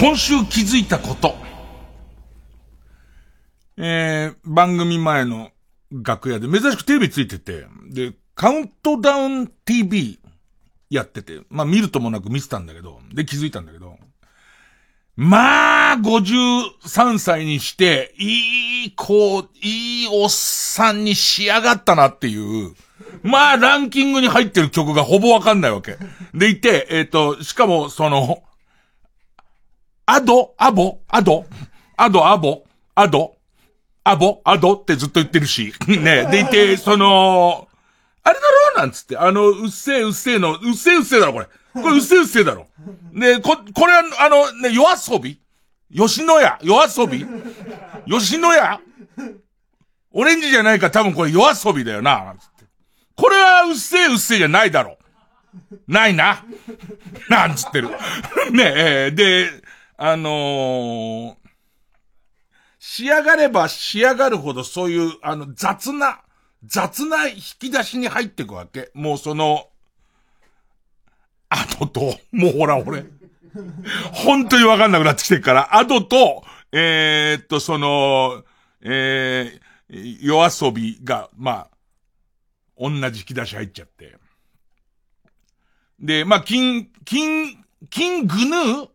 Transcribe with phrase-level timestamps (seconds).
[0.00, 1.36] 今週気づいたこと。
[3.76, 5.50] えー、番組前の
[5.92, 10.18] 楽屋で珍しくテレビついてて、で、カウントダウン TV
[10.88, 13.96] やってて、まあ見るともなく見てたんだけど、で気づいたんだけど、
[15.16, 22.74] まあ、53歳にして、いい子、いいおっさんに仕上がったなっていう、
[23.22, 25.98] まあ、ランキングに入ってる曲がほぼわかんないわけ。
[26.32, 28.42] でいて、えっ、ー、と、しかも、その、
[30.06, 31.44] アド、アボ、アド、
[31.98, 33.36] アド、アボ、アド、
[34.04, 35.74] アボ、アドってずっと言ってるし。
[35.86, 36.26] ね。
[36.30, 37.68] でいて、その、
[38.22, 38.40] あれだ
[38.74, 38.80] ろ？
[38.80, 41.46] なんつって、あの、うっせえうっせえの、うっせえうっせえだろ、これ。
[41.74, 42.66] これうっせえうっせえだろ。
[43.12, 45.40] で、こ、これは、あの、ね、夜遊び？
[45.94, 47.26] 吉野家夜遊び？
[48.08, 48.80] 吉野家？
[50.12, 52.64] オレンジじゃないか多分これ夜遊びだよな、なんつって。
[53.16, 54.98] これはうっせえうっせえじゃないだろ。
[55.86, 56.44] ないな。
[57.28, 57.90] なんつってる。
[58.52, 59.50] ねえ、で、
[59.96, 61.34] あのー、
[62.80, 66.22] 仕上がれば仕上がるほどそういう、あの、雑な、
[66.64, 68.90] 雑な引き出しに入っていくわけ。
[68.94, 69.68] もうその、
[71.50, 73.04] あとと、もうほら俺、
[74.12, 78.44] 本当にわかんなくなってきてるから、あとと、えー、っと、その、
[78.80, 81.70] えー、夜遊びが、まあ、
[82.78, 84.16] 同じ引き出し入っちゃって。
[86.00, 88.88] で、まあ、金、金、金グヌー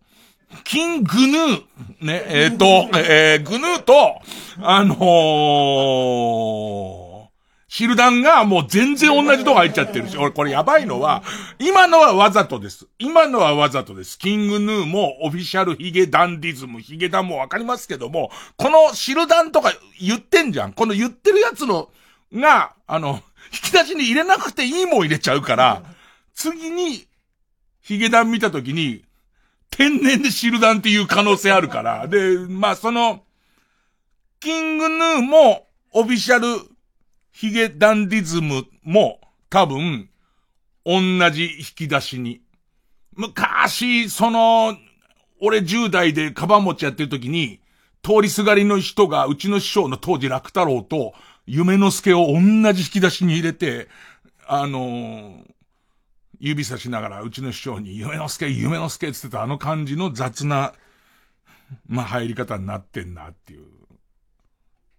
[0.64, 1.64] キングヌー、
[2.02, 4.20] ね、えっ、ー、と、えー、グヌーと、
[4.62, 7.26] あのー、
[7.68, 11.24] シルダンがもう全然同じとこ入っちゃってるし、俺これやばいのは、
[11.60, 12.88] 今のはわざとです。
[13.00, 14.18] 今のはわざとです。
[14.18, 20.74] キングヌーもオフィシャルヒゲダンディズム、ヒゲダンもわかりますけども、このシルダンとか言ってんじゃん。
[20.74, 21.90] この言ってるやつの、
[22.34, 25.84] が、あの、引き出しに入れなくていいもん入れちゃうから、
[26.34, 27.08] 次に、
[27.82, 29.05] ヒゲダン見たときに、
[29.76, 32.08] 天然でシルダンっていう可能性あるから。
[32.08, 33.24] で、まあその、
[34.40, 36.66] キングヌーも、オフィシャル、
[37.34, 39.20] ヒゲダンディズムも、
[39.50, 40.10] 多分、
[40.86, 42.42] 同じ引き出しに。
[43.16, 44.78] 昔、その、
[45.42, 47.60] 俺10代でカバン持ちやってる時に、
[48.02, 51.14] 通りすがりの人が、うちの師匠の当時楽太郎と、
[51.48, 52.40] 夢の助を同
[52.72, 53.90] じ引き出しに入れて、
[54.48, 55.55] あのー、
[56.40, 60.74] 指さしながら、うちの師匠に、夢の助、夢の助って言ってたあの感じの雑な、
[61.88, 63.66] まあ、入り方になってんなっていう。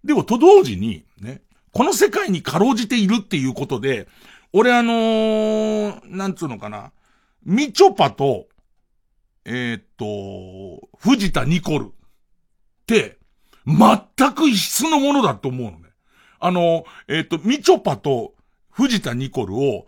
[0.05, 1.43] でも、と同時に、ね、
[1.73, 4.09] この世界にかろうじているっていうことで、
[4.53, 6.93] 俺あのー、なんつうのかな、
[7.45, 8.47] みちょぱと、
[9.45, 11.91] えー、っと、藤田ニコルっ
[12.87, 13.19] て、
[13.67, 15.91] 全く異質のものだと思うのね。
[16.39, 18.35] あの、えー、っと、みちょぱと
[18.71, 19.87] 藤田ニコルを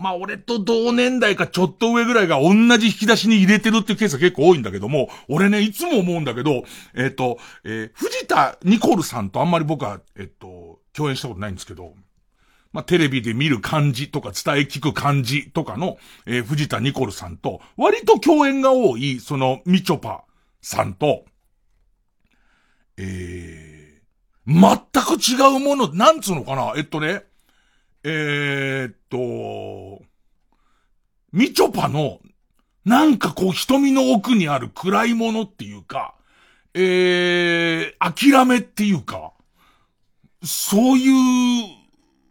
[0.00, 11.92] まあ俺と同年代かちょっと上ぐらいが同じ引き出しに入れてるっていうケースが結構多いんだけども、俺ね、いつも思うんだけど、えっ、ー、と、えー、藤田ニコルさんとあんまり僕は、えっ、ー、と、共演したことないんですけど、
[12.72, 20.24] まあ、テレビで見る感じとか伝え聞く感じとかの、えー、藤田ニコルさんと、割と共演が多い、その、みちょぱ
[20.62, 21.26] さんと、
[22.96, 27.24] えー、全く違うもの、なんつうのかなえっとね、
[28.02, 30.02] えー、っと、
[31.32, 32.20] みちょぱの、
[32.84, 36.14] なんかこう瞳の奥にある暗いものっていうか、
[36.74, 39.32] えー、諦めっていうか、
[40.42, 41.80] そういう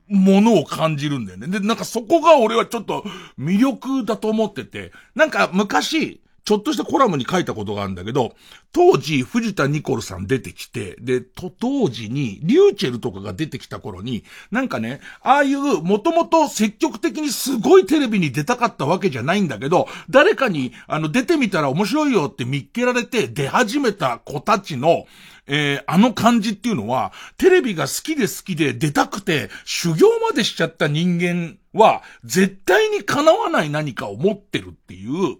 [0.07, 1.47] ものを感じるんだよね。
[1.47, 3.03] で、なんかそこが俺はちょっと
[3.37, 8.35] 魅力だと思ってて、なんか昔、ちょっとしたコラムに書いたことがあるんだけど、
[8.71, 25.05] 当時、藤田ニコルさん出てきて、で、と、当時に、リューチェルとかが出てきた頃に、なんかね、ああいう、もともと積極的にすごいテレビに出たかったわけじゃないんだけど、誰かに、あの、出てみたら面白いよって見っけられて出始めた子たちの、
[25.49, 35.37] えー、あの感じっていうのは、テレビが好きで好きで出たくて修行までしちゃった人間は、絶対に叶わない何かを持ってるっていう、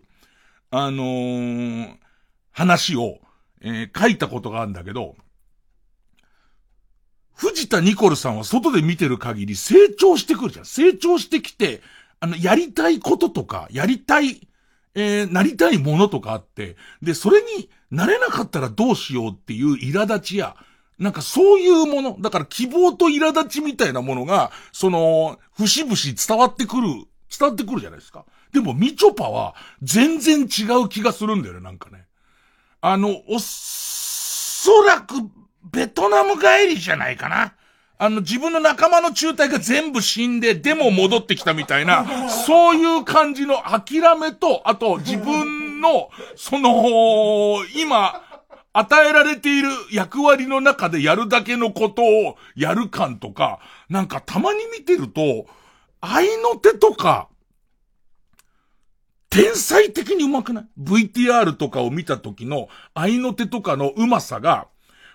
[0.71, 1.98] あのー、
[2.51, 3.19] 話を、
[3.62, 5.16] えー、書いたことがあるんだけど、
[7.33, 10.66] 藤田ニコルさんは外で見てる限り成長してくるじゃん。
[10.66, 11.81] 成長してきて、
[12.19, 14.48] あの、やりたいこととか、やりたい、
[14.94, 20.57] えー、なりたいものとかあって、で、それになれなかったらどうしようっていう苛立ちや、
[21.00, 25.95] なんかそういうもの、だから希望と苛立ちみたいなものが、その、節々
[26.27, 26.88] 伝わってくる、
[27.30, 28.25] 伝わってくるじゃないですか。
[28.51, 32.06] でも、みちょぱは、全然違う気がするんだよね、なんかね。
[32.81, 35.16] あの、おそらく、
[35.72, 37.54] ベトナム帰りじゃないかな。
[38.01, 42.06] あの、自分の仲間の中隊が全部死んで、でも戻ってきたみたいな、
[42.48, 48.24] そういう感じの諦めと、あと、自分の、その、今、
[48.72, 53.60] 与えられている役割の中でやるだけのことをやる感とか、
[53.90, 55.48] なんかたまに見てると、
[56.01, 57.28] 愛の手とか、
[59.30, 64.68] 天才的に上手くない ?VTR とかを見た時の愛の手とかの上手さが、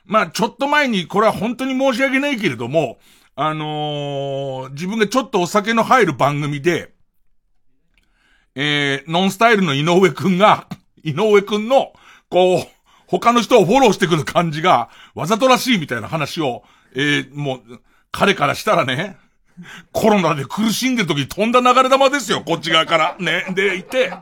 [0.05, 2.99] まあちょっと前にこれは本当に申し訳ないけれども、
[3.37, 6.95] あのー、自分がちょっとお酒の入る番組で、
[8.55, 10.69] えー、ノンスタイルの井上くんが、
[11.03, 11.93] 井上くんの、
[12.29, 12.67] こう、
[13.07, 16.63] 他の人をフォローしてくる感じが、わざとらしいみたいな話を、
[16.95, 17.81] えー、もう、
[18.13, 19.17] 彼からしたらね、
[19.93, 23.17] コロナで苦しんでる時飛んだ流れ玉ですよ、こっち側から。
[23.19, 23.47] ね。
[23.55, 24.13] で、いて、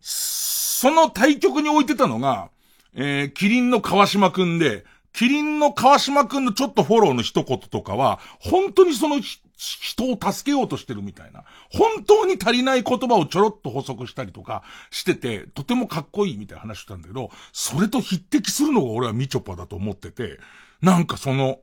[0.00, 2.50] その対局に置いてたのが、
[2.94, 11.44] えー、キリンの川島くんで、キリンの川島くんのちょっとフォローの一言とかは、本当にその人を助けようとしてるみたいな。
[11.70, 20.38] 本当に足りない言葉をちょろっと補足したりとかしてて、とてもかっこいいみたいな話したんだけど、それと匹敵するのが俺はみちょぱだと思ってて、
[20.80, 21.60] なんかその、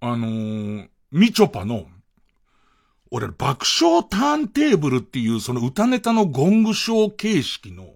[0.00, 1.86] あのー、みちょぱの、
[3.10, 7.94] 俺、爆笑ターンテーブルっていうその歌ネタのゴングショー形式の、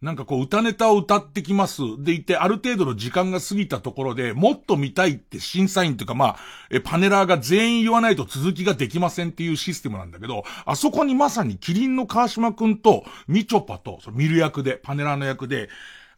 [0.00, 1.82] なんかこう歌ネタを歌ってきます。
[1.98, 6.36] でいて、ある程度の時間が過ぎたところで、もっと見たいって審査員というかまあ、
[6.70, 15.68] え、パネラーが全員言わないと続きができませんっていうシステムなんだけど、あそこにまさにキリンの川島くんと、みちょぱと、その見る役で、パネラーの役で、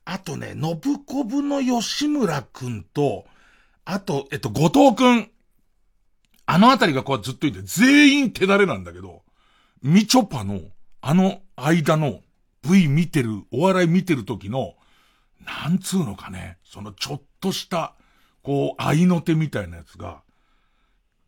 [0.06, 3.26] あとね、信子部の吉村くんと、
[3.84, 5.33] あと、えっと、後藤くん。
[6.46, 9.22] あのあたりがこうずっといて、全員手だれなんだけど、
[9.82, 10.60] みちょぱの、
[11.00, 12.20] あの間の、
[12.62, 14.74] V 見てる、お笑い見てる時の、
[15.44, 17.94] なんつうのかね、そのちょっとした、
[18.42, 20.22] こう、愛の手みたいなやつが、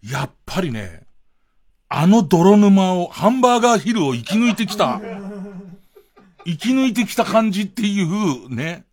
[0.02, 1.06] やっぱりね、
[1.88, 5.00] あの泥沼を、ハンバーガーヒルを生き抜いてきた、
[6.44, 8.84] 生き抜いてきた感じっていう、ね。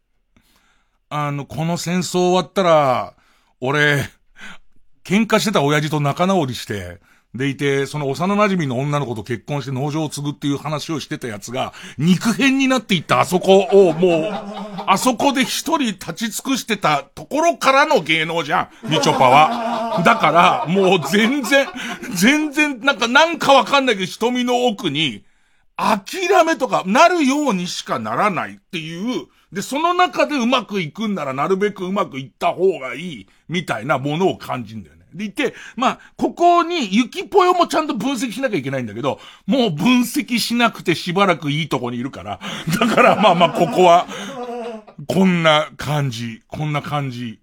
[1.10, 3.14] あの、この戦争終わったら、
[3.62, 4.10] 俺、
[5.04, 7.00] 喧嘩してた親父と仲直りして、
[7.36, 14.32] でいて、その幼馴染の女の子と結婚して農場を継ぐっていう話をしてたやつが、肉片になっていったあそこをもう、
[14.86, 20.04] あそこで一人立ち尽くしてたところからの芸能じゃん、みちょぱは。
[20.06, 21.68] だから、もう全然、
[22.14, 25.26] 全然、なんかなんかわかんないけど瞳の奥に、
[25.76, 34.93] 諦めとかなるようにしかならないっていう、で、その中でうまくいくんならなるべくうまくいった方がいい、みたいなものを感じるんだよ。
[35.14, 42.40] でいて、まあ、ここに、ゆきぽよもちゃんと分析しなきゃいけないんだけど、もう分析しなくてしばらくいいとこにいるから、
[42.80, 44.08] だからまあまあ、ここは、
[45.08, 47.40] こんな感じ、こんな感じ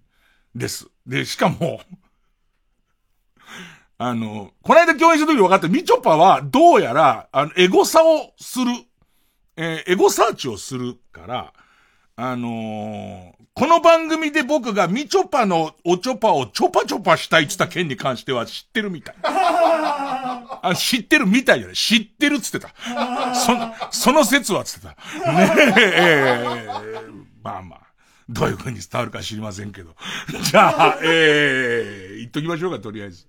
[0.55, 0.87] です。
[1.05, 1.81] で、しかも、
[3.97, 8.65] あの、この間共演した時分かった、みちょぱは、どうやら、あの、エゴサをする、
[9.57, 11.53] えー、エゴサーチをするから、
[12.15, 19.15] あのー、この番組で僕がみちょぱのおちょぱをちょぱちょぱしたいって言った件に関しては知ってるみたい。
[19.23, 21.75] あ知ってるみたいじゃない。
[21.75, 22.73] 知ってるっつってた。
[23.35, 25.31] その、その説はっつってた。
[25.31, 26.37] ねえ、
[27.43, 27.79] まあまあ。
[28.29, 29.95] どういう風に伝わるか知りませんけど。
[30.43, 33.27] じゃあ、えー、言っときましょうか、とりあえず。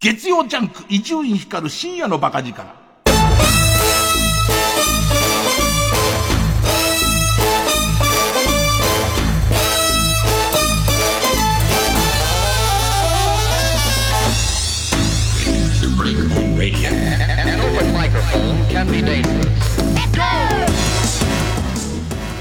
[0.00, 2.87] 月曜ジャンク、伊集院光深夜のバカ力。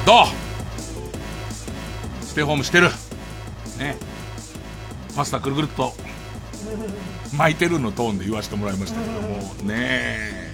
[0.05, 0.25] どう？
[2.23, 2.89] ステイホームしてる？
[3.77, 3.97] ね。
[5.15, 5.93] パスタくるくるっと
[7.35, 9.27] 巻いてるのトーンで言わせてもらいましたけども。
[9.63, 10.47] ね。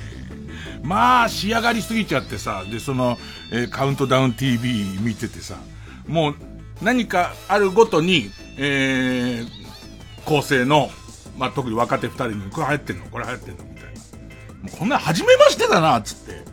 [0.82, 3.18] まあ仕上がりすぎちゃってさでその、
[3.52, 5.58] えー、カウントダウン TV 見ててさ
[6.08, 6.36] もう
[6.82, 9.48] 何かあるごとに、えー、
[10.26, 10.90] 構成の、
[11.38, 13.06] まあ、特に若手二人に、これ流行ってんの？
[13.06, 13.73] これ流行ってんの？
[14.72, 16.44] こんな初めましてだな、つって。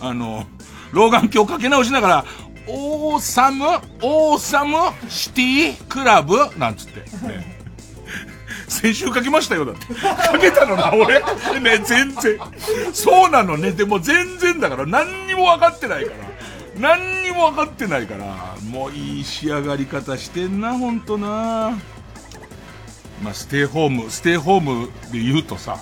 [0.00, 0.46] あの、
[0.92, 2.24] 老眼鏡かけ直しながら、
[2.66, 3.66] オーサム、
[4.02, 4.76] オーサム
[5.08, 7.00] シティクラブなんつって。
[7.26, 7.58] ね。
[8.68, 9.86] 先週書きましたよ、だって。
[10.32, 11.20] 書けたのな、俺。
[11.60, 12.38] ね、全然。
[12.92, 13.72] そうなのね。
[13.72, 16.16] でも全然だから、何にも分かってないから。
[16.78, 21.78] 何ににも分かってないから、もういい仕上がり方してんな、ほんとな。
[23.22, 25.78] まあ、ステイホーム、ステイホームで言うとさ、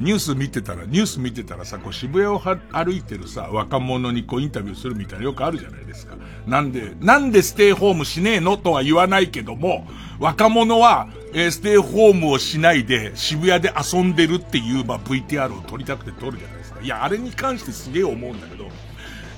[0.00, 6.16] ニュース見てたら、ニュース見てたらさ、こう渋谷を歩いてるさ、若者にこうインタビューするみたいなよくあるじゃないですか。
[6.46, 9.86] なんで、なんでステイホームしねえのとは言わないけども、
[10.20, 16.80] 若者は、えー、ステイホームをしないで渋谷で遊んでるっていう、まあ、VTR を撮りたくて撮るじゃないですか。
[16.80, 18.68] いや、あれに関してすげえ思うんだけど、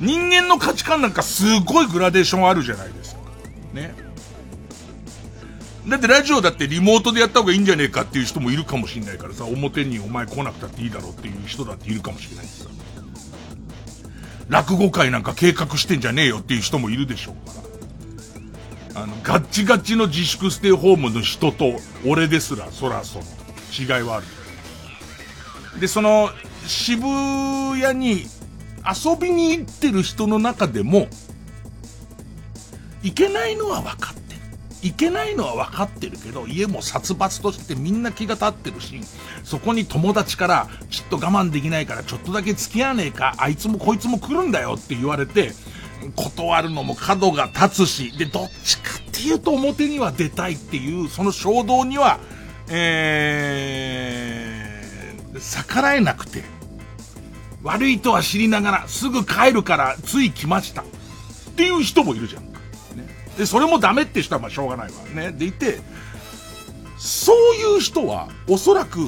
[0.00, 3.20] 人間の価値観なんかすごいグラデーションあるじゃないですか。
[3.72, 4.09] ね。
[5.86, 12.70] だってラジオだってリモートでやった方がいいんじゃねえかっていう人もいるかもしんないからさ、表にお前来なくたっていいだろうっていう人だっているかもしれないしさ。
[14.48, 17.54] 落語会なんか計画してんじゃねえよっていう人もいるでしょうか
[18.94, 19.02] ら。
[19.02, 21.72] あの、ガッチガチの自粛ステイホームの人と
[22.04, 23.24] 俺ですら、そらその
[23.78, 24.26] 違いはある。
[25.80, 26.30] で、その、
[26.66, 27.02] 渋
[27.80, 28.26] 谷に
[28.84, 31.08] 遊びに行ってる人の中でも、
[33.02, 34.19] 行けないのは分かっ
[34.82, 39.00] いけないのは分かってるけど、家も殺伐としてみんな気が立ってるし、
[39.44, 45.52] そこに友達から、ちょっと我慢できないからちょっとだけ付き合わねえか、あいつもこいつも来るんだよって言われて、
[46.16, 52.18] 断るのも角が立つし、で、どっちかっていうと表には出たいっていう、その衝動には、
[52.68, 56.42] えー、逆らえなくて、
[57.62, 60.82] 悪いとは知りながら、すぐ帰るからつい来ました。
[60.82, 60.84] っ
[61.56, 62.49] ていう人もいるじゃん。
[63.40, 64.98] で、それもダメって人はまあしょうがないわ。
[65.14, 65.32] ね。
[65.32, 65.78] でいて、
[66.98, 69.00] そういう人は、おそらく、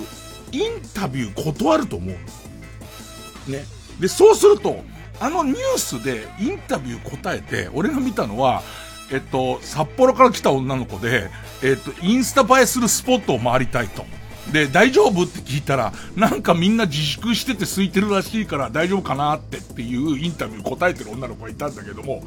[0.52, 3.50] インタビュー断ると思う。
[3.50, 3.66] ね。
[4.00, 4.82] で、そうすると、
[5.20, 8.62] あのニュースでインタビュー答えて、俺が見たのは、
[9.10, 11.28] えっと、札幌から来た女の子で、
[11.62, 14.06] えっと、インスタ映えするスポットを回りたいと。
[14.50, 22.24] で、大丈夫って聞いたら、なんかみんな自粛してて空いてるらしいから大丈夫かなってっていうインタビュー答えてる女の子がいたんだけども、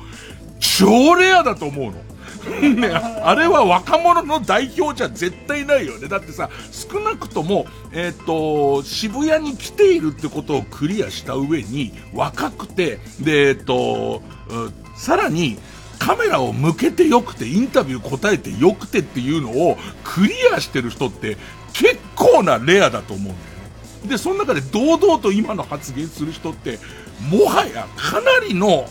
[0.77, 2.05] 超レアだと思うの。
[2.75, 6.07] ね、あれは若者の代表じゃ絶対ないよね。
[6.07, 14.21] だってさ、少なくとも、えっ、ー、と、渋谷に来ているってことをクリアした上に、若くて、で、えっ、ー、と、
[14.95, 15.57] さらに、
[15.97, 21.37] カメラを向けてよくて、インタビュー答えてよくてっていうのをクリアしてる人って
[21.73, 23.35] 結構なレアだと思うんだよ
[24.03, 24.09] ね。
[24.09, 26.79] で、その中で堂々と今の発言する人って、
[27.31, 28.87] もはやかなりの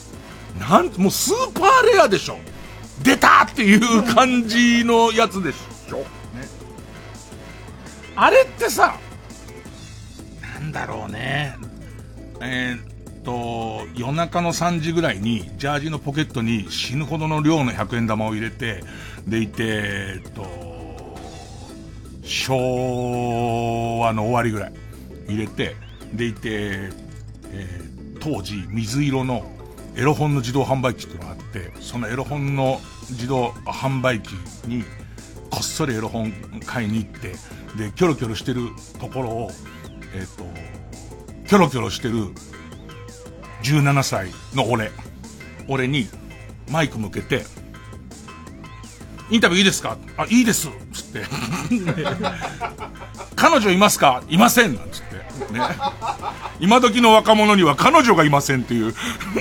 [0.58, 2.38] なん、もうスーパーレアでしょ。
[3.02, 5.98] 出たっていう感じのやつでしょ。
[5.98, 6.04] ね。
[8.14, 8.96] あれってさ、
[10.40, 11.56] なんだろうね。
[12.40, 18.84] えー、っと、夜中の3時ぐらいに、ジャージのポケットに死ぬほどの量の100円玉を入れて、
[19.26, 20.44] でいて、えっと、
[22.22, 24.72] 昭和の終わりぐらい
[25.28, 25.74] 入れて、
[26.12, 26.90] でいて、
[27.50, 29.50] えー、当時水色の
[29.96, 34.32] エロ本の自動販売機っていうのがあって、そのエロ本の自動販売機
[34.66, 34.82] に、
[35.50, 36.32] こっそりエロ本
[36.66, 37.28] 買いに行って、
[37.76, 39.50] で、キョロキョロしてるところを、
[40.14, 40.44] えっ、ー、と、
[41.46, 42.28] キョロキョロしてる
[43.62, 44.90] 17歳の俺、
[45.68, 46.08] 俺に
[46.70, 47.44] マイク向けて、
[49.30, 51.24] インタビューいいですかあ、いいですっつって。
[53.36, 55.03] 彼女いますかいませんなんつって。
[55.50, 55.60] ね。
[56.60, 58.94] 今時の若者には彼女がいませんっていう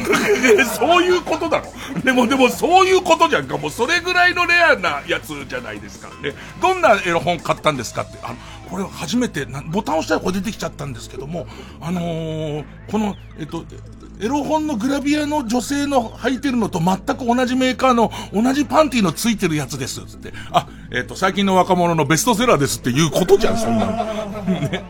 [0.78, 1.66] そういうことだろ。
[2.04, 3.58] でも、でもそういうことじゃんか。
[3.58, 6.10] もうそれぐらいのレアなやつじゃないですか。
[6.22, 6.34] ね。
[6.62, 8.18] どんなエロ本買ったんですかって。
[8.24, 8.36] あの、
[8.70, 11.48] これ初めて、ボタン押したらこれ出てきちゃったんですけども、
[11.80, 13.66] あのー、この、えっと、
[14.20, 20.06] エロ本のグラビアの女性の履いてるのと全く同じメーカーの同じパンティのついてるやつです。
[20.06, 20.34] つって。
[20.52, 23.94] あ、えっ、と、最近の若者のベストセラーですっていうことじゃん、そんなの。
[24.46, 24.84] ね。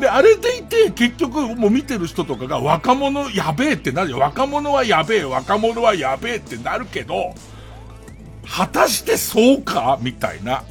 [0.00, 4.18] で、あれでいて、結局、もう見てる人とかが、若者やべえってなるよ。
[4.18, 7.34] 若者はやべえ、若者はやべえってなるけど、
[8.48, 9.98] 果たしてそうか？
[10.00, 10.64] みたいな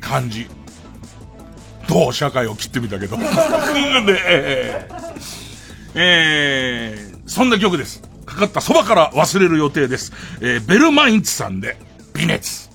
[0.00, 0.46] 感じ。
[1.88, 2.12] どう？
[2.14, 3.16] 社会を切ってみたけど。
[3.20, 4.88] ねえ
[5.98, 8.02] えー、そんな曲です。
[8.24, 10.12] かかったそばから忘れる予定です。
[10.40, 11.76] えー、ベルマインツさんで、
[12.14, 12.65] 微熱。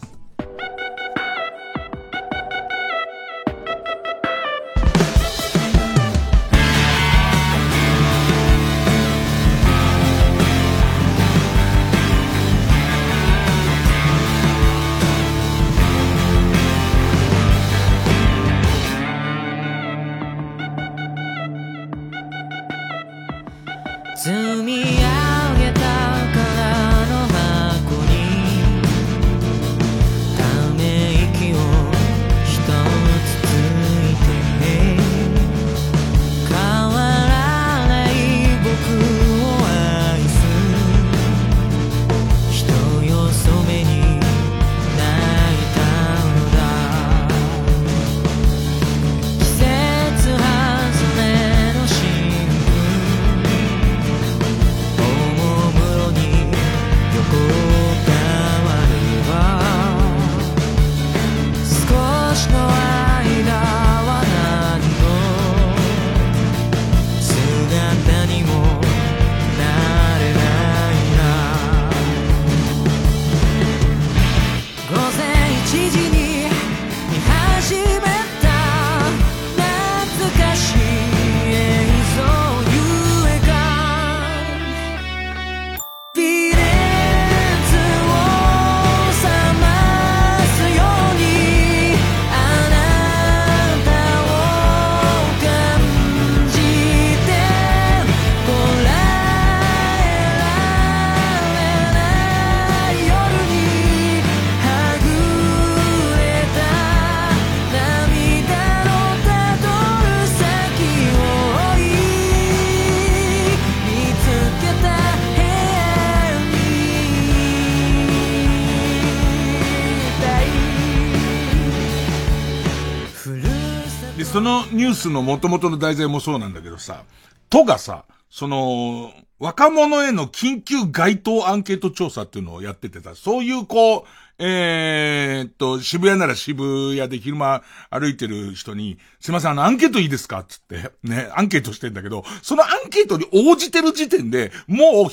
[125.01, 127.03] スの元々の題材もそうなんだけどさ、
[127.50, 134.03] 都がさ、その、若者への緊急街頭アンケート調査っていうのをやっててさ、そういうこう、
[134.38, 145.12] えー、っと、渋谷なら渋谷で昼間歩いてる人に、すいません、あの、アンケートいいですかつって、ね、アンケートしてんだけど、そのアンケートに応じてる時点で、もう、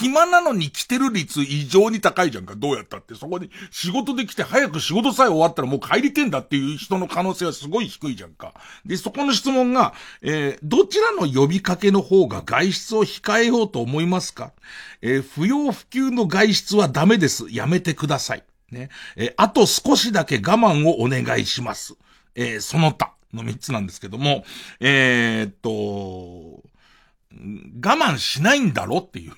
[0.00, 2.54] 暇なのに来てる率異常に高いじゃんか。
[2.54, 3.14] どうやったって。
[3.14, 8.54] そこに仕事で来て早く仕事さえ終わったらもう帰りてんだっていう人の可能性はすごい低いじゃんか。
[8.86, 14.52] で、そこの質問が、えー、どちらの呼びかけの方が外出を控えようと思いますか？
[15.02, 17.46] えー、不要不急の外出はダメです。
[17.50, 18.44] やめてください。
[18.70, 18.90] ね。
[19.16, 21.94] えー、あと少しだけ我慢をお願いします。
[22.34, 24.44] え、その他の三つなんですけども、
[24.80, 26.62] え、っと、我
[27.80, 29.32] 慢しないんだろっていう。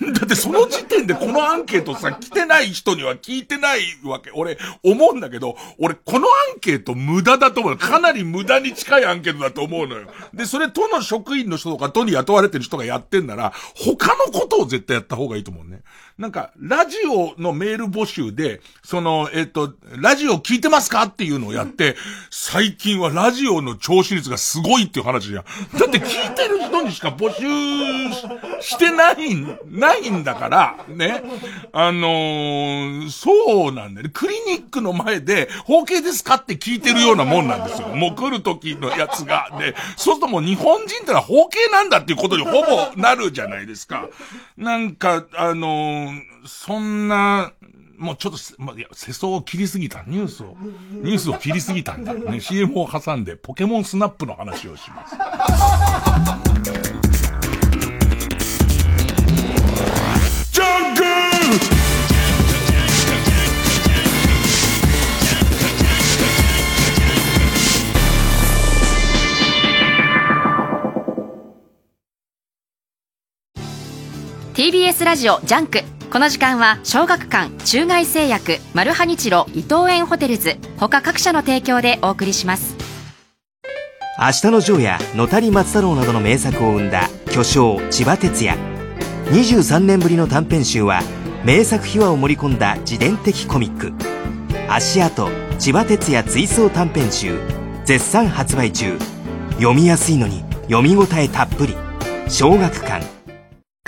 [0.00, 4.30] だってその時点でこのアンケートさ、来てない人には聞いてないわけ。
[4.32, 7.78] 俺、思うんだけど、俺このアンケート無駄だと思う。
[7.78, 10.08] かなり無駄に近いアンケートだと思うのよ。
[10.32, 15.82] で、それ都の職員の人とか都に雇われてる人がやってんなら、他のことを絶対やった方がいいと思うね。
[16.16, 21.96] なんか、ラジオのメール募集で、その、えっ、と、ラジオ聞いてますかっていうのをやって、
[22.30, 25.44] 最近はラジオの聴取率がすごいっていう話じゃん。
[25.76, 27.42] だって聞いてる人にしか募集
[28.62, 29.16] してない、
[29.66, 31.20] ないんだから、ね。
[31.72, 34.10] あのー、そうなんだよね。
[34.14, 37.88] クリニックの前で、包茎ですかって聞いてるようなもんなんですよ。
[37.88, 39.50] もう来る時のやつが。
[39.58, 44.08] で、そうするともう日本人ってのは包茎なんだっていうことにほぼなるじゃないですか。
[44.56, 46.03] なんか、あのー
[46.46, 47.52] そんな、
[47.96, 50.02] もうちょっと、まあ、いや、世相を切りすぎた。
[50.06, 50.56] ニュースを、
[50.90, 52.14] ニュースを切りすぎたんだ。
[52.14, 55.16] ね、CM を挟んで、ポケモンスナップの話をします。
[74.54, 82.76] TBS ラジオジャンクこの時間は小学館中外製薬マルハニチロ伊藤園ホテルズ他各社の提供でお送りします。
[84.16, 88.58] 明日のジョーやのたり松太郎などの名作を生んだ巨匠ちばてつや。
[89.32, 91.02] 23年ぶりの短編集は
[91.44, 93.92] 名作秘話を盛り込んだ自伝的コミック
[94.30, 98.98] 「あしあと ちばてつや追想短編集」絶賛発売中。
[99.56, 101.76] 読みやすいのに読み応えたっぷり。
[102.28, 103.13] 小学館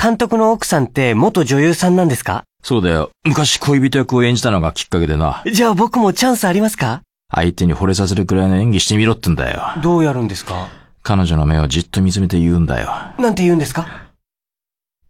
[0.01, 2.45] 監督の奥さんって元女優さんなんですか？
[2.63, 3.11] そうだよ。
[3.25, 5.43] 昔恋人役を演じたのがきっかけでな。
[5.51, 7.03] じゃあ僕もチャンスありますか？
[7.33, 9.63] 相手に惚れさせるくらいの演技してみろってんだよ。
[9.83, 10.69] どうやるんですか？
[11.03, 12.89] 彼女の目をじっと見つめて言うんだよ。
[13.19, 13.87] なんて言うんですか？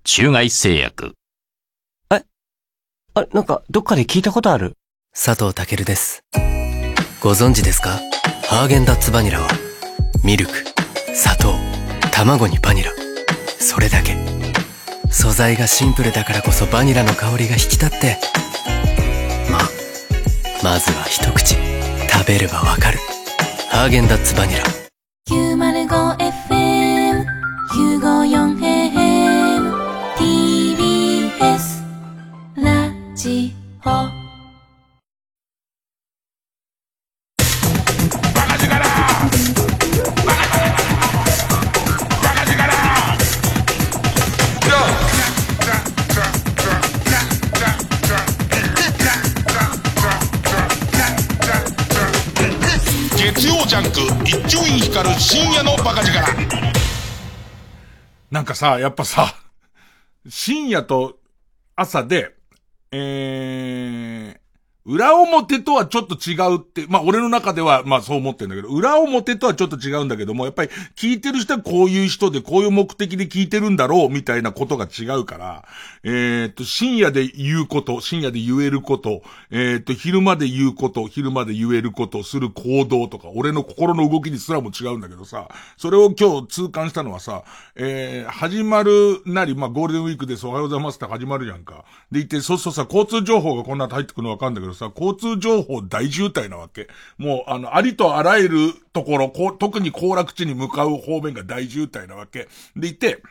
[0.04, 1.14] 中外製薬。
[2.12, 2.22] え？
[3.14, 4.74] あ、なんか、どっかで聞いたことある？
[5.12, 6.20] 佐藤健です。
[7.20, 7.98] ご存知ですか？
[8.48, 9.48] ハーゲンダッツバニラは、
[10.22, 10.52] ミルク、
[11.14, 11.54] 砂糖、
[12.12, 12.92] 卵にバニラ。
[13.58, 14.35] それだけ。
[15.18, 18.18] 素材がシンプルだからこそバニラの香りが引き立って
[19.50, 19.62] まあ
[20.62, 22.98] まずは一口食べればわかる。
[23.70, 24.62] ハーゲンダッツバニラ。
[25.30, 26.35] 905F
[53.66, 56.32] ジャンク一丁院光る深夜のバカ力。
[58.30, 59.34] なんかさ、やっぱさ、
[60.28, 61.18] 深夜と
[61.74, 62.36] 朝で、
[62.92, 64.35] えー、
[64.86, 75.64] 裏表とはちょっと違うって、まあ俺の中ではまあそう思ってんだけど、裏表とはちょっと違うんだけども、やっぱり聞いてる人はこういう人でこういう目的で聞いてるんだろうみたいなことが違うから、
[76.04, 87.42] えー、っと、深夜で言うこと、深夜で言えること、えー、っと、昼間で言うこと、昼間で言えること、する行動とか、俺の心の動きにすらも違うんだけどさ、それを今日痛感したのはさ、
[87.74, 91.84] えー、始まるなり、まあゴールデンウィークですおはようございますって始まるじゃんか。
[92.12, 96.88] でいて、そうそうさ、交通情報がこんな入ってくるのわかんだけどさ、交通情報大渋滞なわけ。
[97.18, 102.48] もう、あの、ありとあらゆるところ、こ特に行楽地に向かう方面が大渋滞なわけ。
[102.76, 103.22] でいて、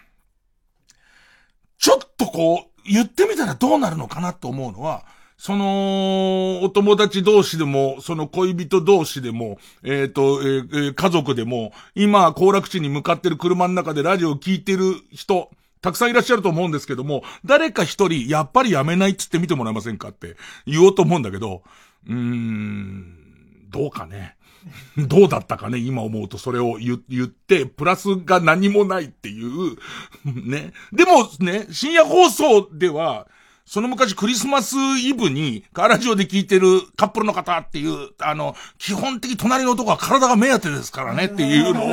[1.78, 5.06] ちょっとこう、言ってみたらどうなるのかなと思うのは、
[5.38, 15.52] その、お友達同士でも、その恋人同士でも、えっ、ー、と、えー、家族でも、今、行楽地に向かってる車の中でラジオを聞いてる人、
[15.86, 21.62] たくさんいらっしゃると思うんですけども、誰か一人、やっぱりやめないっつって見てもらえませんかって言おうと思うんだけど、
[22.08, 24.36] うーん、どうかね。
[24.98, 29.78] どうだったかね、今思うとそれを言って、プラスが何もないっていう、
[30.26, 30.74] ね。
[30.92, 33.28] でもね、深夜放送では、
[33.66, 41.88] その昔クリスマスイブにカーラジオで聞いてるカップルの方っていう、あの、基本的隣の男は体が目当てですからねっていうのを、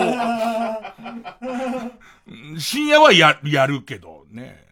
[2.59, 4.63] 深夜はや、やるけどね。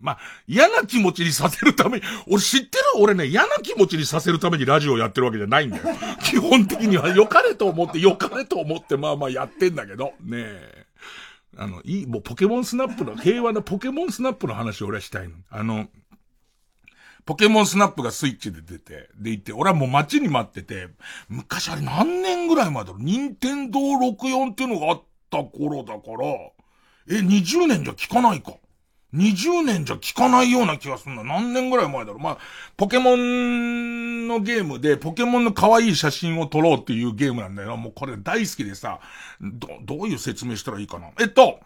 [0.00, 2.84] まあ、嫌な気持ちにさせるために、俺知ってる？
[3.00, 5.84] 俺ね、嫌な気持ちにさせるためにラジオやってるわけじゃないんだよ。
[6.24, 10.86] 基本的には良かれと思って、良かれと思って、まあまあやってんだけど、ねえ。
[11.56, 15.34] あの、いい、もうポケモンスナップの、平和なポケモンスナップの話を俺はしたいの。
[15.50, 15.88] あの、
[17.26, 20.88] ポケモンスナップがスイッチで出て、で行って、俺はもう待ちに待ってて、
[21.28, 23.02] 昔あれ何年ぐらい前だろう？
[23.02, 28.52] 任天堂64っていうのがあった頃だから、え、20年じゃ聞かないか。
[29.12, 31.24] 20年じゃ聞かないような気がするな。
[31.24, 32.18] 何年ぐらい前だろう？
[32.20, 32.38] まあ、
[32.76, 37.76] ポケモンのゲームで、ポケモンの可愛い写真を撮ろうっていうゲームなんだよ。
[37.76, 39.00] もうこれ大好きでさ、
[39.40, 41.08] ど、どういう説明したらいいかな？
[41.20, 41.58] えっと、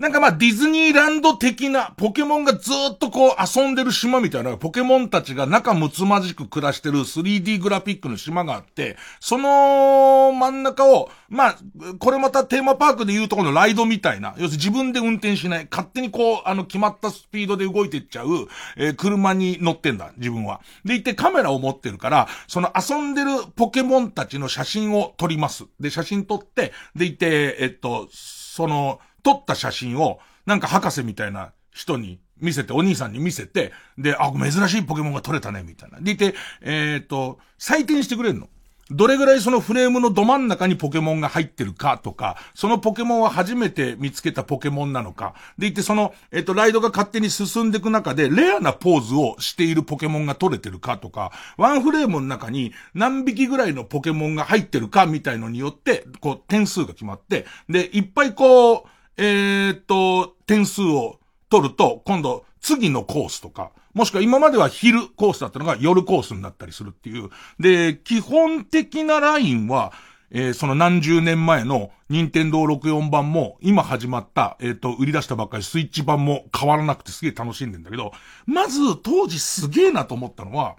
[0.00, 11.58] なんかまあディズニーランド的なポケモンがずっとこう遊んでる島みたいなポケモンたちが仲睦まじく暮らしてる 3D グラフィックの島があって、その真ん中を、まあ、
[11.98, 20.62] これまたテーマパークでいうとこのライドみたいな、要するに自分で運転しない、勝手にこう、あの決まったスピードで動いていっちゃう、えー車に乗ってんだ、自分は。
[20.82, 25.66] でいてカメラを持ってるから、その遊んでるポケモンたちの写真を撮ります。
[25.78, 36.00] で、写真撮って、でいて、えっと、その、撮った写真を、なんか博士みたいな人に見せて、お兄さんに見せて、で、あ、珍しいポケモンが撮れたね、みたいな。
[36.00, 38.48] でいて、えっ、と、採点してくれるの。
[38.92, 45.34] どれぐらいそのフレームのど真ん中にポケモンが入ってるかとか、そのポケモンは初めて見つけたポケモンなのか。
[45.58, 58.82] でいて、その、えっ、と、ライドが勝手に進んでいく中で、レアなポーズをしているポケモンが撮れてるかとか、ワンフレームの中に何匹ぐらいのポケモンが入ってるかみたいのによって、こう、点数が決まって、で、いっぱいこう、
[59.22, 67.28] えーっと、点数を取ると、今度、次のコースとか、もしくは今までは昼コースだったのが夜コースになったりするっていう。
[67.58, 69.92] で、基本的なラインは、
[70.30, 78.12] えーその何十年前の任天堂64版も、今始まった、えーっと、売り出したばっかりスイッチ版も変わらなくてすげえ楽しんでんだけど、
[78.46, 80.76] まず当時すげえなと思ったのは、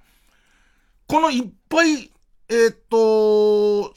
[1.06, 2.12] このいっぱい、
[2.49, 3.93] えーっと、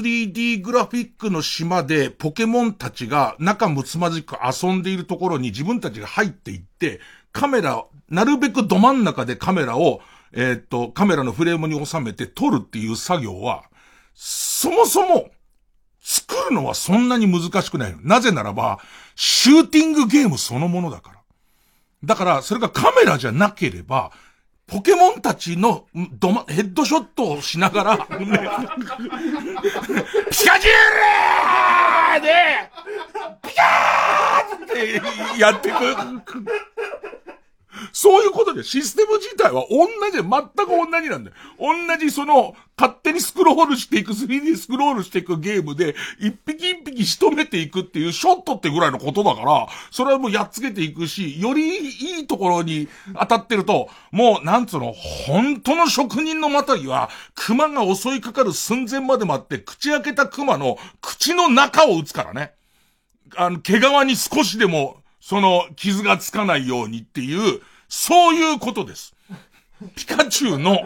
[0.00, 7.00] 3D グラフィックの島でポケモンたちが仲睦まじく遊んでいるところに自分たちが入っていって、
[7.32, 10.00] カメラ、なるべくど真ん中でカメラを、
[10.32, 13.64] えーっと、カメラのフレームに収めて撮るっていう作業は、
[14.14, 15.30] そもそも、
[16.00, 17.98] 作るのはそんなに難しくないの。
[18.02, 18.78] なぜならば、
[19.16, 21.18] シューティングゲームそのものだから。
[22.04, 24.12] だから、それがカメラじゃなければ、
[24.66, 28.32] ポケモンたちの、どま、ヘッドショットをしながら、 ピカチュウ
[30.42, 32.70] レーで、
[33.42, 34.66] ピカーっ
[35.34, 36.44] てやっていく。
[37.92, 41.36] そういうことで、システム自体は同じ、全く同じなんだよ。
[41.58, 62.52] 同じその、勝手にスクロールしていく、3D スクロールしていくゲームで、一匹一匹仕留めていくっていう、ショットってぐらいのことだから、それはもうやっつけていくし、よりいいところに当たってると、もう、なんつうの、本当の職人のまたぎは、熊が襲いかかる寸前まで待って、口開けた熊の口の中を撃つからね。
[63.36, 69.12] あの、毛皮に少しでも、その、傷がつかないようにっていう、そういうことです。
[69.96, 70.78] ピカチュウの、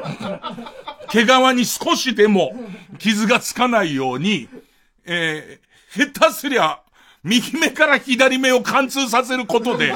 [1.10, 2.54] 毛皮に少しでも
[2.98, 4.48] 傷がつかないように、
[5.04, 6.80] えー、下手すりゃ、
[7.22, 9.92] 右目から左目を貫通させることで、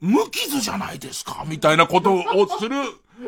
[0.00, 2.74] 無傷じゃないですか、みたいなことをする、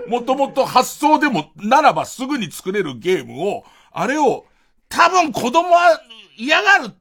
[0.09, 4.47] もともと発想でも、ならばすぐに作れるゲームを、あれを、
[4.89, 6.01] 多分子供は
[6.39, 6.95] 嫌がる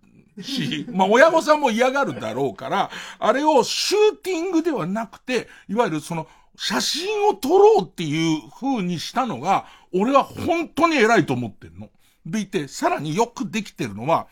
[0.44, 11.90] し、 まあ親御さんも嫌がるだろうから、あれをシューティングではなくて、いわゆるその、写真を撮ろうっていう風にしたのが、俺は本当に偉いと思ってるの。
[12.26, 14.28] でいて、さらによくできてるのは、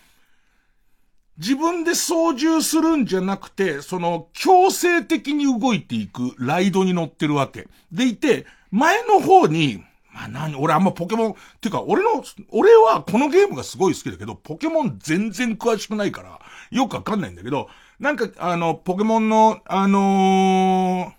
[1.37, 7.67] 自分で操縦するんじゃなくて、その強制的に動いていくライドに乗ってるわけ。
[7.91, 9.83] でいて、前の方に、
[10.19, 16.39] まあ何、俺あんまポケモン、ていうか俺の、俺はこのゲームがすごい好きだけど、ポケモン全然詳しくないから、
[16.71, 21.18] よくわかんないんだけど、なんかあの、ポケモンの、あのー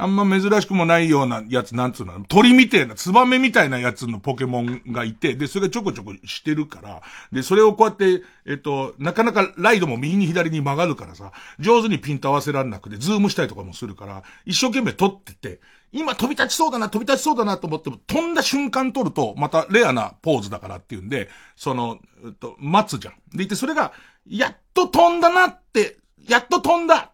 [0.00, 23.14] あんま珍しくもないようなやつ、なんつうの、鳥みたいな、ツバメみたいなやつのポケモンがいて、で、それがちょこちょこしてるから、で、それをこうやって、えっと、なかなかライドも右に左に曲がるからさ、上手にピント合わせられなくて、ズームしたりとかもするから、一生懸命撮ってて、今飛び立ちそうだな、飛び立ちそうだなと思っても、飛んだ瞬間撮ると、またレアなポーズだからっていうんで、その、えっと、待つじゃん。
[23.36, 23.92] でいて、それが、
[24.28, 25.96] やっと飛んだなって、
[26.28, 27.10] やっと飛んだ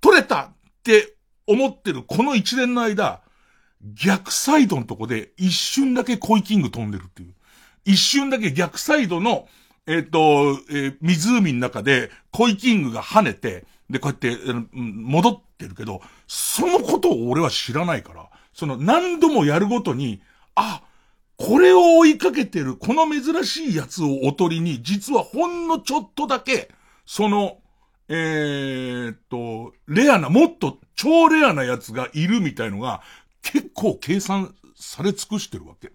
[0.00, 0.52] 撮れたっ
[0.84, 1.13] て
[1.46, 3.20] 思ってるこの一連の間、
[3.94, 7.34] 逆サイドのとこで一瞬だけコイキング飛んでるっていう。
[7.84, 9.46] 一瞬だけ逆サイドの、
[9.86, 20.22] えっ、ー、と、えー、湖の中でコイキングが跳ねて、で、こうやって、えー、戻ってるけど、そのことを俺は知らないから、その何度もやるごとに、
[20.54, 20.82] あ、
[21.36, 26.70] これを追いかけてる、この珍しいやつをおとりに、実はほんのちょっとだけ、
[27.04, 27.58] その、
[28.08, 33.02] えー、っと、レアな、もっと超レアなやつがいるみたいのが、
[33.42, 35.92] 結構計算され尽くしてるわけ。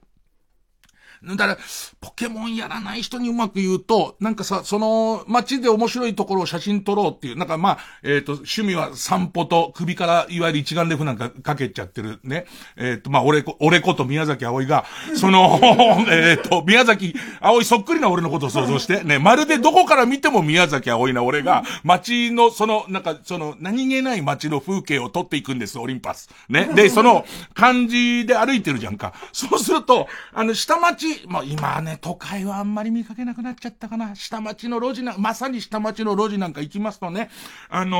[1.23, 1.57] だから、
[1.99, 12.45] ポケモンやらない人にうまく言うと、なんかさ、その街で面白いところを写真撮ろうっていう、なんかまあ、えっ、ー、と、趣味は散歩と首からいわゆる一眼レフなんかかけちゃってるね。
[12.77, 15.59] えっ、ー、と、まあ、俺、俺こと宮崎葵が、その、
[16.09, 26.29] えっと、宮崎葵そっくりな俺のことを想像して、ね、まるでどこから見ても宮崎葵な俺が、街の、その、なんか、その、何気ない街の風景を撮っていくんです、オリンパス。
[26.47, 26.69] ね。
[26.73, 29.13] で、その、感じで歩いてるじゃんか。
[29.33, 34.15] そうすると、あの、下町もう今ね、都会はあんまり見かけなくなっちゃったかな。
[34.15, 37.29] 下町の路地な、まさに下町の路地なんか行きますとね、
[37.69, 37.97] あの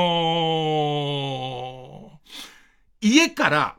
[3.02, 3.78] ー、家から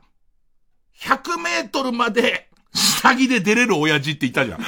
[0.99, 4.59] 100メートルまで下着で出れる親父っていたじゃん。
[4.63, 4.67] ね、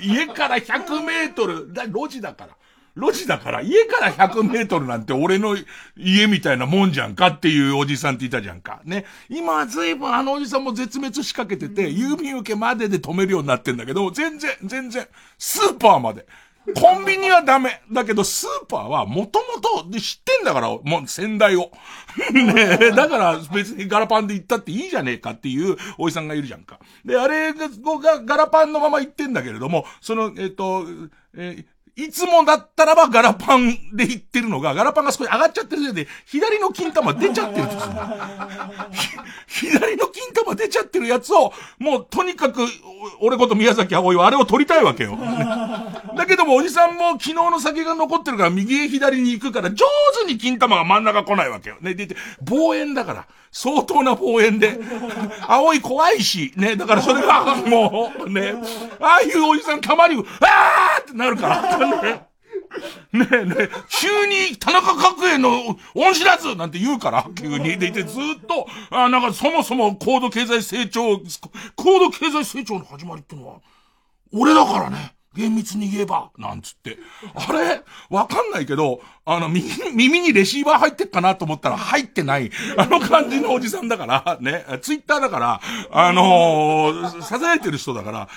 [0.00, 2.56] 家から100メートル、だ、路地だから。
[2.96, 5.56] 路地だから、家から100メートルなんて俺の
[5.96, 8.80] 家みたいなもんじゃんかっていうおじさんっていたじゃんか。
[8.84, 9.04] ね。
[9.28, 15.06] 今は随分あのおじさんも絶滅しかけてて、郵便受けまでで止めるようになってんだけど、全然、全然、
[15.38, 16.26] スーパーまで。
[16.74, 17.82] コンビニはダメ。
[17.92, 21.70] だけど、スーパーはもともとで知ってんだから、もう先代を。
[22.32, 26.80] ねだから別にガラパンで行ったっていいじゃねえかっていうおじさんがいるじゃんか。
[27.04, 27.68] で、あれが
[28.24, 30.86] ガラパンのまま行ってんだけれども、その、えっ、と、
[31.36, 37.82] えーいつもだったらばガラパンで言ってるのが、ガラパンが少し上がっちゃってるせいで、左の金玉出ちゃってるんですよ。
[39.48, 42.66] 左の金玉出ちゃってるやつを、もうとにかく、
[43.20, 45.16] 俺こと宮崎葵はあれを取りたいわけよ。
[46.14, 49.86] だけどもおじさんも昨日の酒が残ってるから右へ左に行くから上
[50.26, 51.76] 手に金玉が真ん中来ないわけよ。
[51.80, 53.26] ね、で、で、望遠だから。
[53.58, 54.78] 相当な望遠で。
[55.48, 58.52] 葵怖いし、ね、だからそれが、 もう、ね、
[59.00, 61.78] ああいうおじさんたまに、あーってなるから。
[63.12, 67.78] ねねえねえ、急に田中角栄の恩知らずなんて言うから、急に。
[67.78, 71.18] でいてずっと、あなんかそもそも高度経済成長、
[71.76, 73.54] 高度経済成長の始まりってのは、
[74.34, 75.15] 俺だからね。
[75.36, 76.98] 厳密に言えば、なんつって。
[77.34, 77.82] あれ？
[78.08, 88.28] わかんないけど、あの、耳、耳にレシーバー入ってっかなと思ったら入ってない、あの感じのおじさんだから、ね、ツイッターだから、あのー、ささやいてる人だから、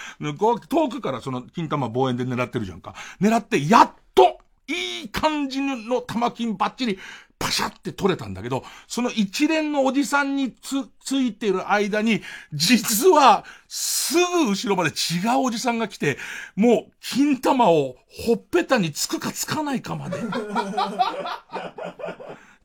[0.69, 2.95] 遠くからその金玉望遠で狙ってるじゃんか。
[3.21, 6.99] 狙って、やっと、いい感じの玉金バッチリ、
[7.39, 12.21] パシャって取れたんだけど、その一連のおじさんにつ、ついてる間に、
[12.53, 16.17] 実は、すぐ後ろまで違うおじさんが来て、
[16.55, 20.17] もう、金玉をほっぺたにつくかつかないかまで。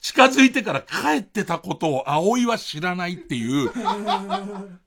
[0.00, 3.72] 近づいてから帰ってたことを葵は知らないっていう、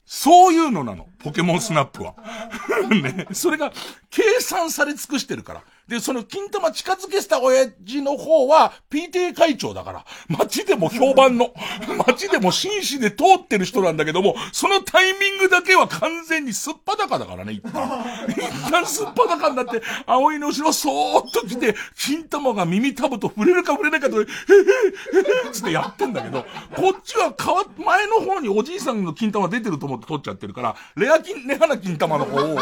[0.09, 1.09] そういうのなの。
[1.19, 2.15] ポケモンスナップは。
[2.89, 3.27] ね。
[3.33, 3.73] それが
[4.09, 5.63] 計算され尽くしてるから。
[5.87, 11.53] で、その金玉近づけした親父の方は PTA 会長だから、街でも評判の、
[12.07, 18.25] 街でも紳士で通ってる人なんだけども、そのタイミングだけは完全にすっぱだかだからね、一旦。
[18.29, 32.59] 一旦すっぱだかになって、葵の後ろそーっと来て、金玉が耳たぶと触れるか触れないかと、へへへへつってやってんだけど、こっちは変わ、前の方におじいさんの金玉出てると思うって取っちゃってるから、レア金、レアな金玉の方を、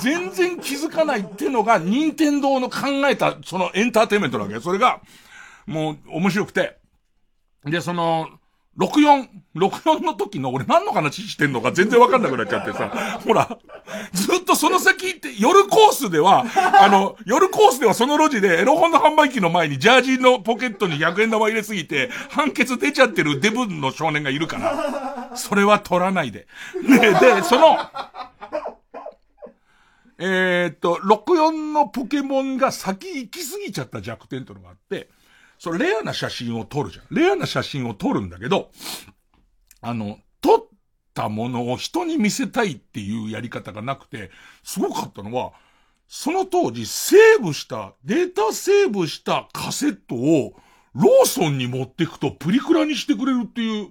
[0.00, 4.60] 全然気づかないっていうのが、任天堂堂の考えた、そのエンターテイメントなわけ。
[4.60, 5.00] それが、
[5.66, 6.78] もう、面白くて。
[7.64, 8.28] で、その、
[8.78, 13.58] 64、64の時の俺何の話してんのか全然わかんなくなっちゃってさ、ほら、
[14.12, 16.44] ずっとその先行って、夜コースでは、
[16.80, 26.46] あの、夜コースではその路地でエロ本の販売機の前にジャージのポケットに100円玉入れすぎて、判決出ちゃってるデブの少年がいるから、それは取らないで。
[26.86, 27.78] ねで、その、
[30.18, 35.08] えー、っと、64のポケモンが先行き過ぎちゃった弱点というのがあって、
[35.58, 37.04] それレアな写真を撮るじゃん。
[37.10, 38.70] レアな写真を撮るんだけど、
[39.80, 40.66] あの、撮っ
[41.14, 44.30] たものを人に見せたいっていうやり方がなくて、
[44.62, 45.52] すごかったのは、
[46.08, 50.54] その当時セーブした、データセーブしたカセットを
[50.94, 53.90] ローソンに持ってくとプリクラにしてくれるっていう。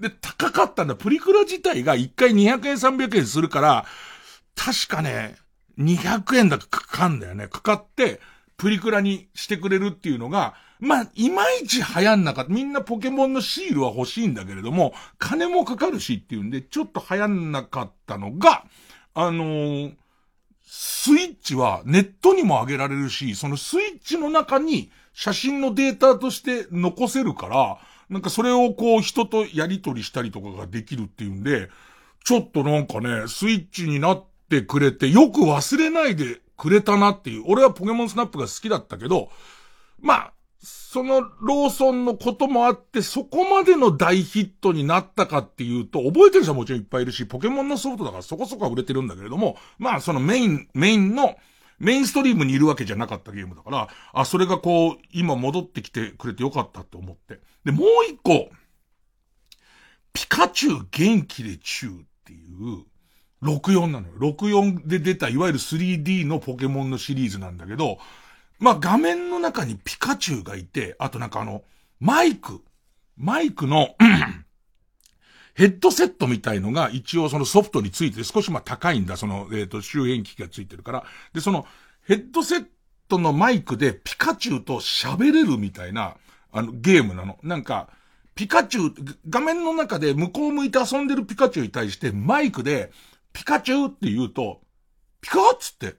[0.00, 0.94] で、高かったんだ。
[0.94, 3.86] プリクラ自体が1回200円300円するから、
[4.54, 5.36] 確かね、
[5.78, 7.48] 200円だかかかんだよね。
[7.48, 8.20] かかって、
[8.56, 12.52] プリクラにしてくれるっていうのが、まあ、いまいち流行んなかった。
[12.52, 18.64] みんなポケモンのシールは欲しいんだけれども、金もかかるしっていうんで、ちょっと流行んなかったのが、
[19.14, 19.94] あのー、
[20.64, 27.78] スイッチはネットにも上げられるし、そのスイッチの中に写真のデータとして残せるから、
[28.10, 31.70] なんかそれをこう人とやり取りしたりとかができるっていうんで、
[32.24, 37.44] ちょっとなんかね、スイッチになってくれて、よく忘れないでくれたなっていう。
[37.46, 39.30] 俺はポケモンスナップが好きだったけど、
[40.00, 40.32] まあ、
[40.66, 51.36] そのローソンのこともあって、そこまでの大ヒットになったかっていうと、覚えてる人はもちろんいっぱいいるし、ポケモンのソフトだからそこそこは売れてるんだけれども、まあそのメイン、メインの、
[51.78, 57.40] メインストリームにいるわけじゃなかったゲームだから、あ、それがこう、今戻ってきてくれてよかったって思って。
[57.64, 58.48] で、もう一個、
[60.14, 62.84] ピカチュウ元気でチュウっていう、
[63.42, 64.14] 64なのよ。
[64.18, 67.98] 64で出た、いわゆる 3D のポケモンのシリーズなんだけど、
[68.58, 71.62] まあ、画面の中にピカチュウがいて、あとなんかあの、
[72.00, 72.62] マイク、
[73.16, 73.96] マイクの
[75.54, 81.04] ヘッドセットみたいのが一応そのソフトについて少しまあ高いんだ、その、えっ、ー、と、周辺機器がついてるから。
[81.32, 81.66] で、その、
[82.02, 82.66] ヘッドセッ
[83.08, 86.16] トのマイクでピカチュウと喋れるみたいな、
[86.52, 87.38] あの、ゲームなの。
[87.42, 87.88] なんか、
[88.34, 88.94] ピカチュウ、
[89.30, 92.92] 画面の中で向こう向いて遊んでるピカチュウに対してマイクで、
[93.32, 94.60] ピカチュウって言うと、
[95.22, 95.96] ピカっつって、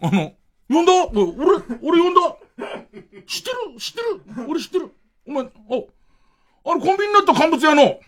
[0.00, 0.34] あの、
[0.68, 0.92] 呼んだ？
[0.92, 2.36] 俺、俺呼んだ。
[3.26, 3.80] 知ってる？
[3.80, 4.46] 知ってる？
[4.48, 4.90] 俺知ってる。
[5.26, 8.00] お前、あ、あのコンビニになった乾物屋の、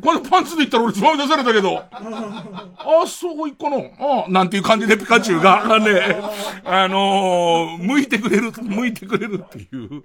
[0.00, 6.16] これパンツで言ったら俺つまみ出されたけど、あ、そう一個の、あなんていう感じでピカチュウが、あね、
[6.64, 10.04] あのー、向いてくれる、向いてくれるっていう。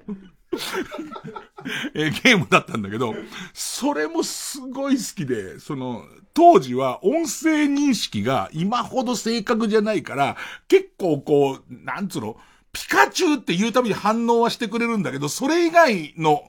[1.94, 3.16] えゲームだったんだけど、
[3.54, 12.38] それもすごい好きで、その、当時は音声認識が今ほど正確じゃないから、結構こう、なんつうの、
[12.72, 16.44] ピカチュウって言うたびに反応はしてくれるんだけど、それ以外の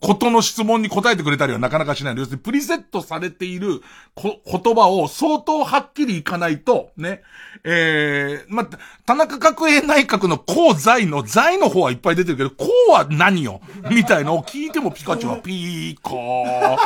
[0.00, 3.82] ことの質問に答えてくれたりはなかなかしない要するにプリセットされている
[4.16, 7.20] 言葉を相当はっきりいかないと、ね、
[7.62, 8.64] えー、ま
[9.04, 13.60] 田中角栄内閣の公在の在の方はいっぱい出てるけど、公は何よ？
[13.90, 16.76] みたいのを聞いてもピカチュウはピーコー、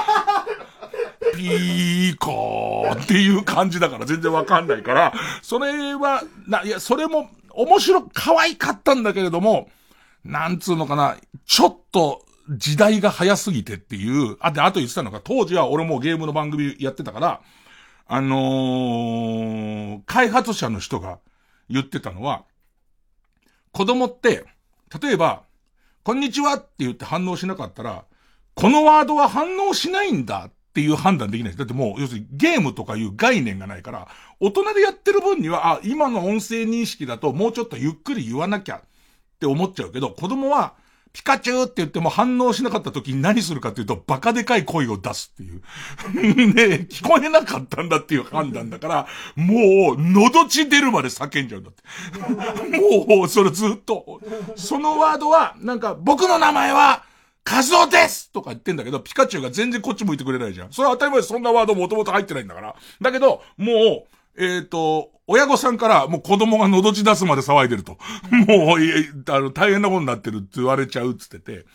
[1.36, 9.68] ピーコーっていう感じだから全然わかんないから、それは、な、いや、それも面白、可愛かったんだけれども、
[10.24, 17.40] なんつうのかな、ちょっと、時代が早すぎてっていう、あ、で、あと言ってたのが、当時は俺もゲームの番組やってたから、
[18.06, 21.18] あのー、開発者の人が
[21.68, 22.44] 言ってたのは、
[23.72, 24.44] 子供って、
[25.02, 25.42] 例えば、
[26.04, 28.04] こんにちはって言って反応しなかったら、
[28.54, 31.58] このワードは反応しないんだっていう判断できないです。
[31.58, 34.08] だってもう、要するにゲームとかいう概念がないから、
[34.40, 38.80] 大人でやってる分には、あ、今の音声認識だともうちょっとゆっくり言わなきゃっ
[39.40, 40.74] て思っちゃうけど、子供は、
[41.14, 45.62] ピカチュウって言っても反応しなかった時に何するかっていうと、バカでかい声を出すっていう。
[46.52, 52.76] ね聞こえなかったんだっていう判断だから、もう、喉血出るまで叫んじゃうんだって。
[53.16, 54.20] もう、それずっと。
[54.56, 57.02] そのワードは、なんか、僕の名前は、
[57.46, 60.72] カズオですとか言ってんだけど、ピカチュウが全然こっち向いてくれないじゃん。
[60.72, 62.74] それは当たり前でそんなワードもともと入ってないんだから。
[63.00, 64.04] だけど、もう、
[64.36, 67.98] えっ、ー、と、親御さんからもう子供が喉血出すまで騒いでると。
[68.48, 68.78] もう、
[69.32, 71.66] あの、大変なことになってるって言われちゃうっつってて。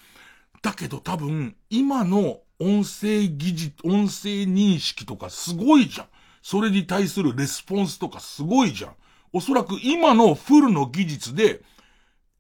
[0.61, 6.07] だけど多分、今の音声技術、音声認識とかすごいじゃん。
[6.41, 8.91] それに対するレスポンスとかすごいじゃん。
[9.31, 11.61] おそらく今のフルの技術で、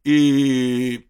[0.03, 1.03] えー、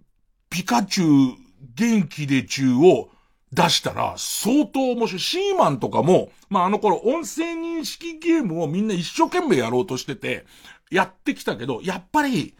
[0.52, 1.41] ピカチュウ
[1.76, 3.10] 元気で中を
[3.52, 5.20] 出したら相当面白い。
[5.20, 10.46] シーマンとかも、まあ、あの頃音声認識ゲームをみんな一生懸命やろうとしてて、
[10.90, 12.56] やってきたけど、やっぱり、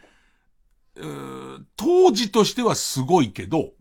[1.76, 3.72] 当時としてはすごいけど、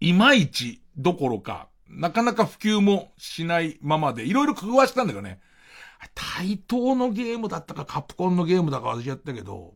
[0.00, 5.40] いまいちどころか、なかなか普及もしないままで、いろいろ工夫はしたんだけどね。
[6.14, 9.74] 対等のゲームだったかカプコンのゲームだか私やったけど、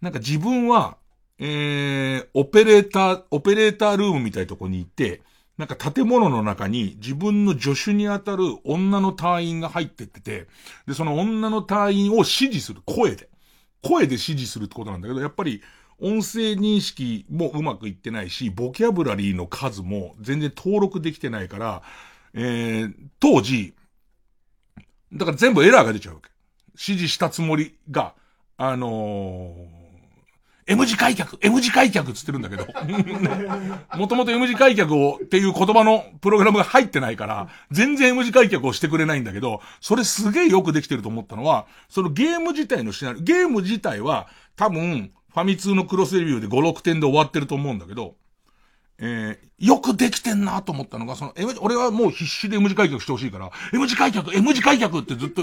[0.00, 0.96] なんか自分は
[1.42, 5.22] えー、オペレーター、オペレータールームみたいなとこに行って、
[5.56, 10.48] なんか建物の中に自分の助手に当たる女の隊員が入ってってて、
[10.86, 13.28] で、その女の隊員を指示する声で。
[13.82, 15.62] 声で指示するってことなんだけど、やっぱり、
[15.98, 21.82] 音声認識もうまくいってないし、ボキャブラリーの数も全然登録できてないから、
[22.34, 23.74] えー、当時、
[25.12, 26.30] だから全部エラーが出ちゃうわけ。
[26.72, 28.14] 指示したつもりが、
[28.58, 29.79] あのー
[30.66, 32.66] M 字開脚 !M 字開脚っつってるんだけど。
[33.96, 48.16] もともと M 字開脚をっていう言葉のプログラムが入ってないから、全然 M 字開脚をしてくれないんだけど、それすげえよくできてると思ったのは、そのゲーム自体のシナリオ、ゲーム自体は多分、ファミ通のクロスレビューで5、6点で終わってると思うんだけど、
[49.02, 55.42] えー、よくできてんなと思ったのが、その、M、俺はもう必死で M 字開脚してほしいから、M 字開脚、M 字開脚ってずっと、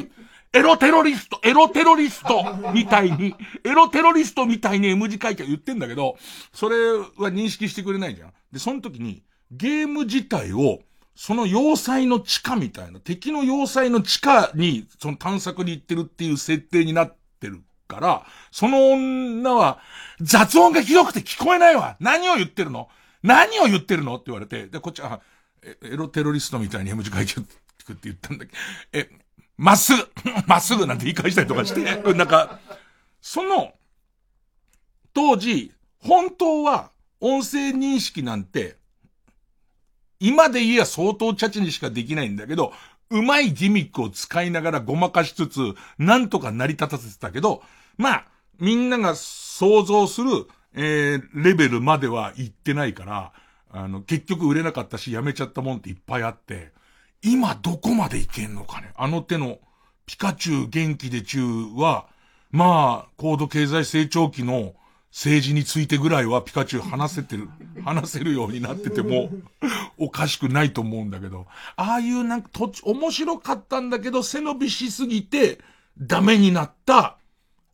[0.54, 2.44] エロテロリスト、エロテロリスト
[2.74, 6.18] みたいに、エロテロリストみたいに M 字開脚言ってんだけど、
[6.54, 8.34] それは認識してくれないじゃん。
[8.52, 10.80] で、その時に、ゲーム自体を、
[11.16, 19.80] その要塞の地下みたいな、敵の要塞の地下に、その探索に行ってるっていう設定になってるから、その女は、
[20.22, 21.98] 雑音がひどくて聞こえないわ。
[22.00, 22.90] 何を言ってるの？
[23.24, 24.16] 何を言ってるの？
[24.16, 25.22] って言われて、で、こっちは、
[25.84, 27.50] エロテロリストみたいに M 字書いてって
[28.04, 28.58] 言ったんだけど、
[28.94, 29.10] え、
[29.58, 29.96] まっす。
[29.96, 30.08] ぐ
[30.48, 32.60] まっすぐなんて言い返したりとかして、なんか、
[33.22, 33.74] その、
[35.14, 38.78] 当時、本当は音声認識なんて、
[40.20, 42.74] 今で言えば相当チャチにしかできないんだけど、
[43.10, 47.64] うまいギミックを使いながらごまかしつつ、なんとか成り立たせてたけど、
[47.98, 48.28] まあ、
[48.60, 53.34] みんなが想像する、えー、レベルまでは行ってないから、
[53.72, 56.72] あの、結局売れなかったし、やめちゃったもんっていっぱいあって、
[57.22, 58.92] 今どこまでいけんのかね？
[58.96, 59.60] あの手の、
[60.06, 61.42] ピカチュウ元気で中
[61.76, 62.08] は、
[62.52, 64.74] まあ、高度経済成長期の
[65.12, 67.50] 政治についてぐらいはピカチュウ話せてる、
[67.84, 69.30] 話せるようになってても、
[69.98, 75.60] おかしくないと思うんだけど、ああいうなんかと面白かったんだけど、背伸びしすぎて、
[75.98, 77.18] ダメになった、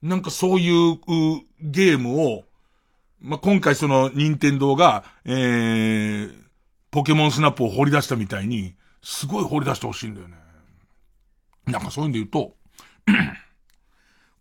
[0.01, 0.97] なんかそういうう
[1.59, 2.43] ゲームを、
[3.21, 6.43] まあ、今回その、任天堂が、えー、
[6.91, 10.37] ポケモンスナップを掘り出したみたいに、すごい掘り出してほしいんだよね。
[11.67, 12.55] なんかそういうんで言うと、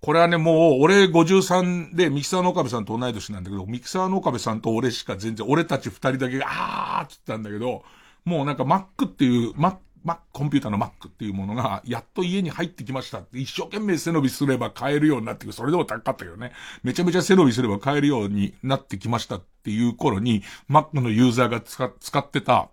[0.01, 7.85] これはね、もう、俺53で、ミキサーの岡部さんと同い年なんだけど、ミキサーの岡部さんと俺しか全然、俺たち二人だけが、あーって言ったんだけど、
[8.25, 15.53] もうなんか Mac っていう、Mac、Mac、コンピューターの Mac っていうものが、やっと家に入ってきましたって、一生懸命背伸びすれば買えるようになってくる。
[15.53, 16.53] それでも高かったけどね。
[16.83, 22.71] めちゃめちゃ背伸びすれば買えるようになってきましたっていう頃に、Mac のユーザーが使使ってた、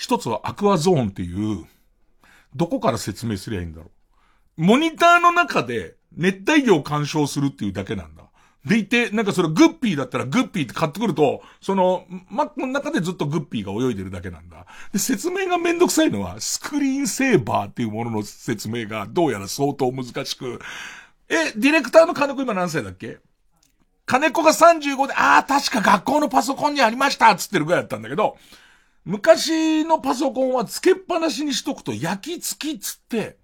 [0.00, 1.66] 一つはアクアゾーンっていう、
[2.56, 3.90] どこから説明すりゃいいんだろ
[4.56, 4.64] う。
[4.64, 8.24] モニターの中で熱帯魚を干渉するっていうだけなんだ。
[8.64, 14.66] でいて、なんかそれグッピーだったらグッピーって買ってくると、その、マックの中でずっとグッピーが泳いでるだけなんだ。
[14.92, 20.60] で、説明がめんどくさいのは、スクリーンセーバーっていうものの説明がどうやら相当難しく、
[21.28, 23.18] え、ディレクターの金子今何歳だっけ？
[24.06, 28.36] 金子が35で、ああ、確か学校のパソコンにありましたっつってるぐらいだったんだけど、
[29.04, 33.38] 昔のパソコンはつけっぱなしにしとくと焼き付きつって、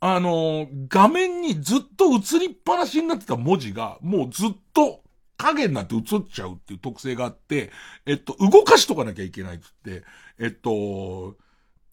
[0.00, 5.02] あのー画面にずっと映りっぱなしになってた文字が、もうずっと
[5.38, 7.70] 影になって映っちゃうっていう特性があって、
[8.06, 10.04] えっと、動かしとかなきゃいけないっつって、
[10.38, 11.36] えっと、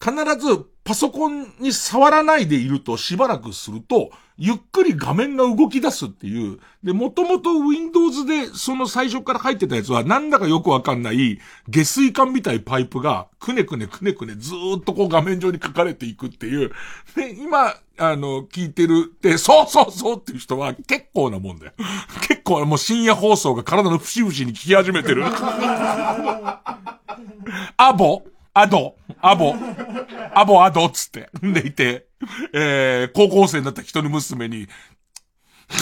[0.06, 6.60] 必ずパソコンに触らないでいるとしばらくすると、ゆっくり画面が動き出すっていう。
[6.84, 16.70] で、もともと Windows でその最初から入ってたやつはなんだかよくわかんない下水管みたいパイプがくねくねくねくねずーっとこう画面上に書かれていくっていう。
[17.16, 21.72] で、今、あの、聞いてるって、そうそうそうっていう人は結構なもんだよ。
[22.28, 25.24] 結構もう深夜放送が体の節々に聞き始めてる。
[27.76, 28.22] アボ
[28.58, 29.54] アドアボ
[30.32, 31.28] アボアドっつって。
[31.44, 32.06] んでいて、
[32.54, 34.66] えー、高校生になった一人娘に、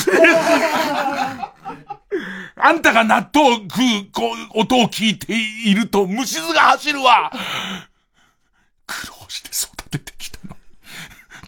[2.56, 5.32] あんたが納豆食うこう音を聞いて
[5.66, 7.30] いると虫唾が走るわ
[8.86, 10.56] 苦労して育ててきたの。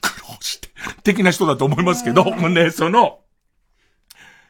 [0.01, 0.69] 苦労して。
[1.03, 3.19] 的な人だと思いますけど、もうね、その、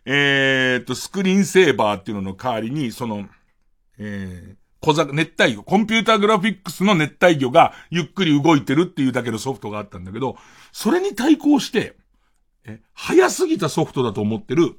[0.05, 3.27] えーっと、スクリーンセーバーっていうのの代わりに、その、
[3.99, 10.37] えー、小ざ、熱帯魚、コンピューターグラフィックスの熱帯魚がゆっくり動いてるっていうだけのソフトがあったんだけど、
[10.71, 11.97] それに対抗して、
[12.65, 14.79] え、早すぎたソフトだと思ってる、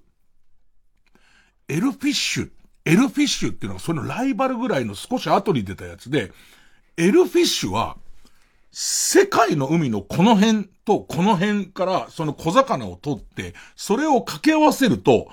[1.67, 2.49] エルフィッシュ、
[2.85, 6.31] エルフィッシュっていうのがそのライバルぐらいの少し後に出たやつで、
[6.95, 7.97] エルフィッシュは、
[8.71, 15.27] 世界の海のこの辺とこの辺からその小魚を取って、それを掛け合わせると、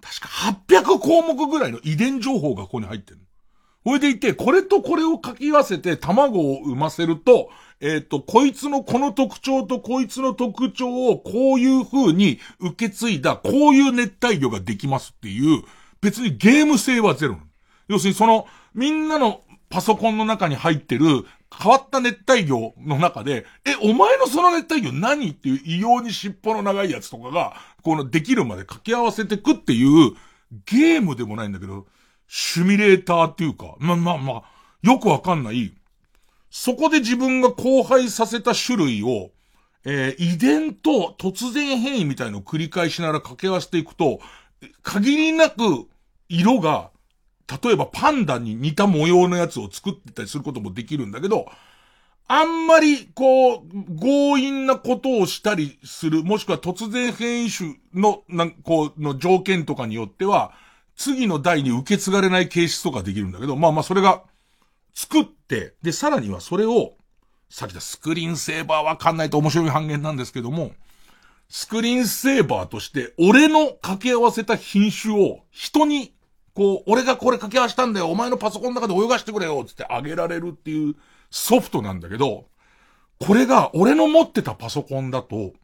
[0.00, 0.28] 確か
[0.68, 3.18] 800項目ぐらいの遺伝情報がここに入ってる。
[3.84, 7.50] それでいて、これとこれを掛け合わせて卵を産ませると、
[7.80, 15.62] えっ、と、こいつのこの特徴とこいつの特徴をこういう風に受け継いだ、こういう熱帯魚ができますっていう、
[16.02, 17.38] 別にゲーム性はゼロ。
[17.88, 21.24] 要するにその、みんなのパソコンの中に入ってる
[21.56, 30.12] 変わった熱帯魚の中で、え、お前のその熱帯魚何っていう異様に尻尾の長いやつとかが、このできるまで掛け合わせてくっていう
[30.66, 31.86] ゲームでもないんだけど、
[32.32, 34.42] シュミレーターっていうか、まあまあまあ、
[34.82, 35.74] よくわかんない。
[36.48, 39.30] そこで自分が荒廃させた種類を、
[39.84, 44.20] えー、遺伝と突然変異みたいのを繰り返しながら掛け合わせていくと、
[44.82, 45.88] 限りなく
[46.28, 46.90] 色が
[47.62, 51.46] 例えばパンダに似た模様のやつを作ってたりすることもできるんだけど、
[52.28, 53.60] あんまり、こう、
[54.00, 60.52] 強引なことをしたりする、もしくは突然変異種の、なん、こう、の条件とかによっては、
[61.00, 64.22] 次の代に受け継がれない形質とかできるんだけど、まあまあそれが、
[64.92, 66.92] 作って、で、さらにはそれを、
[67.48, 70.72] さっき言ったスクリーンセーバーわかんないと面白い半減なんですけども、
[71.48, 76.12] スクリーンセーバーとして、俺の掛け合わせた品種を人に
[76.54, 80.96] こう、俺がこれ掛け合わせたんだよ、お前のパソコンの中で泳がしてくれよ、つってあげられるっていう
[81.30, 82.44] ソフトなんだけど、
[83.18, 85.54] これが俺の持ってたパソコンだと、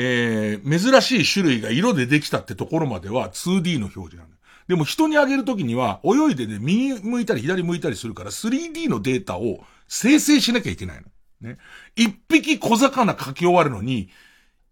[0.00, 4.36] えー、珍しい種類が色でできたってところまでは 2D の表示なんだ。
[4.68, 11.50] でも人にあげるときには、泳いでね、右向いたり左向いたりするから 3D のデータを生成しなきゃいけないの。
[11.50, 11.58] ね。
[11.96, 14.10] 一匹小魚書き終わるのに、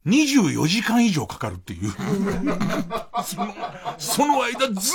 [0.07, 1.91] 24時間以上かかるっていう
[3.25, 3.55] その。
[3.99, 4.93] その間ず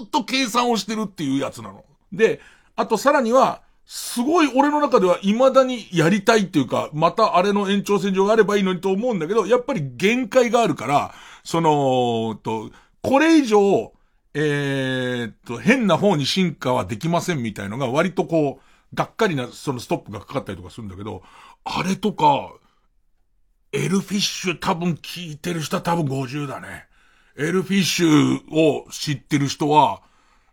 [0.00, 1.84] ーっと計算をしてるっていうやつなの。
[2.10, 2.40] で、
[2.74, 11.14] あとさらには、すごい俺の中では未だにやりたいっていうか、またあれの延長線上があればいいのにと思うんだけど、やっぱり限界があるから、
[11.44, 12.70] その、と、
[13.00, 13.92] これ以上、
[14.34, 21.22] えー、っと、変な方に進化はできませんみたいのが割とこう、がっかりな、そのストップがかかったりとかするんだけど、
[21.64, 22.54] あれとか、
[23.72, 26.86] エルフィッシュ多分聞いてる人は多分50だね。
[27.38, 30.02] エルフィッシュを知ってる人は、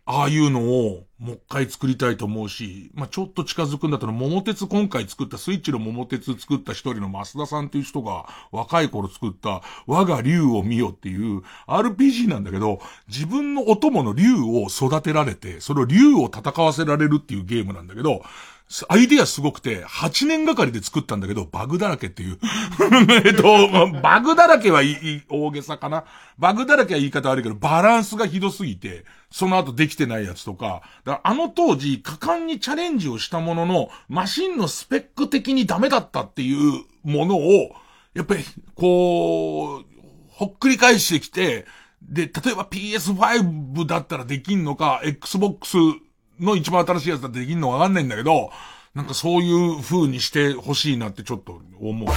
[0.06, 18.22] ああいうのをもう一回作りたいと思うし、まあ、ちょっと近づくんだったら、桃鉄今回作ったスイッチの桃鉄作った一人の増田さんという人が若い頃作った我が竜を見よっていう RPG なんだけど、自分のお供の竜を育てられて、その竜を戦わせられるっていうゲームなんだけど、
[18.88, 22.38] アイディアすごくて、8年がかりで作ったんだけど、バグだらけっていう。
[23.24, 23.68] えっと、
[24.00, 26.04] バグだらけはいい、大げさかな。
[26.38, 37.76] バグだらけは言い方悪いけど、バランスがひどすぎて、その後できてないやつとか、だあの当時、果敢にチャレンジをしたものの、マシンのスペック的にダメだったっていうものを、
[38.14, 38.44] やっぱり、
[38.74, 39.84] こう、
[40.28, 41.66] ほっくり返してきて、
[42.02, 45.76] で、例えば PS5 だったらできんのか、Xbox
[46.40, 48.50] の一番新しいやつだってできんのわかんないんだけど、
[48.94, 52.08] なんかそういう風にしてほしいなってちょっと思う。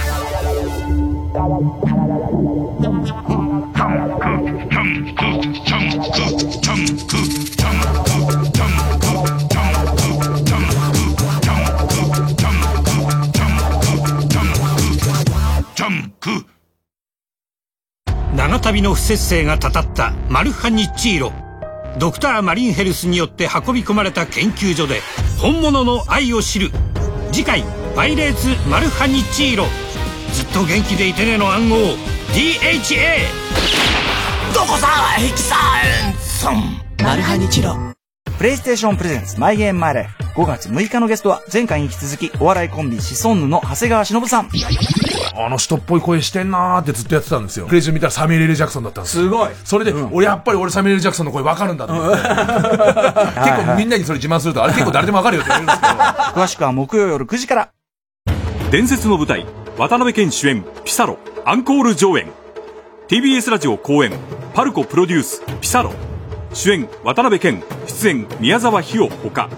[18.36, 21.47] 長旅の不節制がたたったマルハニチーロ
[21.98, 25.00] ドクターマリンヘルスによって運び込まれた研究所で
[25.38, 26.70] 本物の愛を知る。
[27.32, 29.66] 次回「パイレーツマルハニッチーロ」
[30.32, 31.76] ずっと元気でいてねの暗号
[32.32, 33.18] DHA
[34.54, 34.86] どこさ
[35.16, 35.56] ヘキサ
[36.06, 37.76] エンソンマルハニチロ
[38.38, 44.50] プレイステーションプレゼンツマイゲームマイライフ5月6日のゲストは前回に引き続きお笑いコンビシソンヌの長谷川忍さん
[45.34, 47.66] あの人っぽい声してんなーってずっとやってたんですよ。
[47.66, 49.50] プレイジュ見たらサミュエル・ジャクソンだったんですすごい。
[49.64, 52.16] それで、俺やっぱり俺サミュエル・ジャクソンの声わかるんだと思って。
[52.22, 56.42] 結構みんなにそれ自慢すると、あれ結構誰でもわかるよって言われるんですけど。
[56.42, 57.68] 詳しくは木曜夜9時から。
[58.72, 62.26] 伝説の舞台、渡辺謙主演、ピサロ、アンコール上演。
[63.08, 64.12] TBS ラジオ公演、
[64.54, 65.92] パルコプロデュース、ピサロ。
[66.52, 69.48] 主演、渡辺謙、出演、宮沢ひよほか。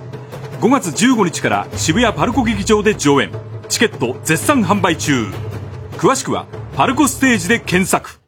[0.60, 3.30] 5月15日から渋谷パルコ劇場で上演。
[3.68, 5.26] チケット絶賛販売中。
[5.92, 8.19] 詳しくはパルコステージで検索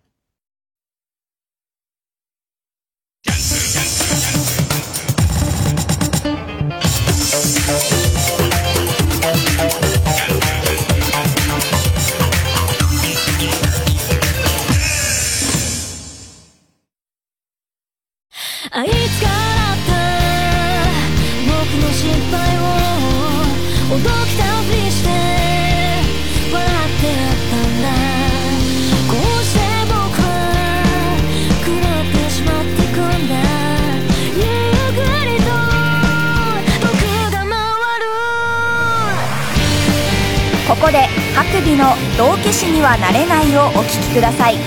[44.12, 44.61] ください。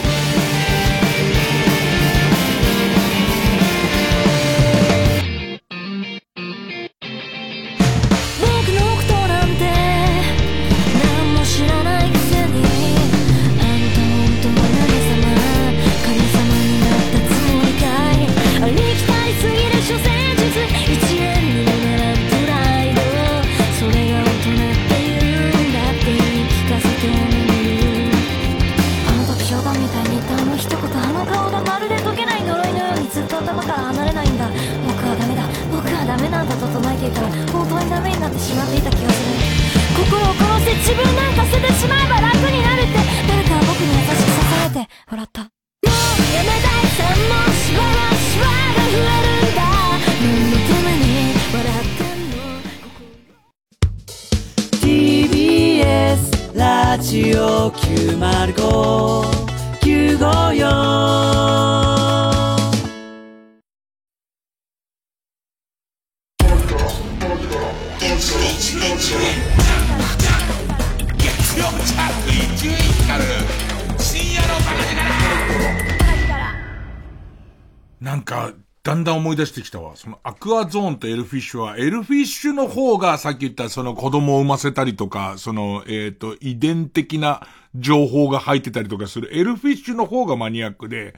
[79.76, 79.96] したわ。
[79.96, 87.46] そのアクアゾーンとエルフィッシュは、エルフィッシュの方がさっき言ったその子供を産ませたりとか、その、えっ、と、遺伝的な
[87.76, 91.16] 情報が入ってたりとかするエルフィッシュの方がマニアックで、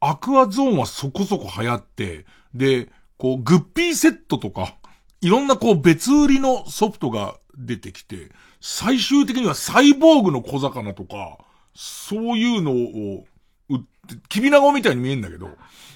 [0.00, 2.88] アクアゾーンはそこそこ流行って、で、
[3.18, 4.74] こう、グッピーセットとか、
[5.20, 8.30] いろんなこう別売りのソフトが出てきて、
[8.60, 11.38] 最終的にはサイボーグの小魚とか、
[11.74, 13.24] そういうのを
[14.14, 15.50] 売って、キビナゴみたいに見えんだけど、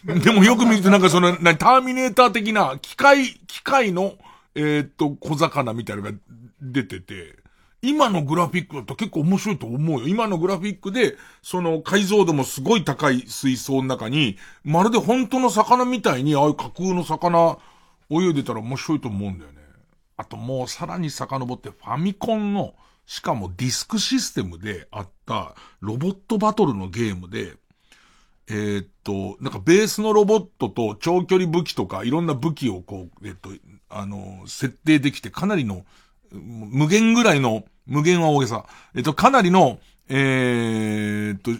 [0.04, 4.14] でもよく見るとなんかその、なターミネーター的な機械、機械の、
[4.54, 6.18] えーっと、小魚みたいなのが
[6.60, 7.36] 出てて、
[7.82, 10.08] 今のグラフィックだと結構面白いと思うよ。
[10.08, 17.58] 今のグラフィックで、その解像度もすごい高い水槽の中に、まるで本当の魚みたいに、ああいう架空の魚、
[18.10, 19.58] 泳いでたら面白いと思うんだよね。
[20.16, 22.74] あともうさらに遡ってファミコンの、
[23.06, 27.54] しかもディスクシステムであったロボットバトルのゲームで、
[28.48, 33.50] えーっと、なんかベースのロボットと長距離武器とかいろんな武器をこう、えっと、
[33.88, 35.84] あの、設定できてかなりの、
[36.32, 38.66] 無限ぐらいの、無限は大げさ。
[38.94, 39.78] えっと、かなりの、
[40.08, 41.50] えーっと、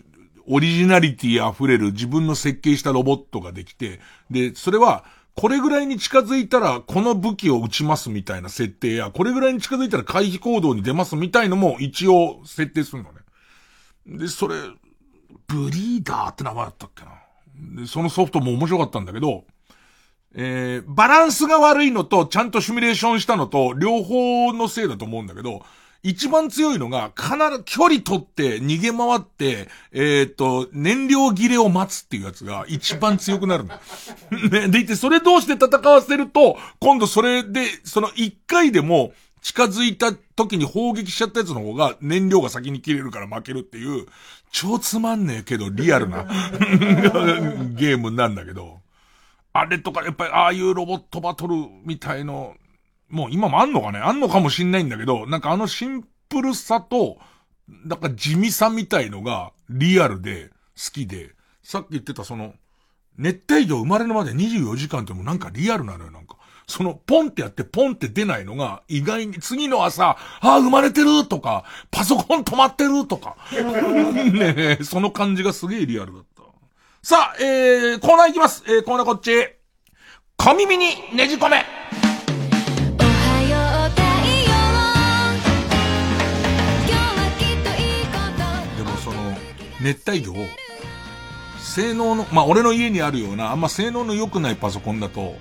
[0.46, 5.04] オリジナリティ溢れる自分の設計したロボットができて、で、それは、
[5.34, 13.18] これぐらいに近づいたら、この武器を撃ちますみたいな設定や、これぐらいに近づいたら回避行動に出ますみたいのも一応設定するのね。
[14.06, 14.54] で、それ、
[15.46, 17.10] ブリーダーって名前だったっけな。
[17.82, 19.44] で、そのソフトも面白かったんだけど、
[20.36, 25.64] えー、バランスが悪いのと、ちゃんとシミュレーションしたのと、両方のせいだと思うんだけど、
[26.02, 33.74] 一番強いのが、必ず距離取って逃げ回って、えっ、と、燃料切れを待つっていうやつが一番強くなるの。
[34.50, 44.06] ね、でいて、それ同士で戦わせると、今度それで、その一回でも近づいた時に砲撃しちゃったやつの方が燃料が先に切れるから負けるっていう、
[44.54, 46.22] 超つまんねえけどリアルな
[47.74, 48.80] ゲームなんだけど、
[49.52, 52.54] あれとかやっぱりああいうロボットバトルみたいの、
[53.08, 53.98] もう今もあんのかね？
[53.98, 57.18] あんのかもしんないんだけど、なんかあのシンプルさと、
[57.68, 61.32] なんか地味さみたいのがリアルで好きで、
[61.64, 62.54] さっき言ってたその、
[63.18, 66.36] 熱帯魚生まれるまで24時間ってもうなんかリアルなのよ、なんか。
[66.66, 73.36] その、ポンってやってポンって出ないのが、意外に次の朝、ああ、生まれてるとか、パソコン止まってるとか。
[73.52, 76.42] ねえ、その感じがすげえリアルだった。
[77.02, 78.64] さあ、えー、コーナー行きます。
[78.66, 79.30] えー、コーナーこっち。
[80.36, 81.64] 小耳にねじ込め。
[88.76, 89.36] でもその、
[89.82, 90.36] 熱帯魚を、
[91.58, 95.36] 性能の、まあ、俺の家にあるような、あんま性能の良くないパソコンだと、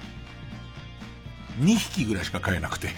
[1.59, 2.89] 2匹ぐらいしか買えなくて。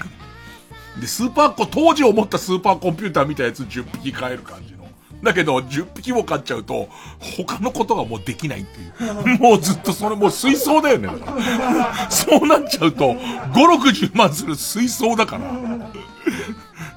[1.00, 4.86] で、スーパーコ、当時思ったスーパーコンピューターみたいなやつ10匹買える感じの。
[5.24, 6.88] だけど、10匹も買っちゃうと、
[7.20, 9.40] 他のことがもうできないっていう。
[9.40, 11.08] もうずっとそれもう水槽だよね。
[11.08, 15.52] だからそうなっちゃうと、5、60万する水槽だから。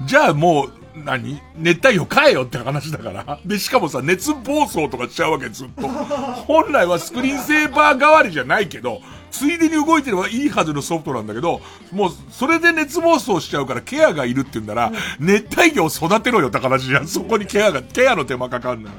[0.05, 0.73] じゃあもう、
[1.05, 1.41] 何？
[1.57, 3.39] 熱帯魚買えよって話だから。
[3.47, 5.89] で、しかもさ、熱暴走とかしちゃうわけ、ずっと。
[5.89, 9.01] 本来はスクリーンセーバー代わりじゃないけど、
[9.31, 11.61] ついでに動いてればいいはずのソフトなんだけど、
[11.93, 17.09] もう、それで熱暴走しちゃうからケアがいるって言うんなら、熱帯魚を育てろよって話じゃん。
[17.09, 18.97] そこにケアが、ケアの手間かかんなら。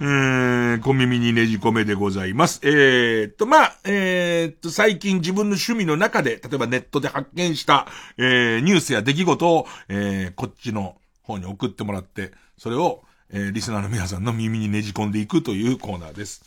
[0.00, 2.60] えー、小耳にねじ込めでございます。
[2.64, 7.86] えー、っと、まあ、えー、っと、最近自分の趣味の中で、例えばネットで発見した、
[8.18, 16.44] えー、ニュースや出来事を、えー、こっちの方に送ってもらって、それを、えー、リスナーの皆さんの耳にねじ込んでいくというコーナーです。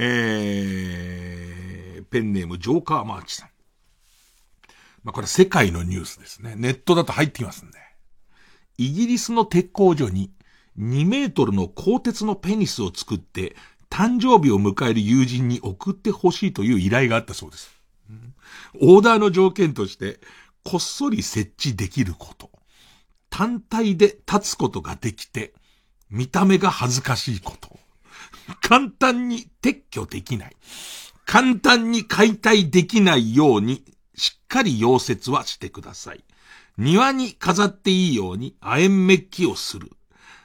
[0.00, 3.48] えー、ペンネームジョーカーマーチさん。
[5.02, 6.54] まあ、これ世界のニュースですね。
[6.56, 7.78] ネットだと入ってきますんで。
[8.78, 10.30] イギリスの鉄工所に
[10.78, 13.56] 2メートルの鋼鉄のペニスを作って
[13.90, 17.78] 誕生日を迎える友人に送ってほしいという依頼があったそうです。
[18.80, 20.20] オーダーの条件として、
[20.64, 22.50] こっそり設置できること。
[23.30, 25.52] 単体で立つことができて、
[26.10, 27.77] 見た目が恥ずかしいこと。
[28.62, 30.56] 簡単に撤去できない。
[31.26, 33.84] 簡単に解体できないように、
[34.14, 36.24] しっかり溶接はしてください。
[36.76, 39.90] 庭に飾っていいように亜鉛メッキをする。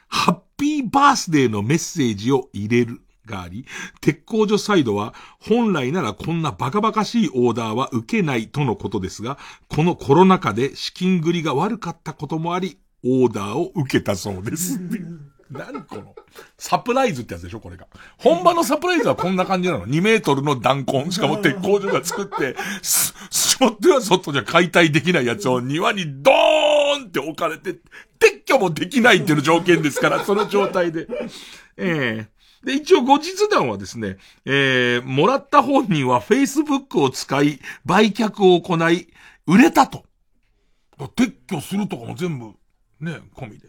[0.08, 3.01] ハッピーバースデーのメッセージを入れる。
[3.26, 3.66] があり、
[4.01, 9.38] 鉄工所サイドは本来ならこんなバカバカしいオーダーは受けないとのことですが、
[9.70, 14.80] このコロナ禍で資金繰りが悪かったこともあり、オーダーを受けたそうです。
[15.54, 16.16] 何この、
[16.58, 17.88] サプライズってやつでしょこれが。
[18.18, 19.88] 本場のサプライズはこんな感じなの。
[19.88, 27.72] 2メートルの弾痕、しかも鉄工所が作って、す、しまっては外じゃ解体できないやつを庭にドーンって置かれて、
[28.20, 31.08] 撤去もできないっていう条件ですから、その状態で。
[31.78, 32.34] ええ
[32.64, 39.08] で、一応後日談はですね、えー、もらった本人は Facebook を使い、売却を行い、
[39.45, 40.06] 売れたと。
[40.97, 42.54] 撤去するとかも全部、
[43.01, 43.68] ね、込みで。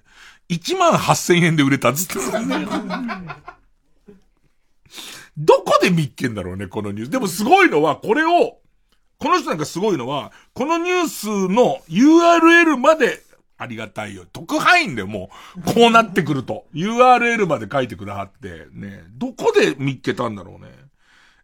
[0.48, 2.14] 1万8000円で売れたっつって。
[5.36, 7.10] どこで見っけんだろうね、このニュース。
[7.10, 8.58] でもすごいのは、これを、
[9.18, 13.22] この人なんかすごいのは、このニュースの URL まで
[13.56, 14.26] ありがたいよ。
[14.32, 16.66] 特派員でもう、こうなってくると。
[16.74, 19.04] URL まで書いてくだはって、ね。
[19.10, 20.70] どこで見っけたんだろうね。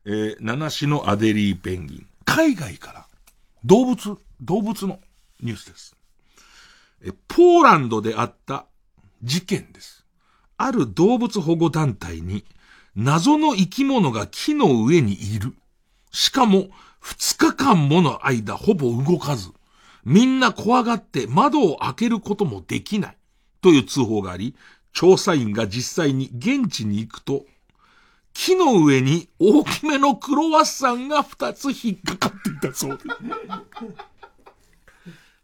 [0.05, 2.07] えー、七種のアデリーペンギン。
[2.25, 3.07] 海外から、
[3.65, 5.01] 動物、動物の
[5.41, 5.97] ニュースです。
[7.03, 8.67] え、ポーランドであった
[9.23, 10.05] 事件です。
[10.57, 12.45] ある動物保護団体に、
[12.95, 15.55] 謎の生き物が木の上にいる。
[16.11, 16.69] しかも、
[17.01, 19.51] 二日間もの間ほぼ動かず。
[20.05, 23.17] みんな怖がって窓を開けることもできない。
[23.63, 24.55] という通報があり、
[24.93, 27.45] 調査員が実際に現地に行くと、
[28.33, 33.07] 木の上に大きめのクロワッサンが二つ引っかかっていたそうです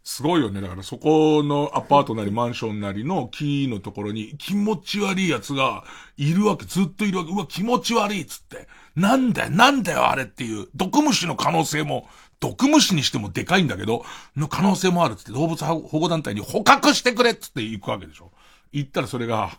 [0.07, 0.23] す。
[0.23, 0.61] ごいよね。
[0.61, 5.83] だからそこのアパートなりマンションなりの木のところに気持ち悪い奴が
[6.15, 6.65] いるわけ。
[6.65, 7.31] ずっといるわけ。
[7.31, 8.69] うわ、気持ち悪いっつって。
[8.95, 10.69] なんだよ、なんだよ、あれっていう。
[10.73, 12.07] 毒虫の可能性も、
[12.39, 14.05] 毒虫にしてもでかいんだけど、
[14.37, 18.31] の可能性もあるっつって動物保護団体に捕獲してくれっつって行くわけでしょ。
[18.71, 19.57] 行ったらそれが、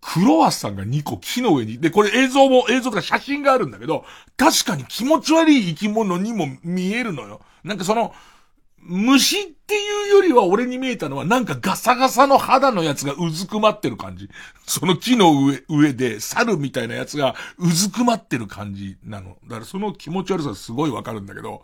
[0.00, 4.06] クロワッサンが2個木の上に、で、これ映像も、映像とか写真があるんだけど、
[4.38, 7.42] 確かに気持ち悪い生き物にも見えるのよ。
[7.64, 8.14] なんかその、
[8.82, 14.30] 虫っていうよりは俺に見えたのはなんかガサガサの肌のやつがうずくまってる感じ。
[14.66, 19.36] その木の上、上で猿みたいなやつがうずくまってる感じなの。
[19.46, 21.62] だからその気持ち悪さすごいわかるんだけど、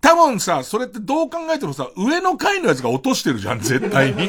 [0.00, 4.28] 多分さ、それってどう考えてもさ、上の階のやつが落としてるじゃん、絶対に。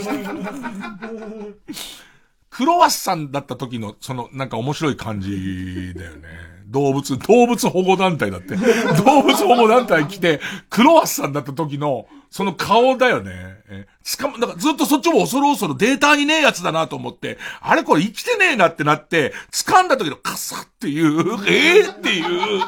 [2.49, 6.27] クロワッサンだった時の、その、なんか面白い感じだよね。
[6.69, 8.55] 動物、動物保護団体だって。
[9.03, 10.39] 動物保護団体来て、
[10.69, 13.31] クロワッサンだった時の、その顔だよね。
[13.69, 22.61] えつかま、なんかずっとそっちも恐る恐るデータにねえやつだなと思って、あれこれ生きてねえなってなって、掴んだ時のカサっていう、ええー、っていう、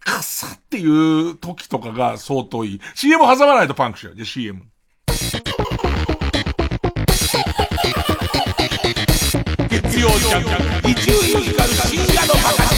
[0.00, 2.80] カサっていう時とかが相当いい。
[2.94, 4.16] CM 挟まないとパンクしよう。
[4.16, 4.62] じゃ CM。
[9.68, 12.77] 月曜ジャンク、一流ミュージカル深夜のバカ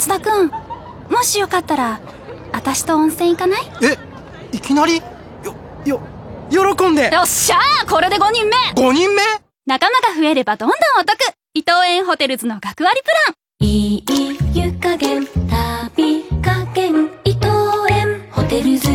[0.00, 0.50] 松田くん、
[1.10, 2.00] もしよかったら、
[2.52, 3.60] 私と温泉行かない？
[3.82, 3.98] え、
[4.56, 4.96] いきなり？
[5.44, 6.00] よ、よ、
[6.50, 7.10] 喜んで。
[7.12, 9.20] よっしゃーこれで5人目 !5 人目？
[9.66, 11.18] 仲間が増えればどんどんお得。
[11.52, 13.68] 伊藤園ホテルズの学割プラン。
[13.68, 14.04] いい
[14.54, 17.46] 湯加減、旅加減、伊藤
[17.90, 18.88] 園ホテルズ。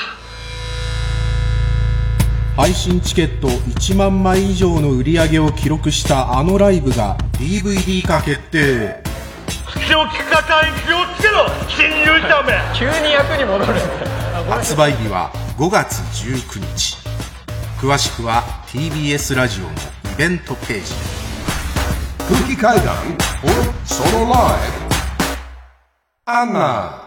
[2.57, 9.03] 配信チケット1万枚以上の売り上げを記録したあのライブが DVD 化決定
[9.75, 12.13] 気を利かさい気をつけろ新入
[12.75, 13.73] 急に役に戻る
[14.49, 17.02] 発売日は5月19日
[17.83, 19.75] 詳しくは TBS ラジオのイ
[20.17, 20.93] ベントページ。
[22.29, 22.95] 空気階段
[23.43, 23.53] or
[23.85, 27.03] ソロライブアンナ。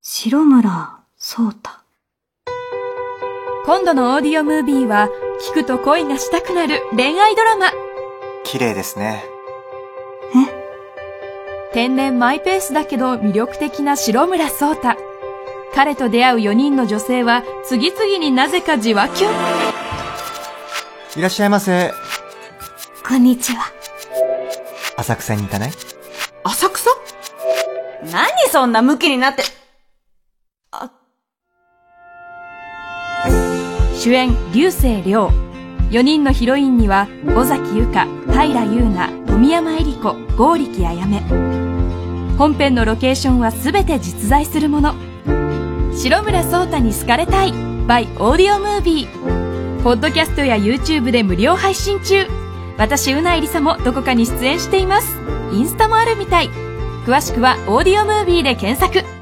[0.00, 1.70] 白村聡太。
[3.66, 5.10] 今度のオーディオムービーは
[5.50, 7.66] 聞くと恋がしたくなる恋愛ドラマ。
[8.44, 9.22] 綺麗ですね。
[11.74, 15.09] 天然マイペースだけど魅力的な白村聡太
[15.74, 19.30] 彼と出会う4人の女性は次々になぜかじわきゅん。
[21.16, 21.92] いらっしゃいませ。
[23.06, 23.64] こんにちは。
[24.96, 25.70] 浅草に行かない？
[26.44, 26.90] 浅草？
[28.12, 29.42] 何そんなムキになって。
[33.96, 35.30] 主演流星涼。
[35.90, 41.20] 4人のヒロインには尾崎由香平優奈富山恵里子剛力あやめ
[42.38, 44.94] 本編のロケーションは全て実在するもの
[46.02, 52.26] 白村聡太に好かれたい by オーディオムービーポッドキャストや YouTube で無料配信中
[52.78, 55.18] 私うなえりさもどこかに出演しています。
[55.52, 56.48] インスタもあるみたい。
[57.04, 59.19] 詳しくはオーディオムービーで検索。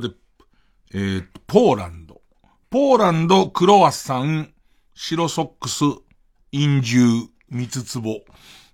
[0.00, 0.14] と、で、
[0.92, 2.20] えーポーランド。
[2.70, 4.52] ポーランド、クロワッサン、
[4.94, 5.84] 白ソックス、
[6.52, 8.24] 陰獣、三つ壺。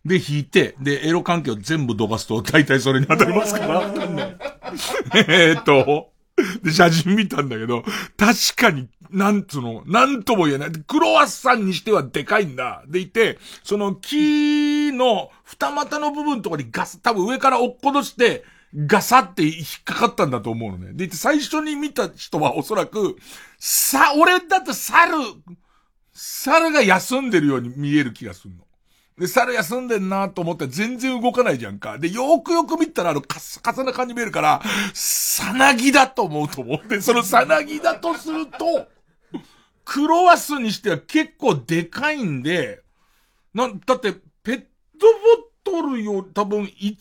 [0.05, 3.83] で、引いて、で、エロ関係を全部どかすと、大体それに当たりますから。
[5.29, 6.11] えっと、
[6.63, 7.83] で、写真見たんだけど、
[8.17, 10.71] 確かに、なんつうの、なんとも言えない。
[10.71, 12.83] クロワッサンにしてはでかいんだ。
[12.89, 18.45] でいて、その木の二股の部分とかにガス、多分上から落っことして、
[18.75, 20.93] ガサって引っかかったんだと思うのね。
[20.93, 23.17] で、最初に見た人はおそらく、
[23.59, 25.15] さ、俺だって猿、
[26.13, 28.65] 猿が休んでるように見える気がするの。
[29.19, 31.99] で、猿休んでんなと思って全然動かないじゃんか。
[31.99, 34.63] で、よくよく見たらあの、カサカサな感じ見えるから、
[34.95, 38.89] さなぎだと思うと思って、そのさなぎだとすると、
[39.85, 42.83] クロワスにしては結構でかいんで、
[43.53, 44.67] なん、だって、ペット
[45.37, 46.97] ボトルよ、多分1リッ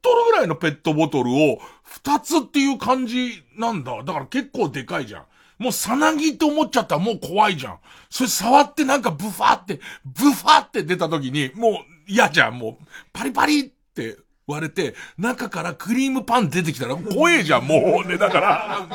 [0.00, 1.58] トルぐらいのペットボトルを
[2.02, 4.02] 2つっていう感じなんだ。
[4.02, 5.24] だから結構でかいじゃん。
[5.58, 7.78] もうさなぎって思っちゃったらもう怖いじゃん。
[8.10, 11.74] それ触ってなんかブファーって、ブファーって出た時に、もう
[12.06, 12.58] 嫌じゃん。
[12.58, 14.16] もうパリパリって
[14.46, 18.18] 割れて、中からクリームパン出てきたら怖えじゃん、もうね。
[18.18, 18.88] だから、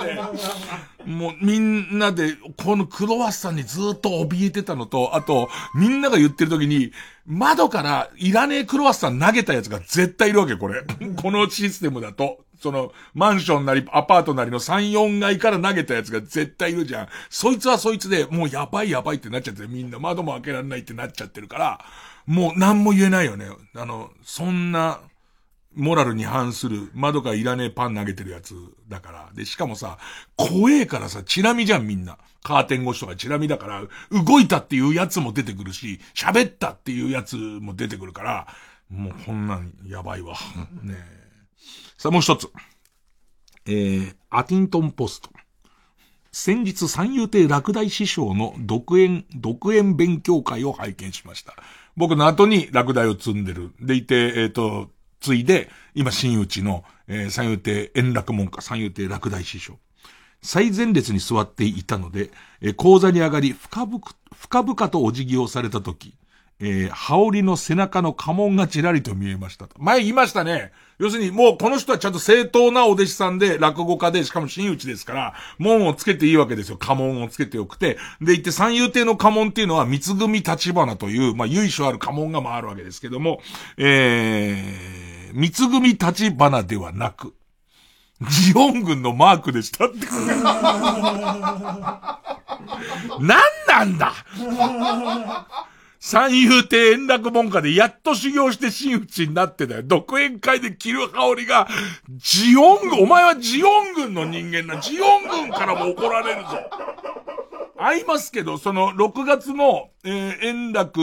[1.05, 6.91] もうみんなで、このクロワッサンにずっと怯えてたのと、あと、みんなが言ってる時に、
[7.25, 10.83] 窓からいらねえクロワッサン投げたやつが絶対いるわけ、これ。
[11.15, 12.45] このシステムだと。
[12.61, 17.07] その、マンションなり、アパートなりの3、4階から投げたやつが絶対いるじゃん。
[17.29, 21.85] そいつはそいつで、もうやばいやばいってなっちゃってみんな窓も開けられないってなっちゃってるから、
[22.25, 23.47] もう何も言えないよね。
[23.75, 24.99] あの、そんな、
[25.75, 28.55] モラルに反する窓からいらねえパン投げてるやつ
[28.87, 29.29] だから。
[29.33, 29.97] で、しかもさ、
[30.35, 32.17] 怖えからさ、チラ見じゃんみんな。
[32.41, 38.47] カーテン越しとかチラ見だから、動いたっていうやつも出てくるし、喋ったっていうやつも出てくるから、
[38.89, 40.33] もうこんなんやばいわ。
[40.81, 41.19] ねえ
[41.97, 42.49] さあもう一つ。
[43.65, 45.29] えー、アティントンポスト。
[46.31, 51.55] 先日三遊亭落第師匠の独演、独演勉強会を拝見しました。
[51.95, 53.73] 僕の後に落第を積んでる。
[53.81, 54.89] でいて、えっ、と、
[55.19, 59.77] ついで、今新内の、えー、三遊亭円楽門下、三遊亭落第師匠。
[60.41, 64.01] 最前列に座っていたので、えー講座に上がり、深々、
[64.33, 66.15] 深々とお辞儀をされたとき、
[66.61, 69.67] えー、羽織の背中の家紋がちらりと見えました。
[69.77, 70.71] 前言いましたね。
[70.97, 76.77] 要するに、もうこの人はちゃんと正当なお弟子さんで、落語家で、しかも真打ちですから、門をつけていいわけですよ。
[76.77, 77.97] 家紋をつけておくて。
[78.19, 83.41] で、言って三遊亭の家紋っていうのは、三つ組立花という、まあ、由緒ある家紋が回るわけですけども、
[83.77, 87.33] えー、三つ組立花ではなく、
[88.21, 89.97] ジオン軍のマークでしたって。
[93.19, 94.13] 何なんだ
[95.99, 99.83] 三遊亭円楽門下でやっと修行して真打ちになってだよ。
[99.83, 101.67] 独演会で着る羽織が、
[102.09, 104.79] ジオン軍、お前はジオン軍の人間な。
[104.79, 106.47] ジオン軍からも怒られるぞ。
[107.77, 111.01] 合いますけど、その6月の、えー、円楽、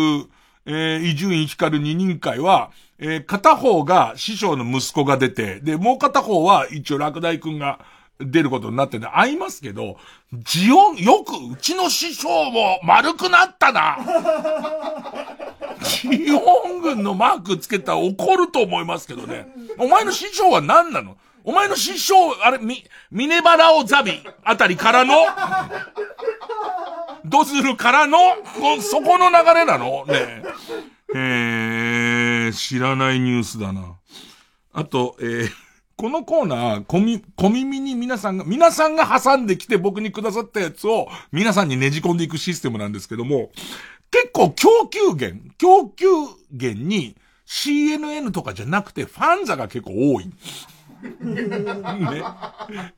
[0.65, 7.81] えー、伊集院光二人会は、えー、片方が師匠の息子が出て、で、もう片方は一応落第くんが
[8.19, 9.99] 出ることになってね、合いますけど、
[10.33, 13.99] ジオン、よくうちの師匠も丸くなったな。
[15.83, 19.47] ジオン軍のマークつけたら怒ると思いますけどね。
[19.79, 21.17] お前の師匠は何なの？
[21.45, 22.83] お前の師匠、あれ、み、
[23.13, 25.15] ミネバラオザビあたりからの、
[27.25, 28.19] ドズルからの、
[28.81, 30.05] そこの流れなの？
[30.07, 30.43] ねえ。
[31.15, 33.97] えー、知らないニュースだな。
[34.73, 35.51] あと、えー、
[35.97, 43.51] このコーナー、小耳に皆さんが、皆さんが挟んできて僕にくださったやつを皆さんにねじ込んでいくシステムなんですけども、
[44.11, 46.07] 結構供給源、供給
[46.51, 50.31] 源に CNN とかじゃなくてファンザが結構多い。
[51.21, 52.23] ね。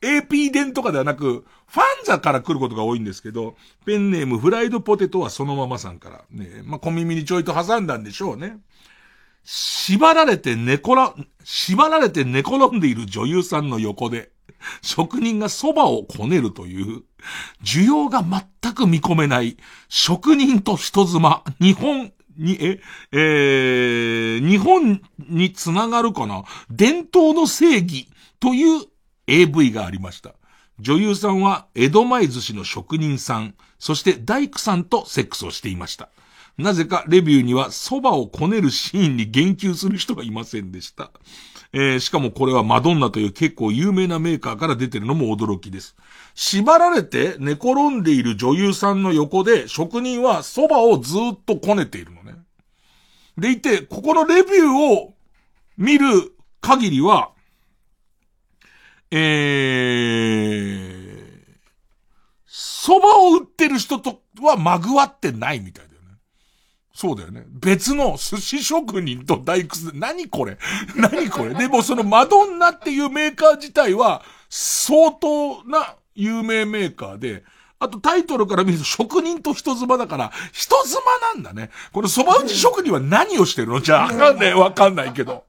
[0.00, 6.24] AP 伝とかではなく、ファンザから来ることが多いんですけど、ペンネームフライドポテトはそのままさんから。
[6.30, 6.62] ね。
[6.64, 8.58] まあ、小耳にちょいと挟んだんでしょうね。
[9.44, 14.30] 縛られて寝こら、縛られて寝転んでいる女優さんの横で、
[14.82, 17.02] 職人が蕎麦をこねるという、
[17.64, 19.56] 需要が全く見込めない、
[19.88, 22.80] 職人と人妻、日本に、え、
[23.12, 26.44] えー、日本につながるかな？
[26.70, 28.08] 伝統の正義
[28.40, 28.86] という
[29.26, 30.34] AV がありました。
[30.80, 36.08] 女優さんは江戸前寿司の職人さん、そして大工さんとセックスをしていました。
[36.56, 41.10] なぜかレビューには蕎麦をこねるシーンに言及する人がいませんでした。
[41.72, 45.94] えー、しかもこれはマドンナという結構有名なメーカーから出てるのも驚きです。
[46.34, 52.17] 縛られて寝転んでいる女優さんの横で職人は蕎麦をずっとこねているの。
[53.40, 55.14] でいて、ここのレビューを
[55.76, 56.06] 見る
[56.60, 57.30] 限りは、
[59.10, 59.18] えー、
[62.48, 66.08] 蕎麦を売ってる人とはまぐわってないみたいだよね。
[66.92, 67.44] そうだよね。
[67.48, 70.58] 別の寿司職人と大工す、何これ？
[70.96, 71.54] 何これ？
[71.54, 77.44] でもそのマドンナっていうメーカー自体は相当な有名メーカーで、
[77.80, 81.00] あとタイトルから見ると職人と人妻だから、人妻
[81.34, 81.70] なんだね。
[81.92, 83.80] この蕎麦打ち職人は何をしてるの？
[83.80, 85.44] じゃあ、わかんない、わかんないけど。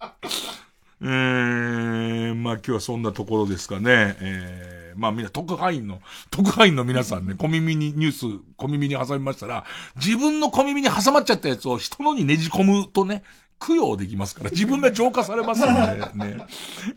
[1.01, 4.17] えー、まあ今日はそんなところですかね。
[4.19, 9.63] えー、まあみんな特派員の、特派員の皆さんね、小耳にニュース、小耳に挟みましたら、
[9.95, 13.23] 自分の小耳に挟まっちゃったやつを人のにねじ込むとね、
[13.59, 15.81] 供養できますから、自分が浄化されますんで
[16.15, 16.37] ね。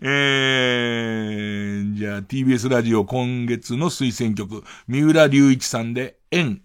[0.00, 6.62] えー、じゃあ TBS ラジオ今月の推薦曲、三浦隆一さんで、縁。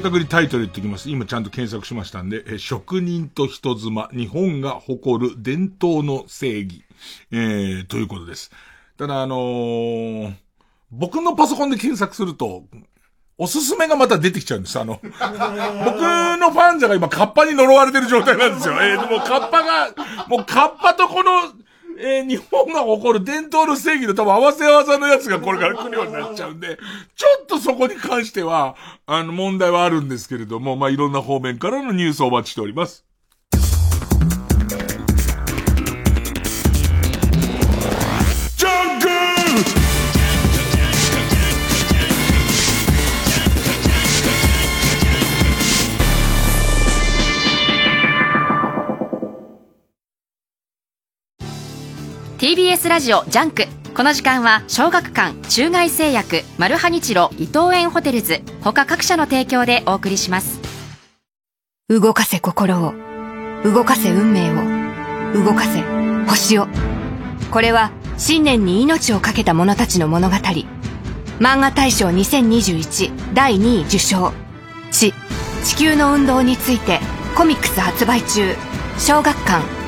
[0.00, 1.10] 確にタイトル言ってきます。
[1.10, 6.84] 今ちゃんと検索しましたんで、えー、職人と人妻、日本が誇る伝統の正義、
[7.30, 8.50] えー、ということです。
[8.96, 10.34] ただあのー、
[10.90, 12.64] 僕のパソコンで検索すると、
[13.36, 14.78] おすすめがまた出てきちゃうんです。
[14.78, 18.74] あの、 僕のファンザが今カッパに呪われてる状態なんですよ。
[18.82, 19.88] えー、でもカッパが、
[20.28, 21.52] もうカッパとこの、
[22.02, 26.78] えー、日本が誇る伝統の正義の多分合わせ技のやつがこれから来るようになっちゃうんで、
[27.14, 28.74] ちょっとそこに関しては、
[29.06, 33.04] あの問題はあるんですけれども、まあ、いろんな方面からのニュースをお待ちしております。
[52.40, 53.66] TBS ラジオジャンク。
[53.94, 58.40] この時間は小学館中外製薬マルハニチロ伊藤園ホテルズ。
[58.62, 60.58] 他各社の提供でお送りします。
[61.90, 62.94] 動かせ心を。
[63.62, 65.44] 動かせ運命を。
[65.44, 65.82] 動かせ
[66.30, 66.66] 星を。
[67.50, 70.36] これは信念に命を懸けた者たちの物語。
[71.40, 74.32] マンガ大賞2021第2位受賞。
[74.90, 75.12] チ。
[75.62, 77.00] 地球の運動について
[77.36, 78.54] コミックス発売中。
[78.96, 79.79] 小学館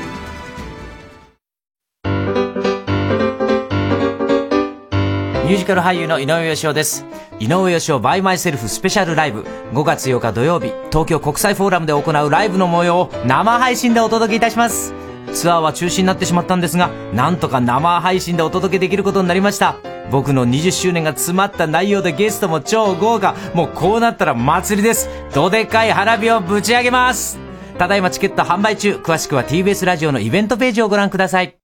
[5.43, 7.05] ミュージカル俳優の井上芳雄です。
[7.37, 9.41] 井上芳雄バイマイセルフスペシャルライブ
[9.73, 14.93] 5月8日土曜日東京国際フォーラムで行うライブの模様を生配信でお届けいたします。
[15.33, 19.75] ツアーは中止になってしまったんですが、なんとか生配信でお届けできることになりました。
[20.11, 23.35] 僕の20周年が詰まった内容でゲストも超豪華。
[23.53, 25.09] もうこうなったら祭りです。
[25.33, 27.37] どでかい花火をぶち上げます。
[27.77, 28.95] ただいまチケット販売中。
[28.95, 31.62] 詳しくは TBS ラジオのイベントページをご覧ください。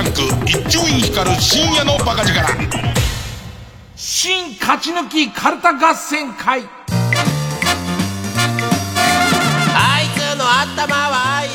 [0.00, 2.40] ャンク一丁院光る深夜のバカ力。
[3.96, 6.62] 新勝ち抜きカルタ合戦会。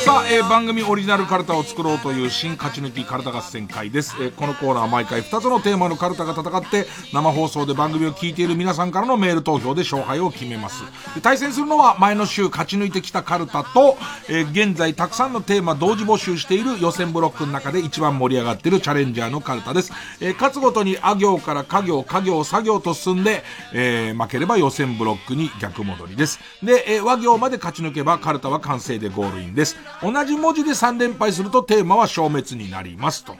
[0.06, 10.84] さあ、えー、番組オリジナルカルタを作ろうという新勝ち抜きカルタ合戦会です、えー、このコーナーは毎回2つのテーマのカルタが戦って生放送で番組を聞いている皆さんからのメール投票で勝敗を決めます。
[11.22, 13.98] 対戦するのは前の週勝ち抜いてきたカルタと、
[14.30, 19.92] えー、現在たくさんのテーマ同時募集している予選ブロックの中で一番盛り上がっているチャレンジャーのカルタです、
[20.22, 23.44] え勝つごとにあ行から家行家行作業と進んで、
[23.74, 26.40] え負ければ予選ブロックに逆戻りです。
[26.64, 28.85] で、え和行まで勝ち抜けばカルタは完成。
[29.00, 33.36] でゴールインです同じ文字で3連敗するとテーマは消滅になりますと。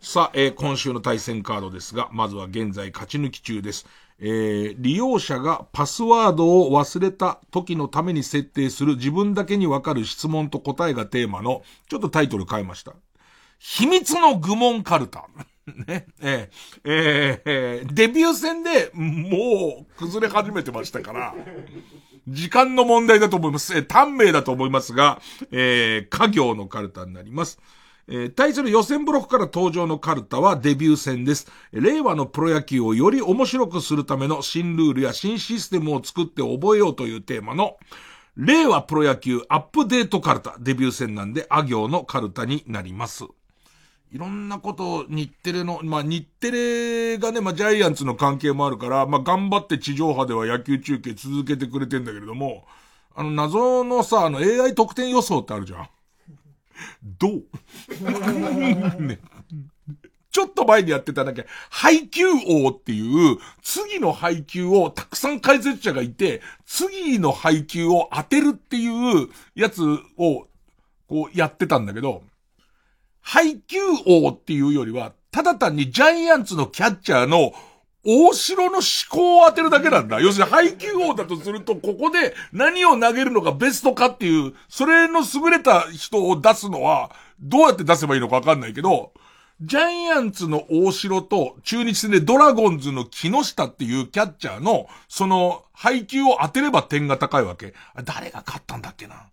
[0.00, 3.86] さあ、えー、今週の対戦カードですが、まずは現在勝ち抜き中です。
[4.18, 12.94] えー、利用者がパスワードを忘れた時のために設定する自分だけにわかる質問と答えがテーマの、ちょっとタイトル変えました。
[13.58, 15.28] 秘密の愚問カルタ。
[15.86, 21.34] ね、えー、えー、デビュー戦でもう崩れ始めてましたから、
[22.30, 23.76] 時間の問題だと思います。
[23.76, 25.20] えー、短命だと思いますが、
[25.50, 27.60] えー、家業のカルタになります。
[28.08, 31.50] えー、対する予選ブロックから登場のカルタはデビュー戦です。
[31.72, 37.76] 令和のプロ野球をより面白くするための新ルールや新システムを作って覚えようというテーマの、
[38.36, 43.24] 令和プロ野球アップデートカルタ、デビュー戦なんで、あ行のカルタになります。
[44.12, 52.64] いろんなことを日テレの、まあ、日テレがね、まあ、ジャイアンツの関係もあるから、まあ、頑張って地上波では野球中継続けてくれてんだけれども、
[53.14, 55.88] あの、謎のさ、あの、AI 得点予想ってあるじゃん。
[57.18, 57.42] どう？
[59.02, 59.18] ね。
[60.32, 69.82] ちょっと前にやってただけ、配球王っていう、次の配球をたくさん解説者がいて、次の配球を当てるっていうやつ
[70.16, 70.46] を、
[71.08, 72.22] こうやってたんだけど、
[73.20, 77.52] 配球王っていうよりは、ただ単にジャイアンツのキャッチャーの
[78.04, 80.20] 大城の思考を当てるだけなんだ。
[80.20, 87.10] 要するに配球王だとすると、ここで何を投げるのがベストかっていう、それの優れた人を出すのは、
[87.40, 89.12] どうやって出せばいいのかわかんないけど、
[89.60, 97.74] ジャイアンツの大城と中日戦でドラゴンズの木下っていうキャッチャーの、その配球を当てれば点が高いわけ。
[98.04, 99.29] 誰が勝ったんだっけな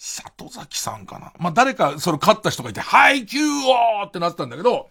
[0.00, 1.32] 里崎さんかな。
[1.38, 4.88] まあ、誰か、その勝った人がいて、配球をってなってたんだけど、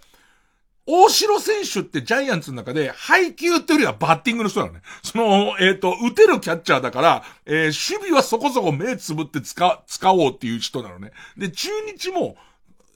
[0.86, 4.82] 大城選手ってジャイアンツの中で、配球っていうよりはバッティングの人なのね。
[5.04, 11.12] その、えっ、ー、と、打てるキャッチャーだから、えー、守備はそこそこ目つぶって使、使おうっていう人なのね。
[11.38, 12.36] で、中日も、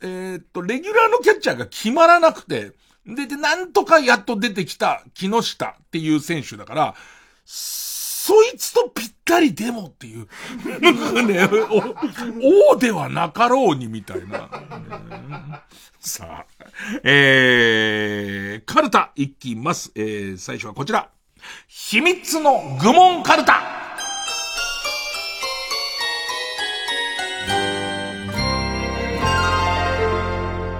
[0.01, 2.73] えっ、ー、と、レギュラーのキャッチャーが決まらなくて、
[3.07, 6.95] で、で、なんとかやっと出てきた木下っていう選手だから、
[8.25, 10.27] そいつとぴったりでもっていう。
[11.25, 11.45] ね、
[12.41, 14.49] お王ではなかろうにみたいな。
[15.99, 16.45] さあ、
[17.03, 19.91] えー、カルタいきます。
[19.95, 21.09] えー、最初はこちら。
[21.67, 23.61] 秘密の愚問カルタ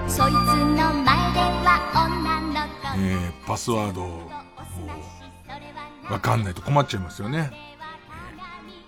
[0.07, 4.42] そいつの前では女の子えー、パスワードを、
[6.09, 7.51] わかんないと困っちゃいますよね。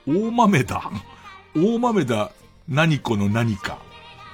[0.07, 0.91] 大豆だ。
[1.55, 2.31] 大豆だ、
[2.67, 3.79] 何子の何か、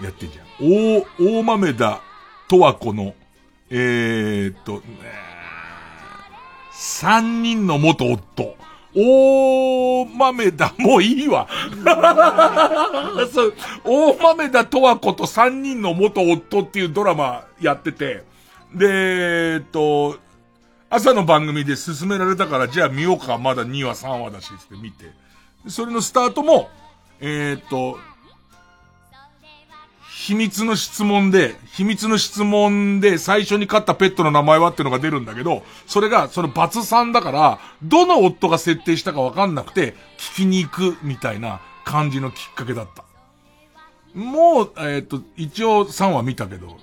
[0.02, 0.46] やってんじゃん。
[0.60, 2.02] 大、大豆だ、
[2.48, 3.14] とわ子の、
[3.70, 4.82] えーっと、
[6.72, 8.56] 三人の元夫。
[8.94, 11.48] 大豆だ、もういいわ。
[11.86, 11.96] 大
[14.22, 18.24] 豆だとわ子と三人の元夫っていうドラマやってて、
[18.74, 20.18] で、えっと、
[20.94, 25.06] 朝の番組で勧められたから、じゃあ見ようか、まだ2話3話だし、って見て。
[25.68, 26.70] それのスタートも、
[27.22, 27.98] えっと、
[30.10, 43.06] 秘密の質問で、秘密の質問で最初に飼ったペットの名前はっていうのが出るんだけど、それがそのバツさんだから、どの夫が設定したかわかんなくて、聞きに行くみたいな感じのきっかけだった。
[44.14, 46.78] もう、えっ、と、一応3話見たけど、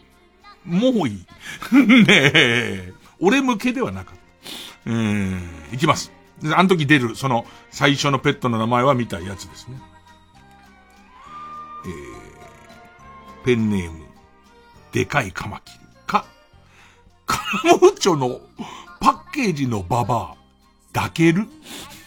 [0.65, 1.27] もういい。
[2.07, 4.91] ねえ、俺向けではなかった。
[4.91, 5.43] うーん、
[5.73, 6.13] いきます。
[6.55, 9.81] あの時出る、その、最初のペットの名前は見たやつですね。
[11.87, 14.05] えー、ペンネーム、
[14.93, 16.25] でかいカマキリか、
[17.27, 17.39] カ
[17.69, 18.41] ラムーチョの
[19.01, 21.47] パッケージのババア、抱ける？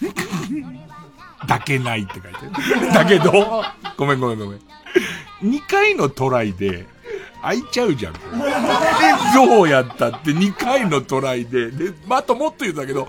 [1.41, 2.93] 抱けないって書いてある。
[2.93, 3.63] だけど、
[3.97, 4.59] ごめんごめんごめん。
[5.43, 6.88] 2回のトライで、
[7.41, 8.13] 開いちゃうじゃん。
[8.13, 8.19] で
[9.34, 13.07] どうやったって2回のトライで、で、まあ、ともっと言うんだけど、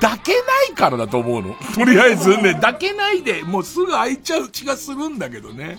[0.00, 0.38] 抱けな
[0.72, 1.56] いからだと思うの。
[1.74, 5.78] とりあえずね、抱けないで、もうすぐ開いちゃう気がするんだけどね。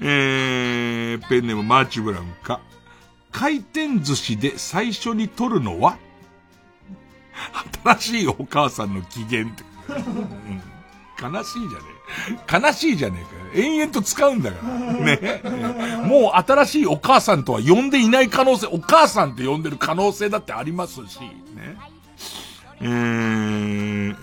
[0.00, 2.60] えー、ペンネームマーチブラウンか。
[3.32, 5.98] 回転寿司で最初に取るのは？
[7.84, 9.64] 新しいお母さんの機嫌って。
[9.88, 10.62] うん
[11.18, 11.95] 悲しいじゃねえ。
[12.50, 13.24] 悲しいじゃねえ
[13.54, 13.66] かよ。
[13.66, 14.72] 延々と使うんだから。
[14.94, 15.42] ね。
[16.04, 21.76] もう新しいお母さんとは呼んでいない可能性、お母さんって呼んでる可能性だってありますし、ね。
[22.80, 24.16] えー、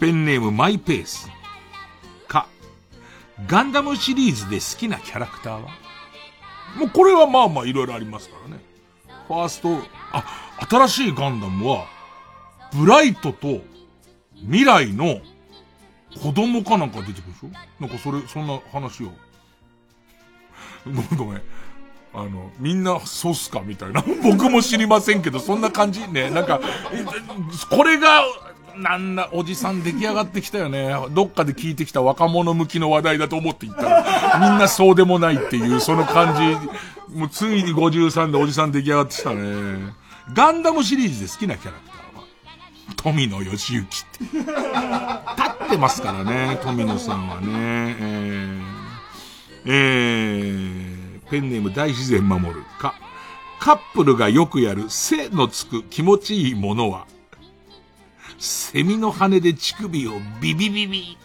[0.00, 1.28] ペンネームマイペース。
[2.26, 2.46] か、
[3.46, 5.68] ガンダムシリーズで好きなキャラクターは？
[6.76, 8.62] もうこれはまあまあいろいろありますからね。
[9.28, 9.78] ファースト、
[10.12, 10.24] あ、
[10.68, 11.86] 新しいガンダムは、
[12.72, 13.60] ブライトと
[14.40, 15.20] 未来の
[16.18, 17.48] 子供かなんか出てくるでしょ？
[17.80, 19.12] なんかそれ、そんな話を。
[20.86, 21.42] ごめんごめん。
[22.12, 23.60] あの、みんなそうっすか？
[23.64, 24.02] みたいな。
[24.22, 26.06] 僕も知りませんけど、そんな感じ？
[26.08, 26.30] ね。
[26.30, 26.60] なんか、
[27.70, 28.22] これが、
[28.76, 30.94] なんだ、おじさん出来上がってきたよね。
[31.10, 37.16] どっかで聞いてきた若者向きの話題だと思って言ったら、みんなそうでもないっていう、その感じ。
[37.16, 39.92] もうついに53でおじさん出来上がってきたね。
[40.32, 41.76] ガンダムシリーズで好きなキャラ、
[42.96, 44.24] 富野義行って。
[44.24, 44.50] 立
[45.64, 47.96] ってますからね、富野さんはね。
[48.00, 52.94] えー、えー、ペンネーム大自然守るか。
[53.58, 57.06] カップルがよくやる背のつく気持ちいいものは、
[58.38, 61.18] セミの羽で乳首をビビビビ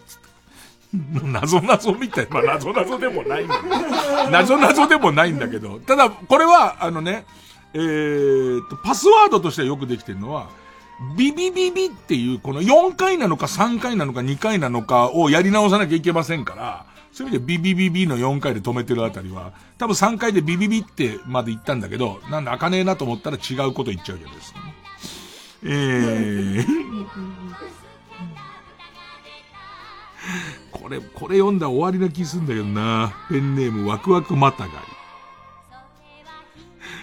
[1.24, 2.28] 謎謎みたい。
[2.30, 4.30] まあ、謎謎でもないんだけど。
[4.30, 5.80] 謎謎でもないんだけど。
[5.80, 7.24] ただ、これは、あのね、
[7.74, 10.48] えーと、パスワードとしてよくできてるのは、
[11.16, 24.60] ビビビビっていう、この4回なのか3回なのか2回なのかをやり直さなきゃいけませんから、そういう意味でビビビビの4回で止めてるあたりは、多分3回でビビビってまで言ったんだけど、なんだ開かねえなと思ったら違うこと言っちゃうじゃないですか。
[25.64, 26.66] えー、
[30.70, 33.14] これ、これ読んだら終わりな気すんだけどな。
[33.28, 34.72] ペンネームワクワクまたがり。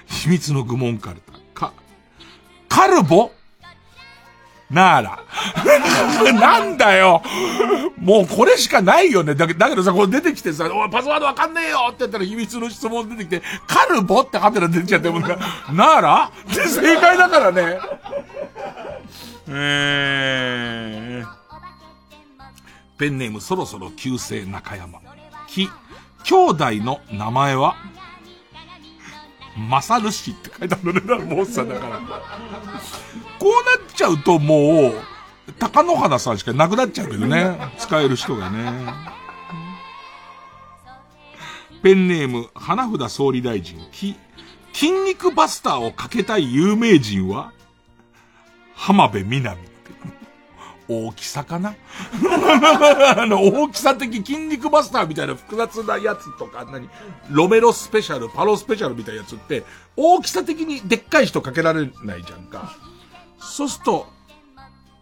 [0.05, 1.33] 秘密の愚問カルタ。
[1.53, 1.73] か、
[2.69, 3.31] カルボ？
[4.73, 5.19] なーら。
[6.33, 7.21] なんだよ
[7.97, 9.35] もうこれしかないよね。
[9.35, 17.79] だけどさ、これ出てきてさ、お、パスワードわかんねえよって言ったら秘密の質問出てきて、カルボってハテナ出てきちゃって、もな、なーらって正解だからね。
[19.47, 21.27] えー、
[22.97, 24.99] ペンネームそろそろ旧姓中山。
[25.47, 25.69] き、
[26.23, 27.75] 兄弟の名前は？
[29.57, 31.99] マサルシって書いてあるのね、もうさ、だから。
[31.99, 34.93] こうなっちゃうともう、
[35.59, 37.57] 高野花さんしかなくなっちゃうけどね。
[37.77, 38.71] 使える人がね。
[41.83, 44.15] ペンネーム、花札総理大臣、き、
[44.73, 47.51] 筋肉バスターをかけたい有名人は
[48.73, 49.72] 浜辺美波。
[50.87, 51.75] 大きさかな？
[53.17, 56.89] あの、大きさ的筋肉バスターみたいな複雑なやつとか、何？
[57.29, 59.63] ロメロスペシャル、パロスペシャルみたいなやつって、
[59.95, 62.75] 大きさ的にでっかい人かけられないじゃんか。
[63.39, 64.07] そうすると、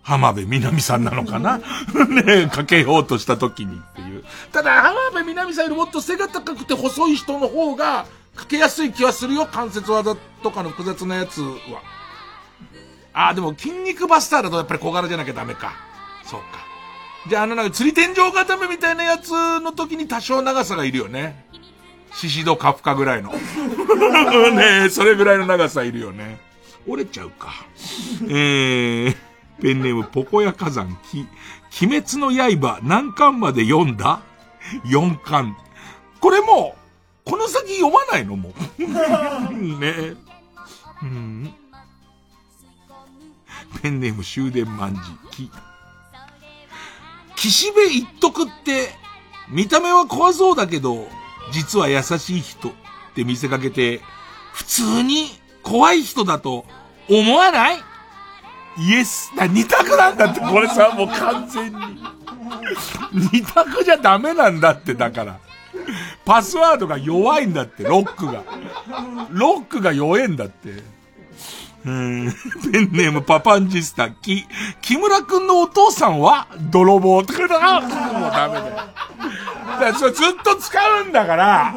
[0.03, 1.59] 浜辺美波さんなのかな？
[2.25, 4.23] ねかけようとした時にっていう。
[4.51, 8.05] ただ、浜辺美波さんよりもっと背が高くて細い人の方が、
[8.35, 11.81] かけやすい気はするよ、関節技とかの複雑なやつは。
[13.13, 15.73] ああ、でも筋肉バスターだとやっぱり小柄じゃなきゃダメか。
[16.23, 16.47] そうか。
[17.27, 21.45] じゃああのなんか釣り天井固めみたいなやつの時に多少長さがいるよね。
[22.13, 23.31] シシドカフカぐらいの。
[24.53, 26.39] ねえ、それぐらいの長さいるよね。
[26.87, 27.53] 折れちゃうか。
[28.27, 29.15] えー、
[29.61, 31.27] ペンネームポコヤ火山、き、
[31.83, 34.21] 鬼滅の刃何巻まで読んだ
[34.85, 35.55] ?4 巻。
[36.19, 36.75] これも、
[37.23, 38.83] この先読まないのもう。
[39.79, 40.15] ねえ。
[41.03, 41.53] うん。
[43.81, 45.51] ペンネーム終電万事、き。
[47.35, 48.89] 岸辺一徳って、
[49.49, 51.07] 見た目は怖そうだけど、
[51.51, 52.71] 実は優しい人っ
[53.15, 54.01] て見せかけて、
[54.53, 55.27] 普通に
[55.63, 56.65] 怖い人だと
[57.09, 57.79] 思わない？
[58.77, 59.31] イエス。
[59.35, 61.79] だ、二択なんだって、これさ、もう完全に。
[63.33, 65.39] 二択じゃダメなんだって、だから。
[66.23, 68.43] パスワードが弱いんだって、ロックが。
[69.29, 70.83] ロックが弱いんだって。
[71.83, 72.31] うん、
[72.71, 74.45] ペンネームパパンジスタ、き、
[74.81, 78.75] 木村くんのお父さんは泥棒とかだもうダメだよ。
[79.79, 81.73] だそれずっと使うんだから、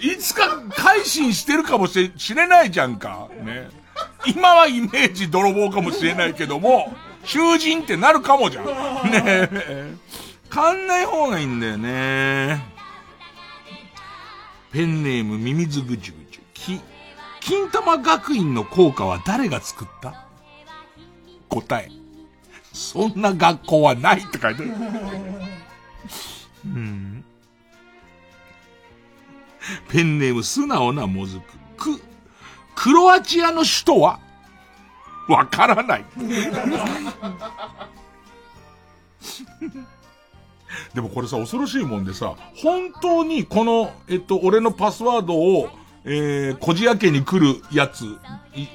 [0.00, 3.28] いつか改心してるかもしれないじゃんか。
[3.42, 3.70] ね。
[4.26, 8.66] 今はイメージ泥棒かもしれないけども、囚人ってなるかもじゃん。
[8.66, 9.94] ねえ。
[10.52, 12.62] 変んない方がいいんだよね。
[14.72, 16.42] ペンネームミミズグジュグジュ。
[16.52, 16.80] き、
[17.46, 20.26] 金玉学院の校歌は誰が作った？
[21.48, 21.88] 答え。
[22.72, 24.72] そんな学校はないって書いてある。
[26.64, 27.24] うん。
[29.88, 31.38] ペンネーム素直なもず
[31.76, 31.96] く。
[31.98, 32.02] く、
[32.74, 34.18] クロアチアの首都は？
[35.28, 36.04] わからない。
[40.94, 45.68] でもこれさ、恐ろしいもんでさ、本当にこの、えっと、俺のパスワードを
[46.06, 48.04] えー、こじ開けに来るやつ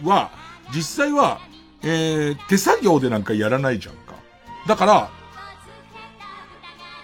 [0.04, 0.32] は、
[0.76, 1.40] 実際は、
[1.82, 4.14] えー、手作業でなんかやらないじゃんか。
[4.68, 5.10] だから、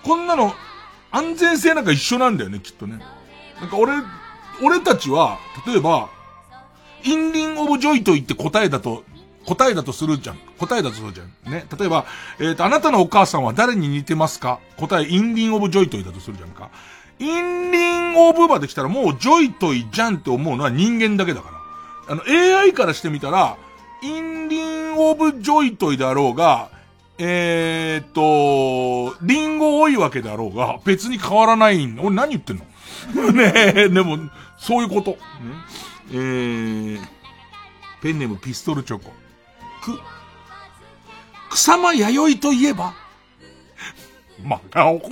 [0.04, 0.54] こんなの、
[1.12, 3.00] 安全性なんか一緒なんだよね、きっとね。
[3.60, 3.94] なんか俺、
[4.62, 6.10] 俺たちは、例えば、
[7.04, 9.04] インリンオブジョイトイって答えだと、
[9.46, 10.38] 答えだとするじゃん。
[10.58, 11.52] 答えだとするじゃん。
[11.52, 11.66] ね。
[11.80, 12.06] 例えば、
[12.38, 14.60] えっ、ー、と、あなたのお母さんは誰に似てますか？
[14.76, 16.70] 答え、インリンオブジョイトイだとするじゃんか。
[17.20, 21.50] インリンオブまで来たらもうジョイトイじゃんって思うのは人間だけだか
[22.08, 22.14] ら。
[22.14, 23.58] あの、AI からしてみたら、
[24.02, 26.70] インリンオブジョイトイであろうが、
[27.18, 32.64] えー、っと、リンゴ多いわけであろうが、別に変わらない俺何言ってんの？
[33.34, 34.18] ねえ、でも、
[34.58, 35.18] そういうこと。
[36.12, 37.00] えー、
[38.02, 39.12] ペンネームピストルチョコ。
[39.82, 40.00] く、
[41.50, 42.94] 草間弥生といえば
[44.44, 45.02] 真顔。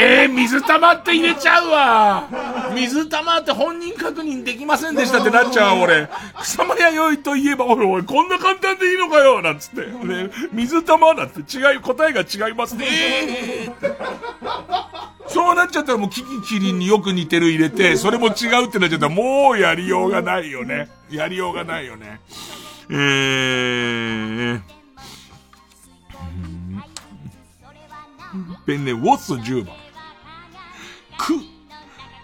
[0.00, 2.28] えー、水玉って入れちゃうわ。
[2.74, 6.08] 水玉って本人確認できませんでしたってなっちゃう俺。
[6.40, 9.82] 草間弥生といえば、おいおい、こんな簡単でいいのかよなんつって。
[9.86, 12.86] ね、水玉なんて違い、答えが違いますね。
[12.88, 13.94] えー、
[15.28, 20.88] そうなっちゃったらもうキキキリンによく似てる入れて、それも違うってなっちゃったらもうやりようがないよね。
[21.10, 22.20] やりようがないよね。
[22.90, 24.60] えー、
[28.66, 29.76] ペンネウォッス10番。
[31.18, 31.34] く、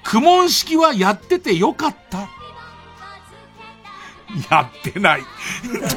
[0.05, 2.29] 苦問式はやっててよかった
[4.51, 5.23] やってない。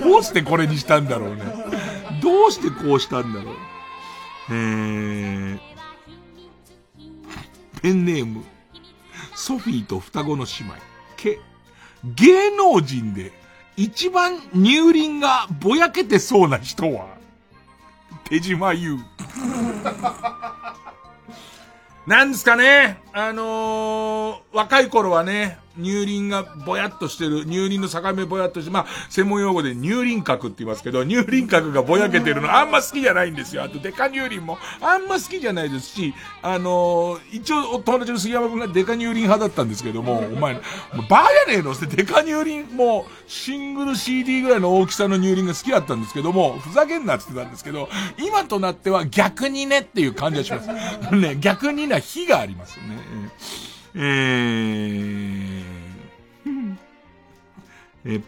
[0.04, 1.44] どうしてこれにしたんだろうね。
[2.22, 3.56] どうしてこうしたんだろう。
[4.50, 5.60] えー、
[7.82, 8.44] ペンネーム、
[9.36, 10.76] ソフィーと双子の姉妹。
[11.16, 11.40] け、
[12.04, 13.32] 芸能人で
[13.78, 17.23] 一番乳輪がぼやけてそうな人は？
[18.30, 18.98] 手島優。
[22.06, 33.64] なんですかね、あのー、若い頃はね、乳輪がぼやっとしてる、乳輪の境目ぼやっとして、まあ、専門用語で乳輪核って言いますけど、乳輪核がぼやけてるのあんま好きじゃないんですよ。
[33.64, 47.90] あと、デカ乳輪もあんま好きじゃないですし、あのー、一応、お友達の杉山くんがデカ乳輪派だったんですけども、お前、バーやねえのってデカ乳輪、もう、シングル CD ぐらいの大きさの乳輪が好きだったんですけども、ふざけんなって言ってたんですけど、
[48.20, 51.16] 今となっては逆にねっていう感じがします。
[51.16, 52.98] ね、逆にな火がありますよね。
[53.96, 55.53] えー、
[58.06, 58.24] えー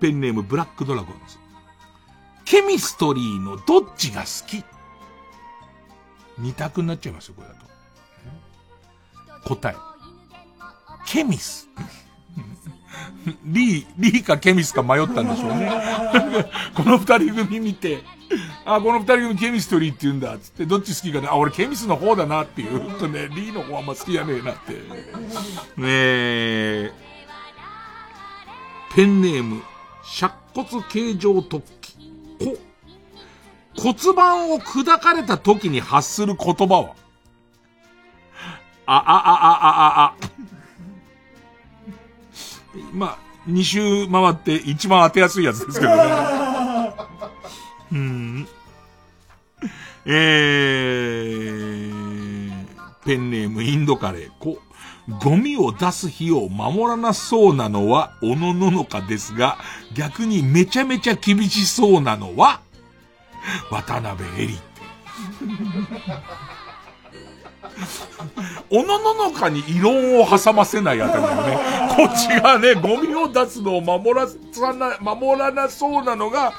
[0.00, 1.38] ペンネームブラックドラゴンズ。
[2.44, 4.64] ケミストリーのどっちが好き？
[6.38, 7.54] 二択になっちゃいますよ、これだ
[9.42, 9.48] と。
[9.56, 9.74] 答え。
[11.04, 11.68] ケミス。
[13.44, 15.68] リー、リーかケミスか迷ったんでしょうね。
[16.74, 18.04] この二人組見て、
[18.64, 24.74] あ、この二人組ケミストリーって言うんだ、つって、どっち好きかね、あ、俺ケミスの方だなっていうとね、リーの方あんま好きじゃねえなって。
[25.76, 26.92] ねえ、
[28.94, 29.62] ペンネーム、
[30.04, 31.96] 尺骨形状突起。
[32.38, 32.56] こ、
[33.76, 36.94] 骨盤を砕かれた時に発する言葉は？
[38.86, 40.14] あ、あ、あ、あ、あ、あ、あ。
[42.92, 46.02] まあ、二周回って一番当てやすいやつですけどね。
[47.92, 48.48] うん。
[50.06, 52.52] えー、
[53.04, 54.30] ペンネームインドカレー。
[54.38, 54.58] こ、
[55.22, 59.56] ゴミを出す日を守らなそうなのは、おのののかですが、
[59.94, 62.60] 逆にめちゃめちゃ厳しそうなのは、
[63.70, 64.58] 渡辺エリ。
[68.70, 71.58] おのののかに異論を挟ませないあたりだよね。
[71.96, 76.52] こっちがね、ゴミを出すのを守らさな、守らなそうなのが、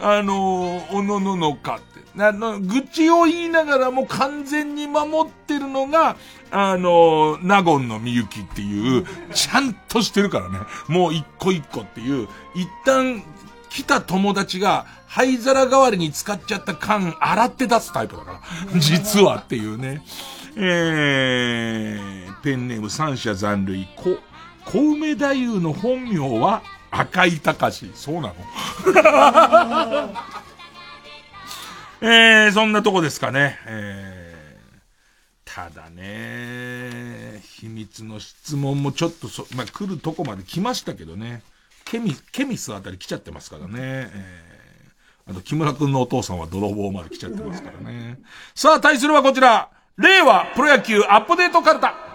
[0.00, 2.00] あのおのののかって。
[2.18, 6.16] あの、愚痴を言いながらも完全に守ってるのが、
[6.50, 10.58] あの納言のみゆきっていう、ちゃんとしてるからね。
[10.88, 13.22] もう一個一個っていう、一旦
[13.68, 18.40] 来た友達が灰皿代わりに使っちゃった缶洗って出すタイプだか
[18.72, 18.80] ら。
[18.80, 20.02] 実はっていうね。
[20.56, 24.18] えー、ペンネーム三者残類、こ、
[24.64, 27.90] 小梅太夫の本名は赤井隆。
[27.94, 28.34] そうなの？
[32.02, 33.58] えー、そんなとこですかね。
[33.66, 41.42] えー、ただね、秘密の質問もちょっとそ、まあ、来るとこまで来ましたけどね。
[41.84, 43.72] ケミ、ケミスあたり来ちゃってますからね。
[43.76, 48.18] えー、あと、木村くんのお父さんは泥棒まで来ちゃってますからね。
[48.54, 49.68] さあ、対するはこちら。
[49.98, 52.09] 令和プロ野球アップデートカルタ。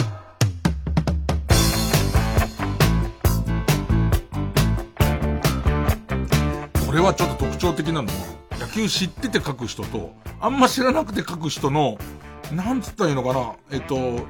[6.95, 8.13] れはちょっと特徴的なのは、
[8.59, 11.97] 野球知ってて書く人と、あんま知らなくて書く人の、
[12.51, 14.25] なんつったらいいのかな、えっと、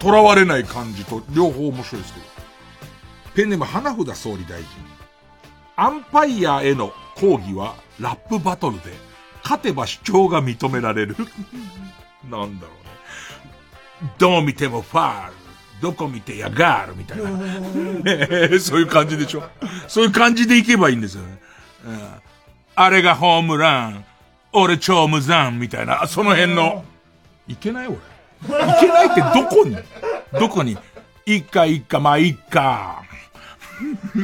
[0.00, 2.26] 囚われない感じと、両方面白いですけど。
[3.34, 4.68] ペンネーム花札総理大臣。
[5.76, 8.92] アンパイヤーへの抗議は、ラップバトルで、
[9.42, 11.16] 勝てば主張が認められる。
[12.30, 12.72] なんだろ
[14.02, 14.12] うね。
[14.18, 15.34] どう見てもファール。
[15.80, 17.30] どこ見てやがるみたいな。
[17.30, 19.42] ね そういう感じでしょ。
[19.88, 21.38] そういう感じでいけばいいんですよね。
[21.84, 22.00] うん、
[22.74, 24.04] あれがホームラン。
[24.52, 26.06] 俺超無残みたいな。
[26.06, 26.84] その辺の。
[27.48, 27.96] いけない俺。
[27.96, 27.98] い
[28.80, 29.76] けないってどこに？
[30.38, 30.76] どこに？
[31.26, 33.02] いっかいっか、まあいっか。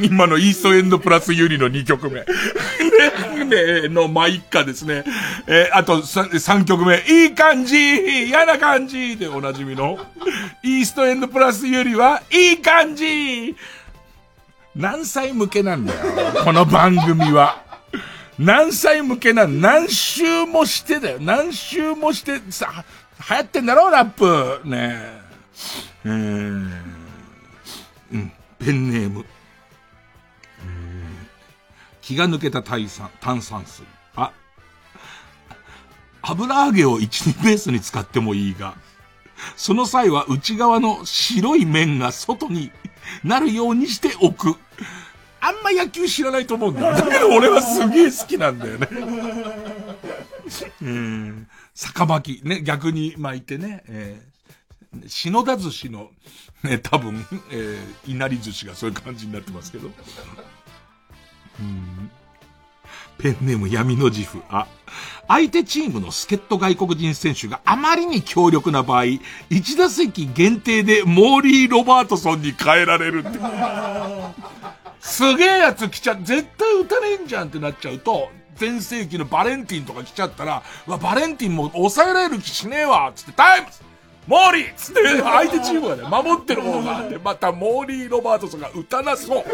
[0.01, 2.21] 今のイーストエンドプラスユリの2曲目。
[3.45, 5.03] ね、ね、の、まあ、いっかですね。
[5.47, 7.03] えー、あと 3, 3曲目。
[7.25, 9.97] いい感じ嫌な感じでおなじみの。
[10.63, 13.55] イーストエンドプラスユリは、いい感じ
[14.75, 15.99] 何歳向けなんだよ。
[16.43, 17.63] この番組は。
[18.39, 21.17] 何歳向けな何周もしてだよ。
[21.19, 22.85] 何周もして、さ、
[23.29, 23.89] 流行ってんだろ？
[23.89, 24.61] うラップ。
[24.63, 25.21] ね
[26.05, 26.09] え。
[26.09, 26.71] うん、
[28.59, 29.25] ペンネーム。
[32.01, 33.85] 気が抜けた炭酸、炭酸水。
[34.15, 34.31] あ、
[36.21, 38.73] 油揚げを1、2ベースに使ってもいいが、
[39.55, 42.71] その際は内側の白い面が外に
[43.23, 44.55] なるようにしておく。
[45.43, 46.93] あんま野球知らないと思うんだよ。
[46.93, 48.87] だけど俺はすげえ好きなんだよね。
[50.81, 51.47] うん。
[51.73, 56.11] 酒巻き、ね、逆に巻いてね、えー、篠田寿司の、
[56.63, 59.89] ね、多分、えー、稲荷寿司がそういう感じになってますけど。
[61.59, 62.11] うん
[63.17, 64.41] ペンネーム闇の自負。
[64.49, 64.67] あ、
[65.27, 69.21] 相手チームの助っ人外国人選手があまりに強力な場合、1
[69.77, 73.39] 打席限定でモーリー・ロバートソンに代えられるって。
[74.99, 78.29] すげえやつ来ちゃ、絶対打たねえんじゃんってなっちゃうと、
[78.59, 83.67] 全盛期のバレンティンとか来ちゃったら、わ、バレンティンも抑えられる気しねえわつって、タイム
[84.27, 89.45] モーリーつって、相手チームがね、守ってる方があって、またモーリー・ロバートソンが打たなそう。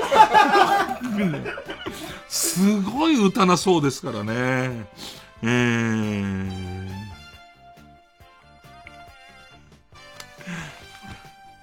[2.28, 4.86] すごい打たなそうですからね。
[5.42, 6.50] えー、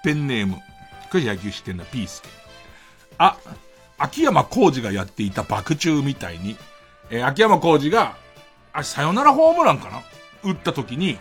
[0.03, 0.57] ペンネーム。
[1.11, 2.29] これ野球してんだ、ピースケ。
[3.19, 3.37] あ、
[3.99, 6.57] 秋山浩二がやっていた爆中みたいに、
[7.11, 8.17] えー、秋山浩二が、
[8.73, 10.03] あ、サヨナラホームランかな?
[10.43, 11.19] 打った時に、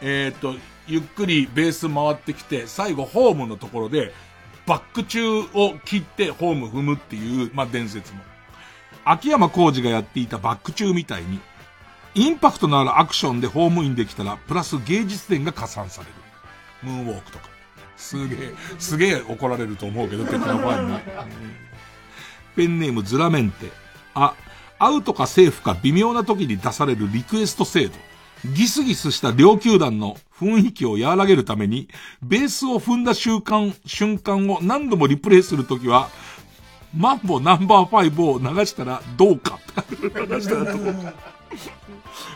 [0.00, 0.54] えっ、ー、と、
[0.86, 4.12] ゆっくりベース回ってきて、最後ホームのところで、
[4.66, 8.20] バック中を切ってホーム踏むっていう、まあ、伝説も。
[9.04, 11.40] 秋山浩二がやっていたバック中みたいに、
[12.14, 16.14] インパクトのあるアクションでホームインできたら、プラス芸術点が加算される。
[16.82, 17.48] ムーンウォークとか。
[17.96, 20.98] すげえ、すげえ怒られると思うけど、敵のファンに。
[22.56, 23.70] ペンネームズラメンテ。
[24.14, 24.34] あ、
[24.78, 27.94] アウトかセーフか微妙な時に出されるリクエスト制度。
[28.52, 31.88] ギスギスした両球団の雰囲気を和らげるために、
[32.22, 36.10] ベースを踏んだ瞬間、瞬間を何度もリプレイするときは、
[36.96, 39.58] マンボナンバーファイブを流したらどうか
[39.90, 41.14] 流したらどうか。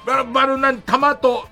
[0.07, 0.81] バルバルな、球
[1.21, 1.47] と、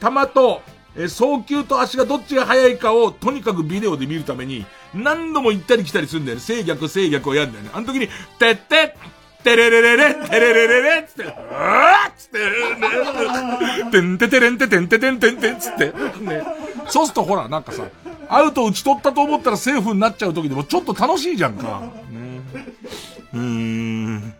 [0.00, 0.62] 球と、
[0.96, 6.42] え送球と足がどっちが速いかをとにかくビデオで見るために何度も行ったり来たりするんだよね。
[6.42, 7.70] 制逆制逆をやるんだよね。
[7.72, 8.08] あの時に、
[8.38, 8.96] てって
[9.42, 12.38] てれれれれ、てれれれれ、つって、うわっつって、
[13.90, 16.44] てんててれんててんててんてんてんつって、ね。
[16.88, 17.84] そうするとほら、なんかさ、
[18.28, 21.80] アウト打ち取ったと思ったらセーフになっちゃう時でもちょっと楽しいじゃんか。
[22.10, 22.40] ね。
[23.32, 24.34] うーん。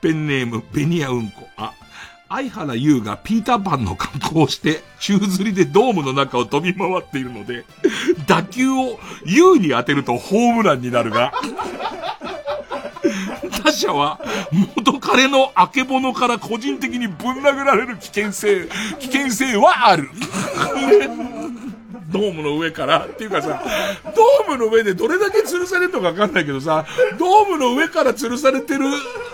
[0.00, 1.48] ペンネーム、ベニヤうんこ。
[1.56, 1.72] あ、
[2.28, 7.64] 相原優がピーターパンの格好をして、宙吊りでドームの中を飛び回っているので、
[8.26, 11.32] 打球を優に当てるとホームランになるが、
[13.62, 14.20] 他者は
[14.76, 20.10] 元彼のあけぼのから個人的にぶん殴られる危険性、危険性はある。
[22.08, 23.62] ドームの上からっていうかさ、
[24.04, 26.86] ドームの上でどれだけ吊るされるのかわかんないけどさ、
[27.18, 28.84] ドームの上から吊るされてる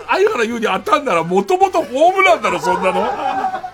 [0.07, 3.73] 相原優に当たんならもともとホームランだろ、そんなの。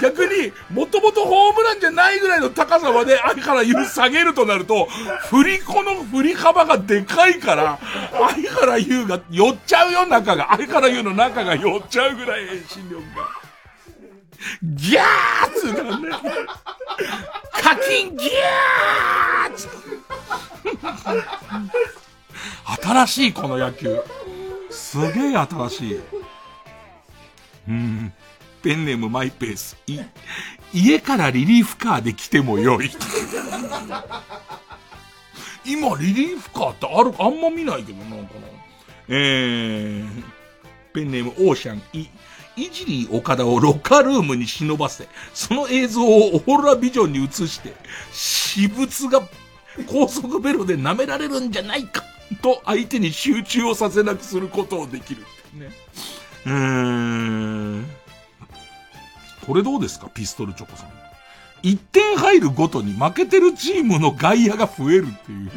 [0.00, 4.86] 逆に、もともとホームランじゃないぐらいの高さまで相原優下げるとなると、
[5.30, 7.78] 振り子の振り幅がでかいから、
[8.12, 10.48] 相原優が寄っちゃうよ、中が。
[10.50, 13.39] 相原優の中が寄っちゃうぐらい遠心力が。
[14.62, 16.16] ギャーつうなんだよ。
[17.52, 19.68] 課金ギャーつ
[22.82, 24.00] 新しいこの野球。
[24.70, 26.00] すげえ新しい。
[27.68, 28.12] うん。
[28.62, 29.76] ペンネームマイペース。
[29.86, 30.00] い、
[30.72, 32.90] 家からリリーフカーで来てもよい。
[35.64, 38.40] 今リリーフカーってある、あんま見ないけどなんかな。
[39.08, 40.24] えー、
[40.92, 41.82] ペンネームオーシャン。
[41.92, 42.08] い、
[42.56, 47.74] いじり岡田をロッカールームに忍ばせ、その映像をオーロラビジョンに映して、
[48.12, 49.22] 私物が
[49.86, 52.02] 高速ベロで舐められるんじゃないか、
[52.42, 55.22] と相手に集中をさせなくすることをできる
[55.54, 55.70] ね。
[56.46, 57.86] うーん。
[59.46, 60.90] これどうですかピストルチョコさん。
[61.62, 65.50] 1点入るごとに負けてるチームの外野が増えるっていう。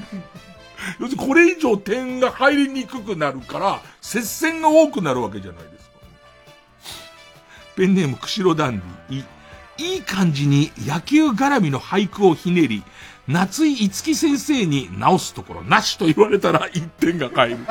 [0.99, 5.72] 要するにこれ以上点が入りにくくなるから、接戦が多くなるわけじゃない。
[7.75, 8.79] ペンネーム釧路ダン
[9.09, 9.25] ディ。
[9.77, 12.83] いい感じに野球絡みの俳句をひねり、
[13.27, 17.57] 夏井つき先生に直すところなしと言われたら一点が返る。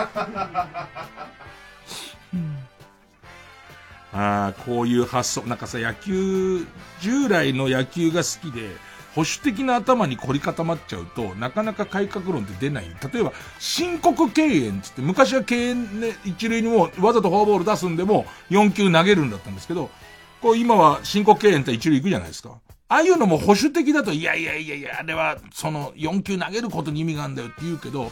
[4.14, 5.42] ああ、こういう発想。
[5.42, 6.66] なんかさ、野球、
[7.00, 8.76] 従来の野球が好きで、
[9.14, 12.86] 保守的な頭に凝り固まっちゃうと、なかなか改革論って出ない。
[13.12, 19.90] 例えば、申告敬遠つって、昔は敬遠ね、一塁にもわざとフォアボール出すんでも、4球投げるんだったんですけど、
[20.40, 22.58] こう今は申告敬遠って一塁行くじゃないですか。
[22.88, 28.10] ああいうのも保守的だと、いやいやいやいや、あれは、その、4球投げることに意味があるんだよって言うけど、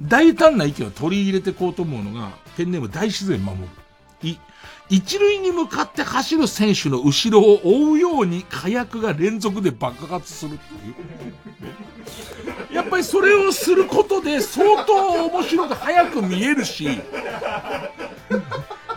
[0.00, 3.66] 大胆な意見を取り入れていこうと思うのが、ペンネーム大自然守る。
[4.22, 4.36] い、
[4.90, 10.94] 一塁に向かって走る選手の後ろを追うように火薬が連続で爆発するっていう。
[12.72, 17.00] やっぱりそれをすることで相当面白く早く見えるし、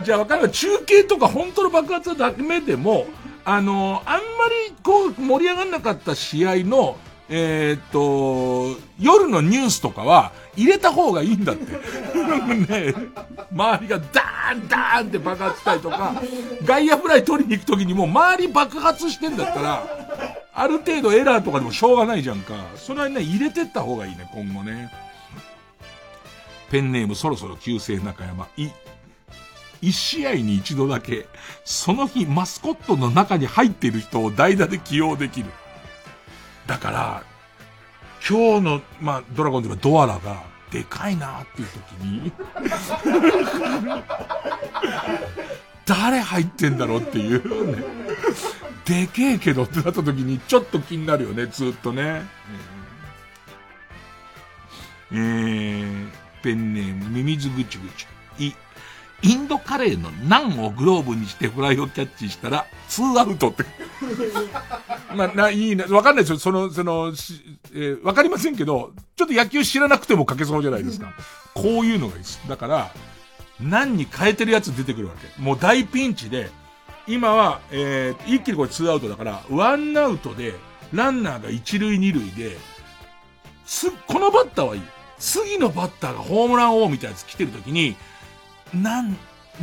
[0.02, 3.06] じゃあわかる中継とか本当の爆発はダメでも、
[3.44, 4.20] あの、あんま
[4.68, 6.96] りこう盛り上がんなかった試合の、
[7.34, 11.64] えー、っと、夜のニュースとかは入れた方がいいんだって。
[12.92, 12.94] ね
[13.50, 16.14] 周りがダーンダーンって爆発したりとか、
[16.62, 19.82] 外野フライ取りに行く時にもう周り爆発してんだったら、
[20.52, 22.52] ある程度エラーとかでもしょうがないじゃんか。
[22.76, 24.92] それはね、入れてった方がいいね、今後ね。
[26.70, 28.46] ペンネームそろそろ旧姓中山。
[28.58, 28.68] い、
[29.80, 31.26] 一試合に一度だけ、
[31.64, 35.46] その日マスコットの中に入っている人を代打で起用できる。
[36.66, 37.22] だから、
[38.26, 42.32] 今日の、まあ、ドラゴンズのドアラが、でかいなっていう時に
[45.84, 47.84] 誰入ってんだろうっていうね。
[48.86, 52.22] でけえけどってなった時に、ちょっと気になるよね、ずっとね。
[55.12, 56.10] えー、
[56.42, 58.06] ペンネーム、ミミズぐちぐち。
[58.38, 58.54] い、
[59.22, 63.64] インドカレーのナンをグローブにしてフライをキャッチしたら、ツーアウトって。
[65.14, 66.38] まあ、な、いいな、わかんないですよ。
[66.38, 67.12] その、その、
[67.72, 71.12] えーわかりませんけど、ちょっと野球知らなくても書けそうじゃないですか。
[71.54, 72.40] こういうのがいいです。
[72.48, 72.90] だから、
[73.60, 75.40] 何に変えてるやつ出てくるわけ。
[75.40, 76.50] もう大ピンチで、
[77.06, 80.54] 今は、えー、一気にこれツーアウトだから、ワンアウトで、
[80.92, 82.58] ランナーが一塁二塁で、
[83.64, 84.82] す、このバッターはいい。
[85.18, 87.96] 次のバッターがホームラン王みたいなやつ来てるときに、
[88.74, 89.16] なん、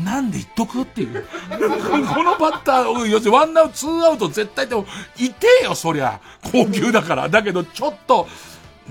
[0.04, 1.26] なんで言っとくっていう。
[1.50, 4.86] このバッターを、要するにワンアウト、ツーアウト絶対でも、
[5.18, 6.20] いてよ、そりゃ。
[6.52, 7.30] 高級だから。
[7.30, 8.28] だけど、ちょっと、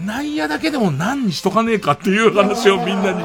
[0.04, 3.24] 内野だけでも何にしとかねえかっていう話をみんなに、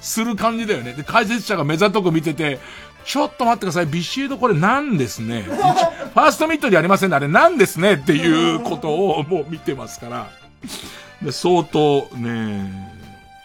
[0.00, 0.92] する感じだよね。
[0.92, 2.58] で、解説者が目ざとく見てて、
[3.06, 3.86] ちょっと待ってください。
[3.86, 5.42] ビシードこれなんですね？
[5.42, 7.16] ファーストミットにありませんね。
[7.16, 7.94] あれなんですね？
[7.94, 10.28] っていうことをもう見てますから。
[11.20, 12.90] で相当ね、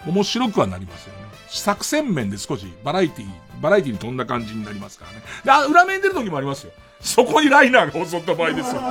[0.07, 1.13] 面白くはなりますよ。
[1.51, 3.27] 作戦面で少しバラエティ、
[3.61, 5.21] バラエティに飛んだ感じになりますからね。
[5.43, 6.71] で、あ、裏面出る時もありますよ。
[7.01, 8.81] そこにライナーが襲った場合ですよ。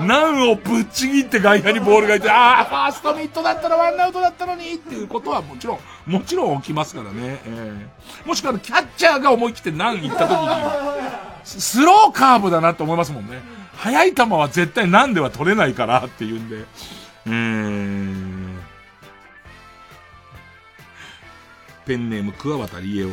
[0.00, 5.78] ナンをぶっちぎって外野にボールがいて、ああ、ファーストミットだったらワンアウトだったのにっていうことはもちろん、
[6.10, 7.40] もちろん起きますからね。
[7.46, 10.48] えーもしくはキャッチャーが思い切ってナン行った時に、
[11.44, 13.40] スローカーブだなって思いますもんね。
[13.76, 16.56] 速い球は絶対ナンでは取れないからっていうんで。
[16.56, 17.32] うー
[21.86, 23.08] ペンネーム桑畑理恵を、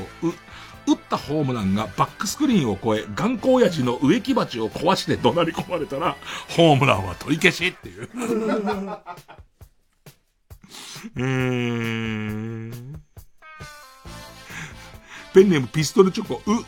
[0.86, 6.18] 打ったホームランがバックスクリーンを越え、頑固親父の植木鉢を壊して怒鳴り込まれたら、
[6.50, 8.10] ホームランは取り消しっていう。
[11.16, 12.72] うん。
[15.34, 16.66] ペンネームピストルチョコ、う、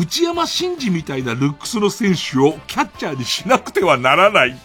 [0.00, 4.56] 内山真司みたいなルックスの選手をキャッチャーにしなくてはならない。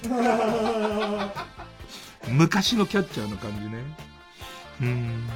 [2.29, 3.83] 昔のキャッチャーの感じね。
[4.81, 5.27] うん。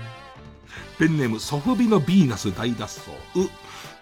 [1.00, 3.12] ペンネームソフビのヴィーナス大脱走。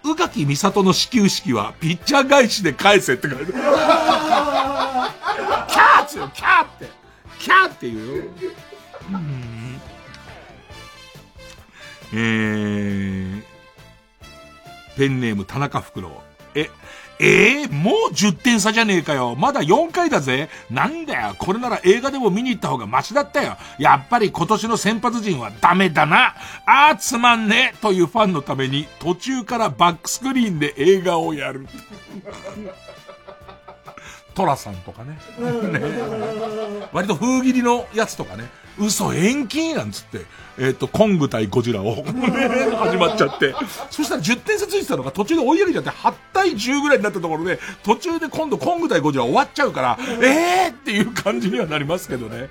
[0.04, 3.54] う、うがきみさとの始球式はピッチャー返しで返せって書いてある。
[3.54, 6.90] キャーっつよ、キャーって。
[7.38, 8.24] キャーって言うよ。
[9.12, 9.80] うん。
[12.14, 13.44] えー、
[14.98, 16.24] ペンネーム田中袋。
[17.20, 19.36] え、えー、もう10点差じゃねえかよ。
[19.36, 20.50] まだ4回だぜ。
[20.70, 21.36] なんだよ。
[21.38, 23.58] これなら映画でも見に行った方がマシだったよ。
[23.80, 26.36] やっぱり今年の先発陣はダメだな。
[26.66, 31.68] ああつまんねえというファンのために途中からバックスクリーンで映画をやる。
[34.38, 35.18] トラさんとかね。
[35.72, 35.82] ね
[36.94, 38.48] 割と風切りのやつとかね。
[38.78, 40.26] 嘘延期なんつって、
[40.60, 43.56] えっ、と、コング対ゴジラを、始まっちゃって。
[43.90, 52.50] そしたら10点差ついてたのが途中で追い上げちゃって8対10ぐらいになったところで、途中で今度コング対ゴジラ終わっちゃうから、えーっていう感じにはなりますけどね。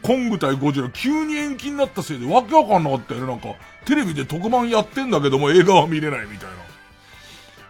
[0.00, 3.26] コング対ゴジラ急に延期になったせいでわけわかんなかったよね。
[3.26, 3.48] なんか、
[3.84, 6.73] テレビで特番やってんだけども映画は見れないみたいな。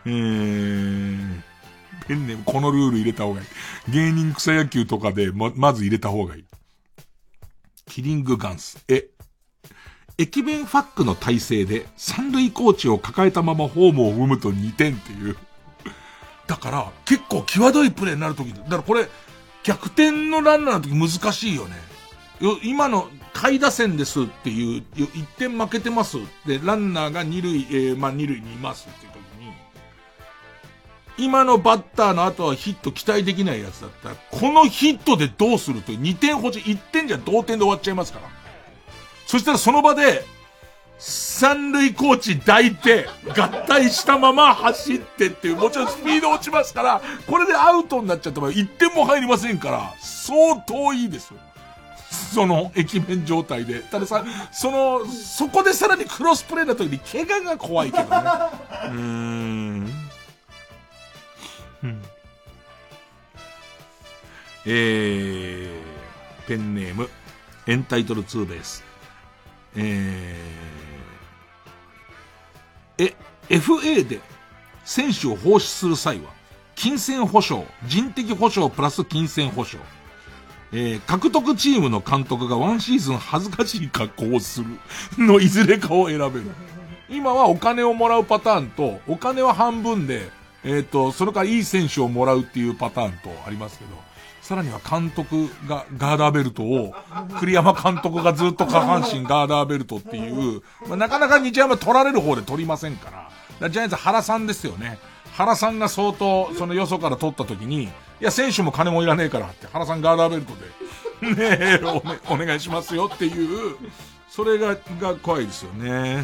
[0.07, 1.43] えー、
[2.07, 3.47] ペンネームこのルール入れた方がいい。
[3.93, 6.45] 芸人草野球とかでま、まず入れた方がいい。
[7.87, 8.85] キリングガンス。
[8.89, 9.09] え、
[10.17, 15.37] 駅弁ファックの体勢で三塁コーチを抱えたままホームを踏むと2点っていう。
[16.47, 19.09] だから、結構際どいプレーになるとき、だからこれ、
[19.63, 21.77] 逆転のランナーのとき難しいよね。
[22.41, 26.19] よ、今の下位打線ですっていう、1点負けてます。
[26.47, 29.14] で、ランナーが2塁、えーまあ2塁にいますっていう、
[31.17, 38.29] 今のバッターの後はヒット期待できないやつだったら、このヒットでどうするという2点欲しい、1点じゃ同点で終わっちゃいますから。
[39.27, 40.25] そしたらその場で、
[40.99, 51.39] 三塁コーチ抱いて、合体したまま走ってっていう、もちろんスピード落ちますから、これでアウトになっちゃった場合、1点も入りませんから、相当いいですよ。
[52.33, 53.81] その、駅弁状態で。
[53.81, 58.09] たださ、その、そこでさらにクロスプレーの時に怪我が怖いけどね。
[58.09, 60.04] うーん。
[64.67, 67.09] えー、ペンネーム、
[67.67, 68.83] エンタイトルツーベース。
[69.77, 73.15] えー、
[73.49, 74.21] え、FA で
[74.85, 76.31] 選手を放出する際は、
[76.75, 79.79] 金銭保証、人的保証プラス金銭保証。
[80.73, 84.67] えー、獲得チームの監督がワンシーズン恥ずかしい格好をする
[85.25, 86.47] のいずれかを選べる。
[87.09, 90.31] 今はお金をもらうパターンと、お金は半分で、
[90.65, 93.91] えっ、と、それからいい選手をもらうっていうパターンとありますけど、
[94.41, 96.95] さらには監督がガーダーベルトを、
[97.41, 103.31] 栗山監督がずっと下半身ガーダーベルトっていう、まあ、なかなか日山取られる方で取りませんから、か
[103.61, 104.99] らジャイアンツ原さんですよね。
[105.33, 107.89] 原さんが相当、そのよそから取った時に、い
[108.21, 113.77] や、選手も金もいらねえからって、原さんガーダーベルトで、 ねえ、お,、ね、お願いしますよっていう、
[114.29, 116.17] それが、が怖いですよね。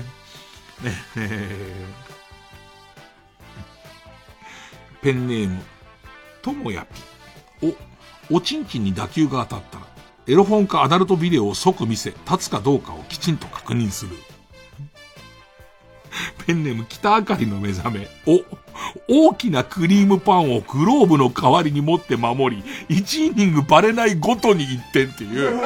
[0.82, 1.84] ね、え
[5.02, 5.62] ペンネーム、
[6.42, 6.86] ともや
[7.60, 7.74] ぴ。
[8.30, 9.86] お、おちんちんに打球が当たったら、
[10.26, 14.16] エロ本かアダルトビデオを即見せ、立つかどうかをきちんと確認する。
[16.46, 18.08] ペンネーム北あかりの目覚め。
[18.26, 18.42] お、
[19.08, 22.62] 大きなクリームパンをグローブの代わりに持って守り、
[22.94, 25.60] 1イニングバレないごとに1点っていう。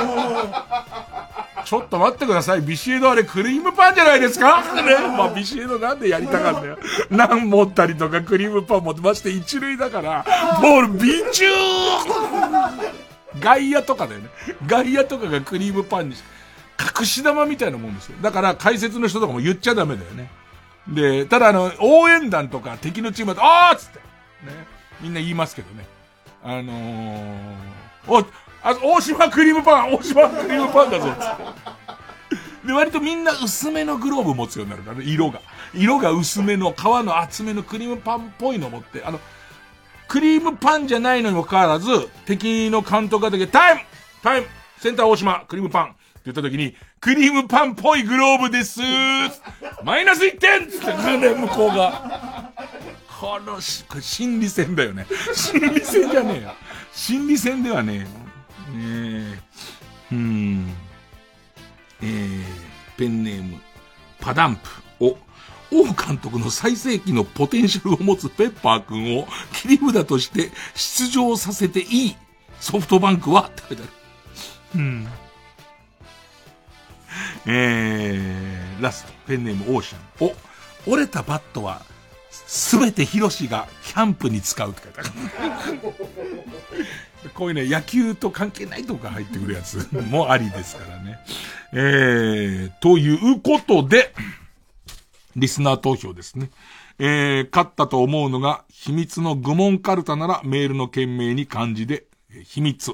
[1.66, 2.61] ちょっと待ってください。
[2.61, 4.62] ビシエドあれクリームパンじゃないですか？
[4.82, 4.82] ね。
[5.16, 6.78] まあビシエドなんでやりたかったよ。
[7.11, 10.24] 何持ったりとかクリームパン持ってまして一塁だから、
[10.61, 13.05] ボールビチュー
[13.41, 14.28] 外野とかだよね。
[14.66, 16.23] 外野とかがクリームパンにし
[16.99, 18.16] 隠し玉みたいなもんですよ。
[18.20, 20.31] だから解説の人とかも言っちゃダメだよね。
[20.89, 24.05] で、ただあの、応援団とか敵のチームだと、あーっつって、ね。
[25.01, 25.86] みんな言いますけどね。
[26.45, 27.45] あのー、
[28.09, 28.27] お、
[28.65, 31.07] あ、大島クリームパン大島クリームパンだぞ。
[32.66, 35.41] で、割とみんな薄めのグローブ持つようになるからね、色が。
[35.74, 39.20] 色が薄めの、皮の厚めのクリームパンっぽいの持って、あの、
[40.09, 43.81] クリームパンじゃないのにもかかわらず、敵の監督がだけ、タイム
[44.23, 44.47] タイム
[44.78, 45.95] センター大島クリームパンって
[46.27, 48.81] 言った時に、クリームパンっぽいグローブです
[49.82, 52.51] マイナス1点つって、ね、向こうが。
[53.20, 55.07] このし、これ心理戦だよね。
[55.35, 56.55] 心理戦じゃねえよ。
[56.93, 58.23] 心理戦ではねえよ。
[58.74, 59.40] ね
[60.10, 60.12] え。
[60.12, 60.72] うん。
[62.02, 62.44] えー、
[62.96, 63.60] ペンネーム、
[64.20, 64.60] パダンプ。
[65.01, 65.16] お、
[65.70, 72.16] 王監督の最盛期のポテンシャルを持つペッパー君を切り札として出場させていい
[72.60, 73.92] ソフトバンクはって書いてある。
[74.76, 75.09] うん。
[77.46, 80.32] えー、ラスト、ペンネームオーシャン。
[80.86, 81.82] お、折れたバットは、
[82.30, 85.78] すべてヒロシがキャンプに使うって書いてある。
[87.30, 91.18] こういうね、野球と関係ないとこが入ってくるやつ もありですからね。
[91.72, 94.14] えー、ということで、
[95.36, 96.51] リスナー投票ですね。
[96.98, 102.92] えー、勝ったと思うのが、秘密の愚問カルタならメールの件名に漢字で、え秘密。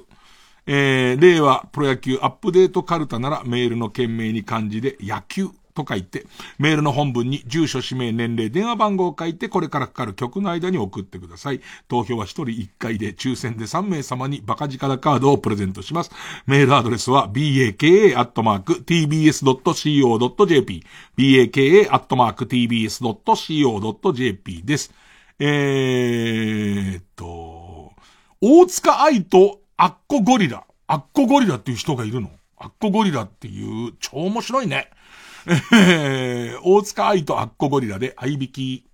[0.66, 5.48] えー、令和プロ野球アップデートカルタならメールの件名に漢字で野球
[5.84, 6.26] と書いて、
[6.58, 11.60] メールの本文に住所、氏名、年齢、電話番号を書いて、これからかかる曲の間に送ってください。
[11.88, 16.10] 投票は1人1回で、抽選で3名様にバカ力カードをプレゼントします。
[16.46, 17.80] メールアドレスは baka.tbs.co.jp
[21.16, 21.82] baka.tbs.co.jp
[24.64, 24.92] です。
[25.38, 27.92] えーっと、
[28.40, 30.64] 大塚愛とアッコゴリラ。
[30.86, 32.30] アッコゴリラっていう人がいるの？
[32.58, 34.90] アッコゴリラっていう、超面白いね。
[35.50, 38.84] えー、大塚愛とアッコゴリラで、合いびき。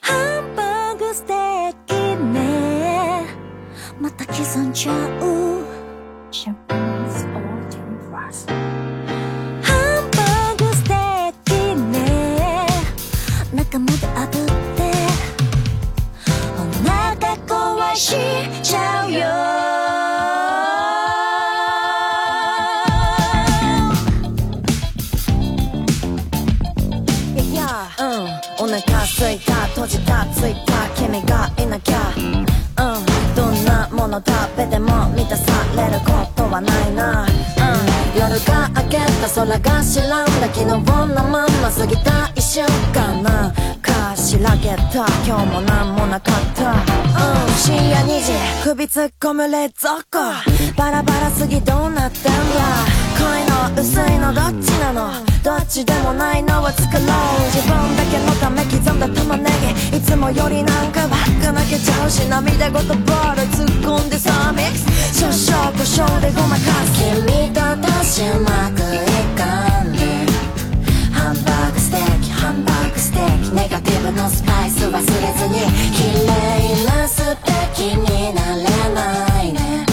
[0.00, 3.24] ハンバーグステーキね。
[3.98, 5.64] また刻んじゃう。
[6.30, 12.66] シャンパンスオーティンバスハンバーグステーキね。
[13.54, 14.30] 中まで炙っ
[14.76, 14.82] て。
[16.58, 18.16] お腹壊し
[18.62, 19.87] ちゃうよ
[29.88, 32.12] 時たついた君がいなきゃ。
[32.14, 32.46] うん
[33.34, 37.22] どんなもの食べても満たされることはないな。
[37.22, 37.28] うん
[38.14, 43.52] 夜が明けた空が知らんだ昨日のまんま過ぎた一瞬かな。
[44.42, 45.06] らけた。
[45.26, 46.72] 今日もなんもなかった。
[46.72, 46.78] うん。
[47.56, 48.32] 深夜2時。
[48.64, 50.18] 首突っ込む冷蔵庫。
[50.76, 52.38] バラバラすぎどうなってんだ。
[53.18, 55.10] 濃いの薄いのどっちなの。
[55.42, 57.04] どっちでもないのを作ろう。
[57.52, 59.50] 自分だけのため刻んだ玉ね
[59.90, 59.98] ぎ。
[59.98, 63.66] いつもよりなんかばっか泣けちゃうし涙ごとボール突っ
[63.98, 64.88] 込んでさミックス。
[65.18, 66.92] 少々胡椒でごまかす。
[67.26, 68.98] 君と私うまくい
[69.36, 69.77] か
[73.52, 75.08] ネガティブのスパイス忘れず
[75.48, 75.60] に
[75.92, 78.62] 綺麗なステーキになれ
[78.94, 79.86] ないね。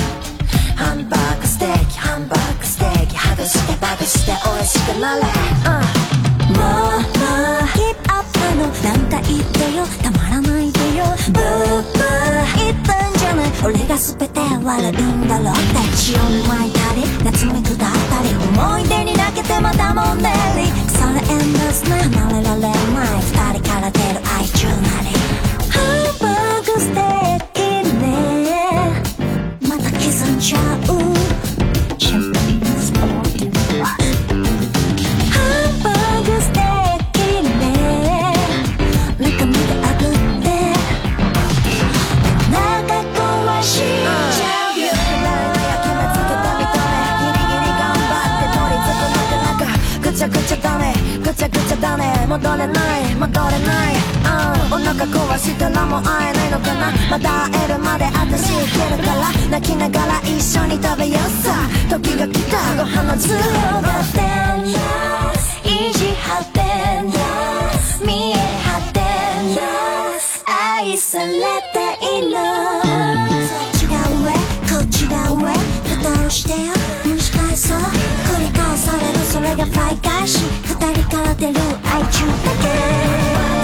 [0.75, 9.85] ハンバーグステーキハンバーグステーキハグしてバグして美味しくなれ、うん、もうもうキープアップのなんか言ってよ。
[10.03, 11.05] たまらないでよ。
[11.31, 13.51] ブーブー言ったんじゃない。
[13.63, 15.61] 俺が全て笑うんだろうって
[15.95, 18.35] 血を巻いたり夏目下ったり。
[18.59, 20.71] 思い出にけてまたもんねり。
[20.87, 22.71] 腐れエンドスな離れられない。
[23.19, 25.09] 二人から出る愛中なり。
[25.69, 27.04] ハンバーグステ
[52.35, 53.15] 戻れない。
[53.15, 53.95] 戻れない、
[54.67, 56.91] うん、お腹壊したらもう会えないのかな。
[57.09, 59.31] まだ会えるまで私いけるから。
[59.49, 61.55] 泣きながら一緒に食べようさ。
[61.89, 62.57] 時が来た。
[62.75, 64.73] ご飯の強がってん意
[65.93, 67.15] 地張ってんや。
[68.05, 69.61] 見え張ってんや。
[70.77, 72.35] 愛されている。
[73.79, 76.73] 違う上こっちが上蓋をしてよ。
[77.05, 77.77] 蒸し返そう。
[77.77, 77.83] 繰
[78.41, 79.14] り返される。
[79.45, 80.39] それが繰り返し。
[80.63, 81.53] 二人から出る。
[81.83, 83.54] 愛中だけ。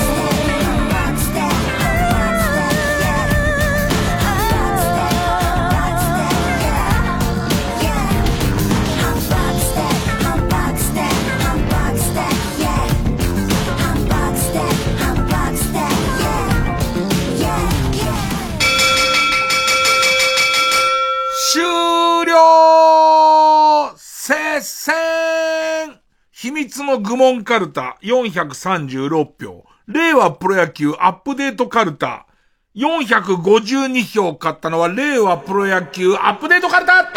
[26.63, 29.65] 密の愚問カルタ436票。
[29.87, 32.27] 令和プロ野球アップデートカルタ
[32.75, 37.11] 452票買ったのは令和プロ野球アップデートカルタ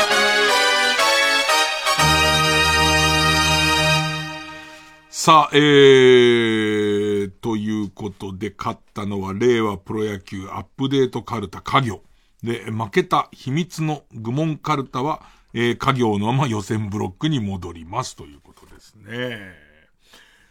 [5.10, 12.00] さあ、えー、ということで勝ったのは令和プロ野球アップデートカルタ家業。
[12.42, 15.22] で、負けた秘密の愚問カルタは、
[15.52, 18.53] えー、家業のまま予選ブロックに戻りますということ
[19.04, 19.64] ね。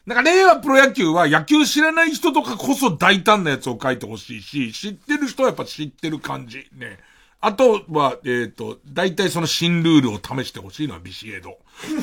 [0.05, 6.67] なんか令和プロ野球は野球知らない人とかこそ大胆なやつを書いてほしいし、知ってる人はやっぱ知ってる感じ。
[6.73, 6.99] ね。
[7.39, 11.57] あとは、えっ、ー、と、大体その新ルールを試してほしいのはビシエド。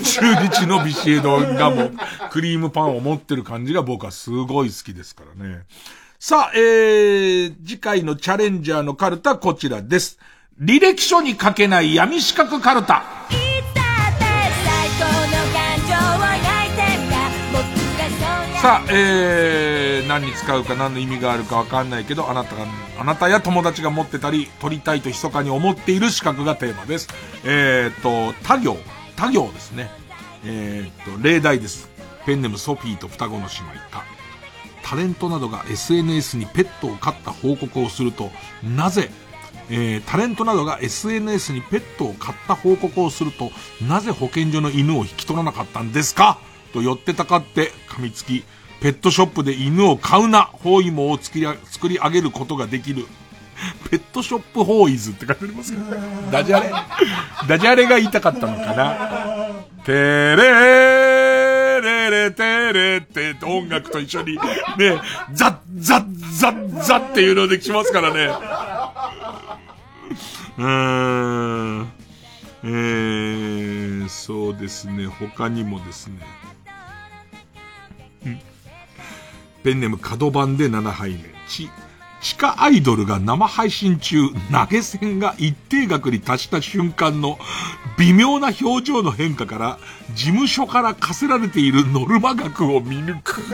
[0.05, 1.93] 中日のビシエドがもう、
[2.31, 5.65] クリームパンを持ってる感じが僕はすごい好きですからね。
[6.19, 10.19] さあ、えー、次回のチャレンジャーのカルタこちらです。
[10.61, 13.03] 履歴書に書けない闇四角カルタ。
[18.63, 22.67] さあ、えー、何に使うか何の意味があるかわかんないけど、あなたが、
[22.99, 27.09] あなたや友達が持ってたり、取りたいと密かに思っている資格がテーマです。
[27.45, 28.77] えーと、他行、
[29.17, 29.91] 他行ですね。
[30.45, 31.89] えーと、例題です。
[32.27, 33.51] ペンネムソフィーと双子の姉妹
[33.91, 34.05] か。
[34.83, 38.31] タレントなどが SNS にペットを飼った報告をすると、
[38.63, 39.09] なぜ、
[39.71, 43.53] えー、タレントなどが SNS にペットを飼った報告をすると、
[43.89, 46.39] なぜ保健所の犬を引き取らなかったんですか？
[46.73, 48.45] と寄ってたかって噛みつき、
[48.81, 53.07] ペットショップで犬を飼うな包囲網を作り作り上げることができる。
[53.91, 55.85] ペットショップホーイズって書いてありますけど、
[56.33, 56.71] ダジャレ
[57.47, 59.51] ダジャレが言いたかったのかな
[59.85, 64.41] てれーレレテレって音楽と一緒に、ね、
[65.33, 66.05] ザッザッ
[66.39, 68.31] ザッザッっていうのできますからね。
[70.59, 71.93] うーん。
[72.63, 75.07] えー、そうですね。
[75.07, 76.19] 他にもですね。
[79.63, 81.19] ペンネーム角番で7杯目。
[81.49, 81.71] ち、
[82.21, 87.39] 地下アイドルが生配信中、投げ銭が一定額に達した瞬間の
[87.99, 89.79] 微妙な表情の変化から、
[90.15, 93.43] 事務所から課せられているノルマ額を見抜く。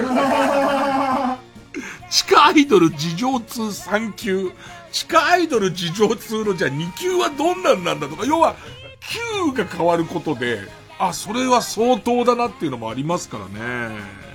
[2.10, 4.52] 地下アイドル事情通3級。
[4.92, 8.54] 地下アイドル事情通のじゃあ2級はどんなんなんだとか、要は、
[9.00, 10.60] 級が変わることで、
[10.98, 14.25] あ、それは相当だなっていうのもありますからね。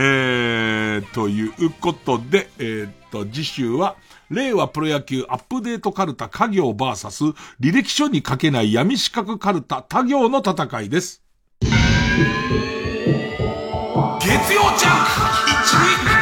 [0.00, 3.96] えー、ということで、えー、っと、次週は、
[4.30, 7.24] 令和プロ野球アップデートカルタ家業バーサス
[7.60, 11.24] 履歴書に書けない闇資格カルタ他行の戦いです。
[11.60, 11.70] 月
[14.54, 16.17] 曜ジャンク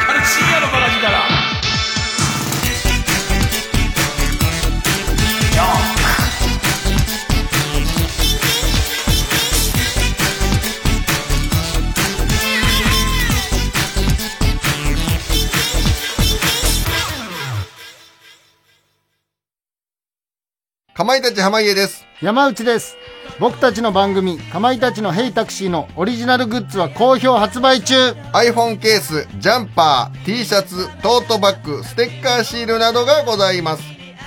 [21.07, 22.05] まいたち濱家です。
[22.21, 22.97] 山内です。
[23.39, 33.83] 僕たちの番組、かまいたちのヘイタクシーのオリジナルグッズは好評発売中 iPhone ケース、ジャンパー、T シャツ、トートバッグ、ステッカーシールなどがございます。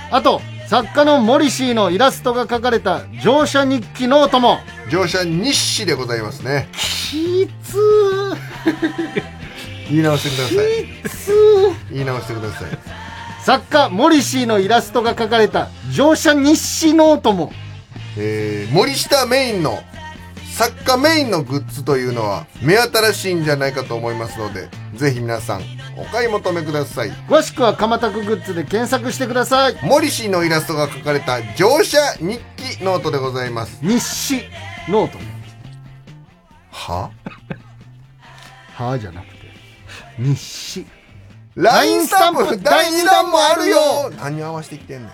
[0.09, 4.57] あと、作家のモリシーのイラストが書かれた乗車日記ノートも
[4.89, 6.67] 乗車日誌でございますね。
[6.73, 7.77] きつ
[9.87, 10.85] 言い直してください。
[11.03, 11.31] きつ
[11.91, 13.10] 言い直してください。
[13.43, 17.51] 作家モリシーのイラストが書かれた乗車日誌ノートも
[18.17, 19.79] えー、モリシーメインの
[20.53, 25.61] 作家メインのグッズというのは目新しいんじゃないかと思いますので、ぜひ皆さん
[25.97, 27.09] お買い求めください。
[27.29, 33.79] 詳しくはかまたくグッズで検索してくださいモリシーのイラストが描かれた乗車日記ノートでございます。
[33.81, 34.41] 日誌
[34.89, 35.17] ノート
[36.69, 37.11] は？
[38.75, 39.33] はじゃなくて
[40.19, 40.85] 日誌。
[41.55, 45.11] LINE スタンプ第2弾もあるよ何合わせてきてんねん。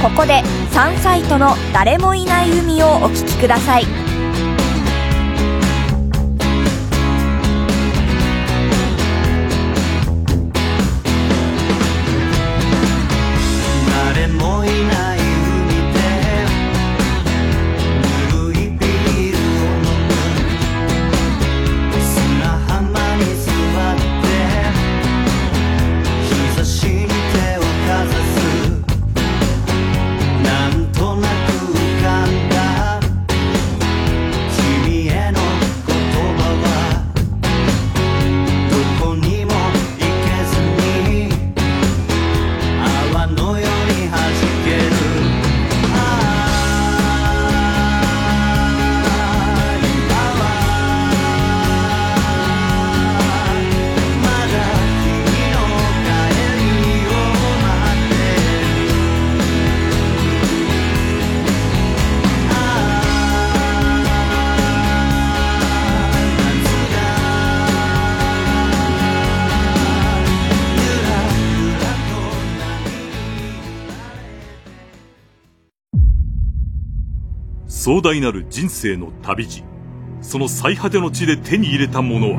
[0.00, 4.07] ここでサンサイトの誰もいない海をお聞きください
[77.88, 79.64] 壮大なる人生の旅路。
[80.20, 82.38] その最果ての地で手に入れたものは、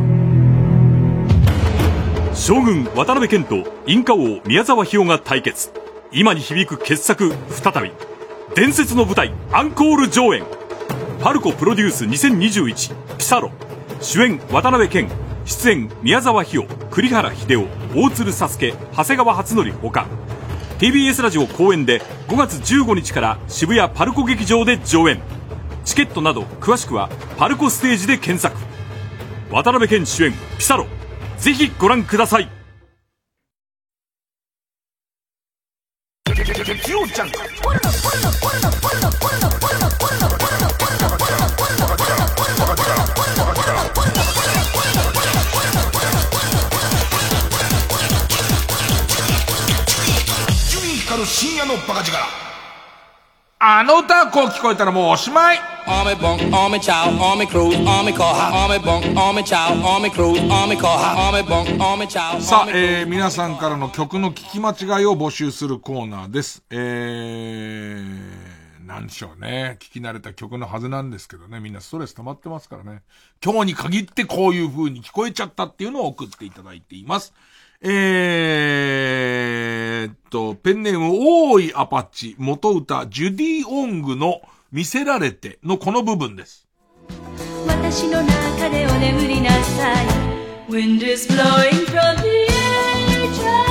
[2.36, 5.72] 将軍渡辺謙とインカ王宮沢ひよが対決。
[6.12, 7.92] 今に響く傑作再び。
[8.54, 10.44] 伝説の舞台アンコール上演。
[11.20, 13.50] パルコプロデュース2021ピサロ。
[14.02, 15.10] 主演渡辺謙。
[15.46, 17.66] 出演宮沢ひよ、栗原秀夫、
[17.96, 20.06] 大鶴佐助、長谷川初則ほか。
[20.78, 25.20] TBS ラジオ公演で5月15日から渋谷パルコ劇場で上演
[25.90, 28.56] チケットなど詳しくはパルコステージで検索。
[29.50, 30.86] 渡辺謙主演ピサロ。
[31.40, 32.48] ぜひご覧ください。
[51.26, 52.49] 深夜のバカ力。
[53.62, 55.60] あの歌こう聞こえたらもうおしまい.
[62.42, 66.64] さあ、えー、皆さんからの曲の聞き間違いを募集するコーナーです。
[66.70, 69.76] えー、なんでしょうね。
[69.82, 71.60] 聞き慣れた曲のはずなんですけどね。
[71.60, 73.02] みんなストレス溜まってますからね。
[73.44, 77.34] 今日に限ってこういう風に聞こえちゃったっていうのを送っていただいています。
[77.82, 81.12] えーっと、ペンネーム、
[81.54, 86.68] 大井アパッチ、元歌、ジュディ・オングの見せられてのこの部分です。
[87.66, 89.96] 私の中でお眠りなさい
[90.70, 93.70] Wind is blowing from the edge of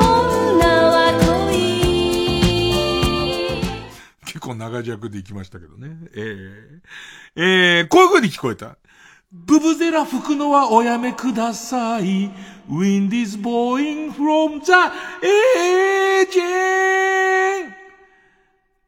[0.00, 1.12] 女は
[1.50, 1.52] 恋
[4.24, 5.90] 結構長尺で行きましたけどね。
[6.14, 6.80] えー、
[7.36, 8.78] えー、こういう風に聞こえた。
[9.34, 12.30] ブブゼラ吹くのはおやめください。
[12.68, 14.72] Wind is blowing from the
[16.22, 16.38] edge.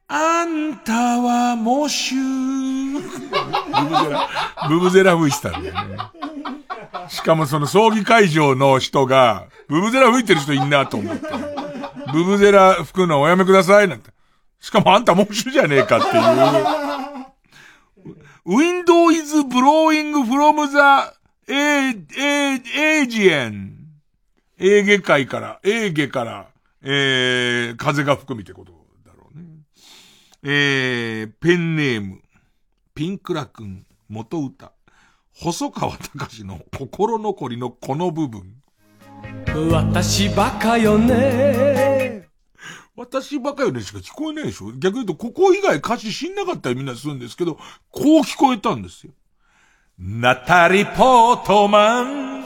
[0.06, 4.28] あんたはモシュブブゼラ、
[4.68, 5.96] ブブゼラ吹いてたんだよね。
[7.08, 11.26] しかもその葬儀会場の人が、ブブゼラ吹いてる人いんなと思って。
[12.12, 14.10] ブブゼラ吹くのはおやめくださいなんて。
[14.60, 16.93] しかもあんたモシュじゃねえかっていう。
[18.46, 21.14] Window is blowing from the
[21.48, 23.72] A- A- Asian.
[24.58, 26.48] エーゲ海から、エーゲから、
[26.82, 28.72] えー、風が吹くみたいなこと
[29.06, 29.44] だろうね。
[30.42, 32.20] えー、ペンネーム、
[32.94, 34.72] ピンクラ君、元歌、
[35.34, 38.62] 細川隆の心残りのこの部分。
[39.70, 42.28] 私バカよね
[42.96, 47.56] 私バカよねしか聞こえないでしょ逆に言うと、ここ以外歌詞知んなかったりみんなするんですけど、
[47.90, 49.12] こう聞こえたんですよ。
[49.98, 52.44] ナタリ・ポートマン。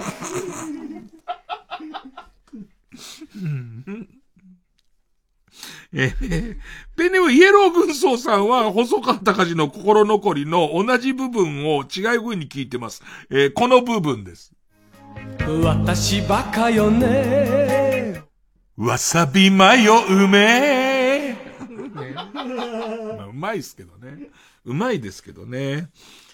[5.93, 6.57] えー
[6.97, 13.03] ペネームイエロー軍曹さんは、細川隆の心残りの同じ部分を違う風に聞いてます。
[13.31, 14.53] えーこの部分です。
[15.63, 17.88] 私バカよね
[18.79, 21.37] わさびマヨうめえ。
[22.33, 22.41] ま
[23.25, 24.29] あうまいっすけどね。
[24.65, 25.89] うまいですけどね。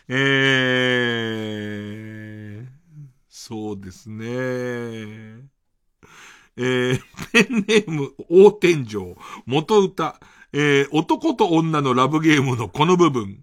[0.09, 2.67] えー、
[3.31, 4.27] そうですね。
[4.27, 7.01] えー、
[7.33, 9.17] ペンネーム、大天井、
[9.47, 10.21] 元歌、
[10.53, 13.39] えー、男と女のラブゲームのこの部分。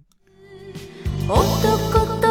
[1.27, 1.41] 男
[2.21, 2.27] と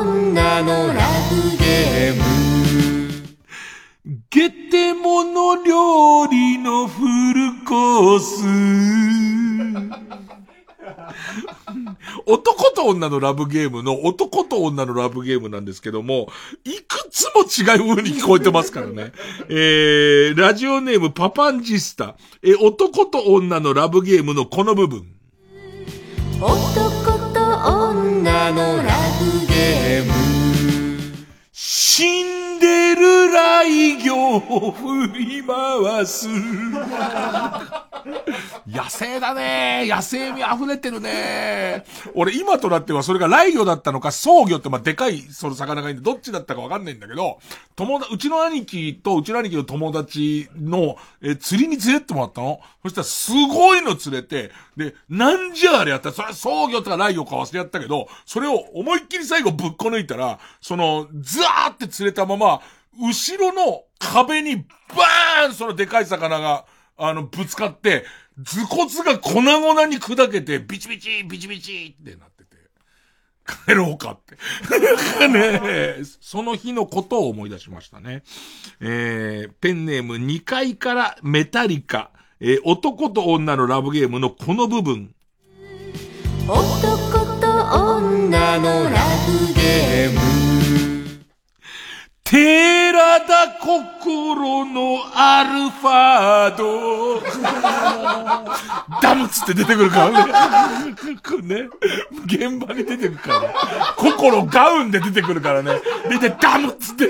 [0.00, 0.94] 女のラ
[1.28, 2.14] ブゲー
[2.48, 2.53] ム
[4.34, 8.42] ゲテモノ料理のフルコース。
[12.26, 16.26] 男と女のラブゲームの男と女のラブゲームなんですけども、
[16.64, 19.12] いくつも違う風に聞こえてますからね。
[19.48, 22.16] えー、ラジオネームパパンジスタ。
[22.42, 25.06] えー、男と女のラブゲームのこの部分。
[26.40, 26.50] 男
[27.32, 30.33] と女のラブゲーム
[31.56, 32.24] シ
[32.56, 36.26] ンデレライ魚を振り回す。
[38.66, 39.86] 野生だね。
[39.88, 41.84] 野生味溢れてるね。
[42.16, 47.38] 俺今となってはそれが雷魚だったのか、草魚ってまあでかいその魚がいるんで、どっちだったかわかんないんだけど、
[47.76, 52.58] 友達、うちの兄貴とうちの兄貴の友達の、え、釣りに連れてってもらったの。
[52.82, 56.08] そしたらすごいの釣れて、で、なんじゃあれやった？
[56.08, 62.60] ら、それは草魚とか雷魚か忘れやったけど、それを思いっきり最後ぶっこ抜いたら、その、ザーって釣れたまま、
[63.00, 66.66] 後ろの壁にバーンそのでかい魚が、
[66.96, 68.04] あの、ぶつかって、
[68.44, 72.56] 頭骨が粉々に砕けて、ビチビチ、ビチビチってなってて、
[73.66, 74.36] 帰ろうかって。
[75.28, 78.22] ねその日のことを思い出しましたね。
[78.80, 82.10] えー、ペンネーム2階からメタリカ、
[82.40, 85.14] えー男と女のラブゲームのこの部分。
[86.46, 87.46] 男と
[87.96, 90.43] 女のラブゲーム
[92.34, 97.22] 寺田心のアルファード。
[99.00, 100.32] ダムつって出てくるからね。
[101.42, 101.68] ね。
[102.24, 103.54] 現場に出てくるからね。
[103.96, 105.80] 心ガウンで出てくるからね。
[106.10, 107.08] 出てダムつって。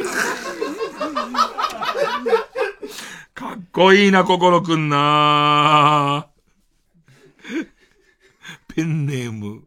[3.32, 6.26] かっこいいな、心くんな
[8.76, 9.62] ペンネーム、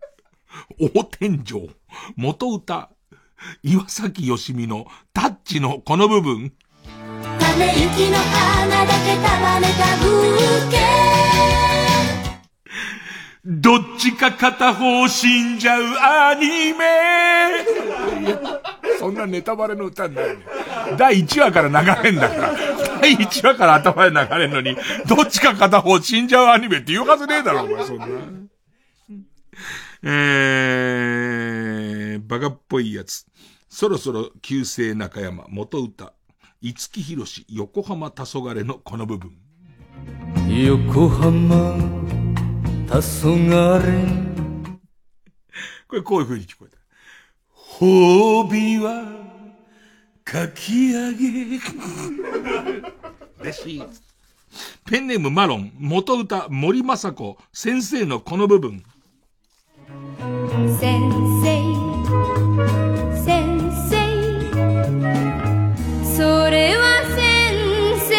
[0.80, 1.72] 大天井、
[2.16, 2.92] 元歌、
[3.64, 6.53] 岩崎よしみのタッチのこの部分。
[7.40, 10.78] ため息の花だけ束ねたブーケ
[13.45, 15.84] どっちか片方死んじゃう
[16.32, 17.65] アニメ
[18.99, 20.45] そんなネタバレの歌になるね。
[20.98, 22.53] 第1話から流れんだから。
[22.99, 24.76] 第1話から頭で流れんのに、
[25.07, 28.07] どっちか片方死んじゃうアニメって言うはずねえだろ、お前、そんな。
[30.03, 33.26] えー、バカっぽいやつ。
[33.80, 36.12] そろそろ旧姓中山、元歌。
[36.64, 39.38] 五木ひろし、横浜黄昏のこの部分。
[40.49, 41.78] 横浜
[42.88, 44.34] 黄昏
[45.88, 46.78] これこういう風に聞こえた。
[47.54, 49.06] 褒美は、
[50.24, 51.60] かき上げ。
[53.41, 53.84] 嬉しい。
[54.90, 58.84] ペンネームマロン、元歌森雅子、先生のこの部分。
[60.80, 60.99] 先
[61.44, 61.77] 生
[66.18, 67.53] それは先
[68.10, 68.18] 生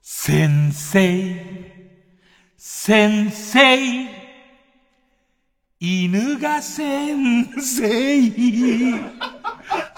[0.00, 1.36] 先生、
[2.56, 4.08] 先生、
[5.78, 8.32] 犬が先生。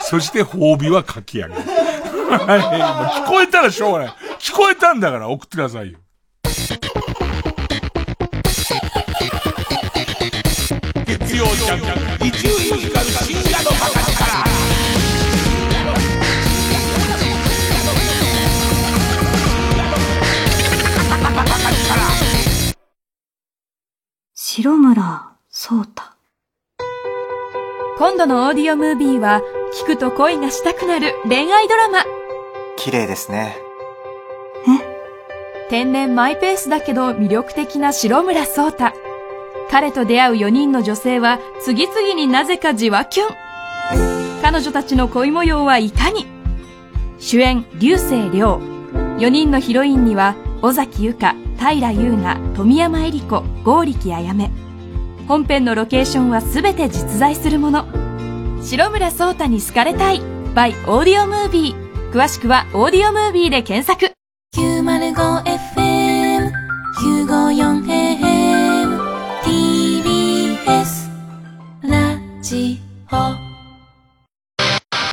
[0.01, 1.61] そして褒美は書き上げる。
[1.61, 4.15] はい、聞こえたらしょうがない。
[4.41, 6.01] 聞こえたんだから送ってくださいよ。
[11.07, 11.81] 月曜ジャン
[12.19, 13.77] ク、一流ミュージカル深夜のバ
[14.11, 14.14] カ
[24.57, 26.05] 白村聡太。
[27.99, 29.43] 今度のオーディオムービーは、
[29.83, 32.05] 聞くと恋がしたくなる恋愛ドラマ。
[32.77, 33.57] 綺麗ですね。
[35.71, 38.93] 天然マイペースだけど魅力的な白村聡太。
[39.73, 44.41] 彼と出会う4人の女性は次々になぜかじわキュン。
[44.41, 46.27] 彼女たちの恋模様はいかに？
[47.19, 48.61] 主演、流星涼。
[49.19, 54.51] 4人のヒロインには、尾崎由香、平優奈、富山恵里子、剛力あやめ。
[55.28, 57.85] 本編のロケーションはすべて実在するもの。
[58.62, 60.23] 白村聡太に好かれたい。
[60.55, 62.12] by オーディオムービー。
[62.12, 64.15] 詳しくはオーディオムービーで検索。
[64.57, 66.51] 905FM
[66.97, 68.99] 954AM
[69.43, 71.11] TBS
[71.82, 72.81] ラジ
[73.12, 73.44] オ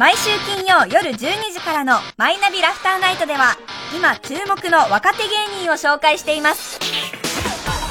[0.02, 3.56] 毎週金曜夜12時からの「マイナビラフターナイト」では
[3.96, 6.80] 今注目の若手芸人を紹介しています。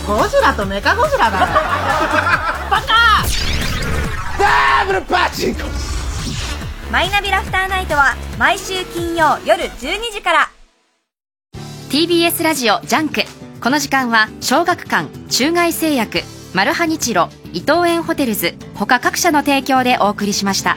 [0.08, 1.38] ゴジラとメカゴジラだ。
[2.68, 3.22] バカ！
[4.40, 5.60] ダブルパチンコ
[6.90, 10.50] マイナビラフターナイトは毎週金曜夜12時から。
[11.90, 13.22] TBS ラジオジャンク。
[13.60, 16.24] この時間は小学館中外製薬
[16.54, 20.74] マルハニチロ伊藤園ホテルズ他各社の提供でお送りしました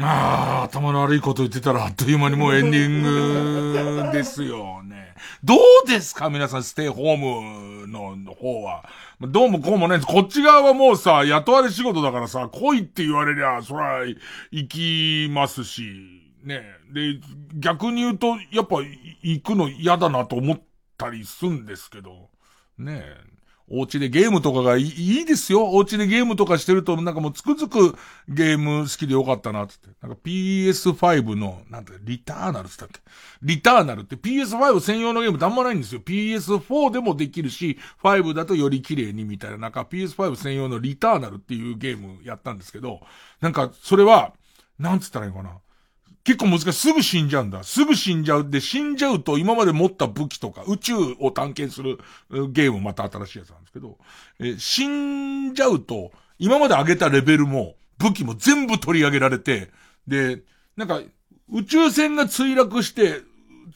[0.00, 5.14] ああ、頭の悪いこと言ってたらあっという間にもうエンディングですよね。
[5.44, 6.30] どうですか？
[6.30, 8.88] 皆さん、ステイホームの方は。
[9.20, 14.00] どうもこうもね、こっち側はもうさ、雇われ仕事だからさ、来いって言われりゃ、そら、
[14.50, 16.92] 行きますし、ねえ。
[16.92, 17.20] で、
[17.54, 18.76] 逆に言うと、やっぱ
[19.22, 20.62] 行くの嫌だなと思っ
[20.96, 22.30] たりすんですけど、
[22.78, 23.34] ねえ
[23.66, 25.64] お家でゲームとかがいいいですよ。
[25.64, 27.96] お家でゲームとかしてると、なんかもうつくづく
[28.28, 29.88] ゲーム好きでよかったな、つって。
[30.02, 33.00] なんか PS5 の、なんて、リターナルつったっけ？
[33.40, 36.02] リターナルって PS5 専用のゲームってあんまないんですよ。
[36.02, 43.00] PS4 でもできるし、5だとより綺麗にみたいな、なんか PS5 専用のリターナルっていうゲームやったんですけど、
[43.40, 44.34] なんかそれは、
[44.78, 45.52] なんつったらいいかな？
[46.24, 46.72] 結構難しい。
[46.72, 47.62] すぐ死んじゃうんだ。
[47.62, 48.50] すぐ死んじゃう。
[48.50, 51.98] で、死んじゃうと今まで持った武器とか、宇宙を探検する
[52.50, 53.98] ゲームまた新しいやつなんですけど、
[54.40, 59.70] えー死んじゃうと、今まで上げたレベルも、武器も全部取り上げられて、
[60.08, 60.42] で、
[60.76, 61.00] なんか、
[61.52, 63.20] 宇宙船が墜落して、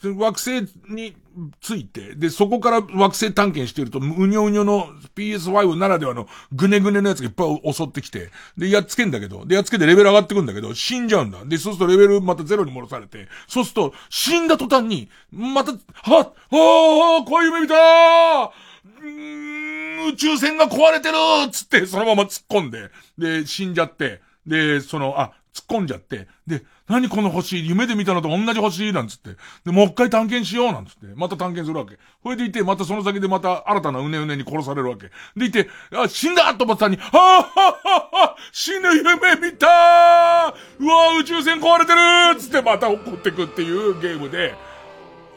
[0.02, 1.14] 惑星に
[1.60, 11.44] ついて、で、そこから惑星探検してると、うにょうにょの PS5 ならではのぐねぐねのやつがいっぱい襲ってきて、で、やっつけんだけど、で、やっつけてレベル上がってくんだけど、死んじゃうんだ。
[11.44, 18.50] で、そうするとレベルまたゼロに戻されて、そうすると、死んだ途端に、また、はっ、はぁ、こういう夢見たー
[20.06, 29.30] ん宇宙船が壊れてるーつって、そのまま突っ込んで、で、死んじゃって、で、その、あ、突っ込んじゃって、で、何この星、夢で見たのと同じ星なんつって。
[29.64, 31.06] で、もう一回探検しようなんつって。
[31.16, 31.98] また探検するわけ。
[32.22, 35.10] それでいて、またその先でまた新たなうねうねに殺されるわけ。
[35.36, 44.54] でいて、あ、死んだと思ったに、はぁはぁはぁは死ぬ夢見たーうわー宇宙船壊れてるーつってまた怒ってくっていうゲームで、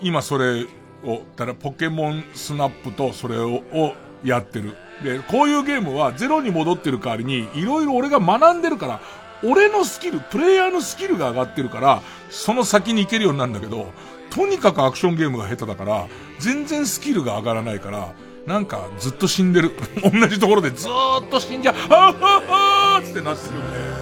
[0.02, 0.68] 今それ
[1.04, 3.94] を、だからポケモンスナップとそれを、を
[4.24, 4.78] やってる。
[5.04, 9.02] で、こういうゲームはゼロに戻ってる代わりに、いろいろ俺が学んでるから、
[9.44, 13.92] 俺のスキル、プレイヤーのスキルが上がってるから、その先に行けるようになるんだけど、
[14.30, 16.08] とにかくアクションゲームが下手だから、
[16.40, 18.14] 全然スキルが上がらないから、
[18.46, 19.72] なんかずっと死んでる。
[20.02, 21.76] 同じところでずーっと死んじゃう。
[21.76, 22.50] はぁはぁ
[22.98, 24.02] はぁってなってるんで。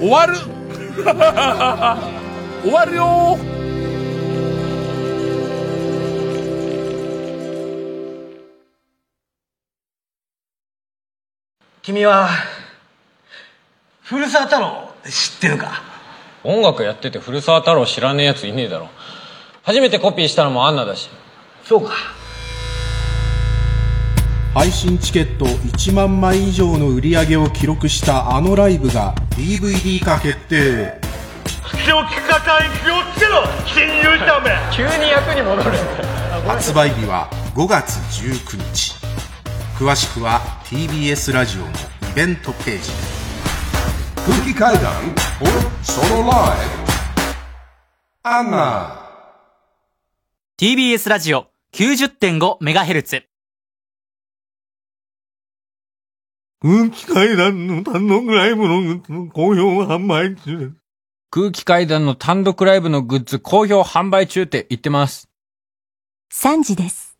[0.00, 0.36] 終わる
[2.62, 3.54] 終わるよー
[11.82, 12.30] 君は、
[14.06, 15.82] 古澤太郎知ってるか？
[16.42, 18.88] 音楽やってて古澤太郎知らねえやついねえだろ。
[19.62, 21.08] 初めてコピーしたのもアンナだし。
[21.64, 21.94] そうか。
[24.52, 31.00] 配信チケット1万枚以上の売り上げを記録したあのライブが DVD 化決定
[31.64, 35.80] 口を聞かない気をつけろ金融ダメ急に役に戻るんだ
[36.46, 38.94] 発売日は5月19日
[39.76, 41.72] 詳しくは TBS ラジオのイ
[42.14, 43.23] ベントページ
[44.26, 45.14] 空気階段を
[45.82, 46.92] ソロライブ
[48.22, 49.10] アンナ
[50.58, 53.24] TBS ラジオ 90.5MHz
[56.62, 60.72] 空気階段の単独ライブの好評販売中です。
[61.28, 65.28] 空気階段の単独ライブのグッズ好評販売中って言ってます。
[66.32, 67.13] 3時です。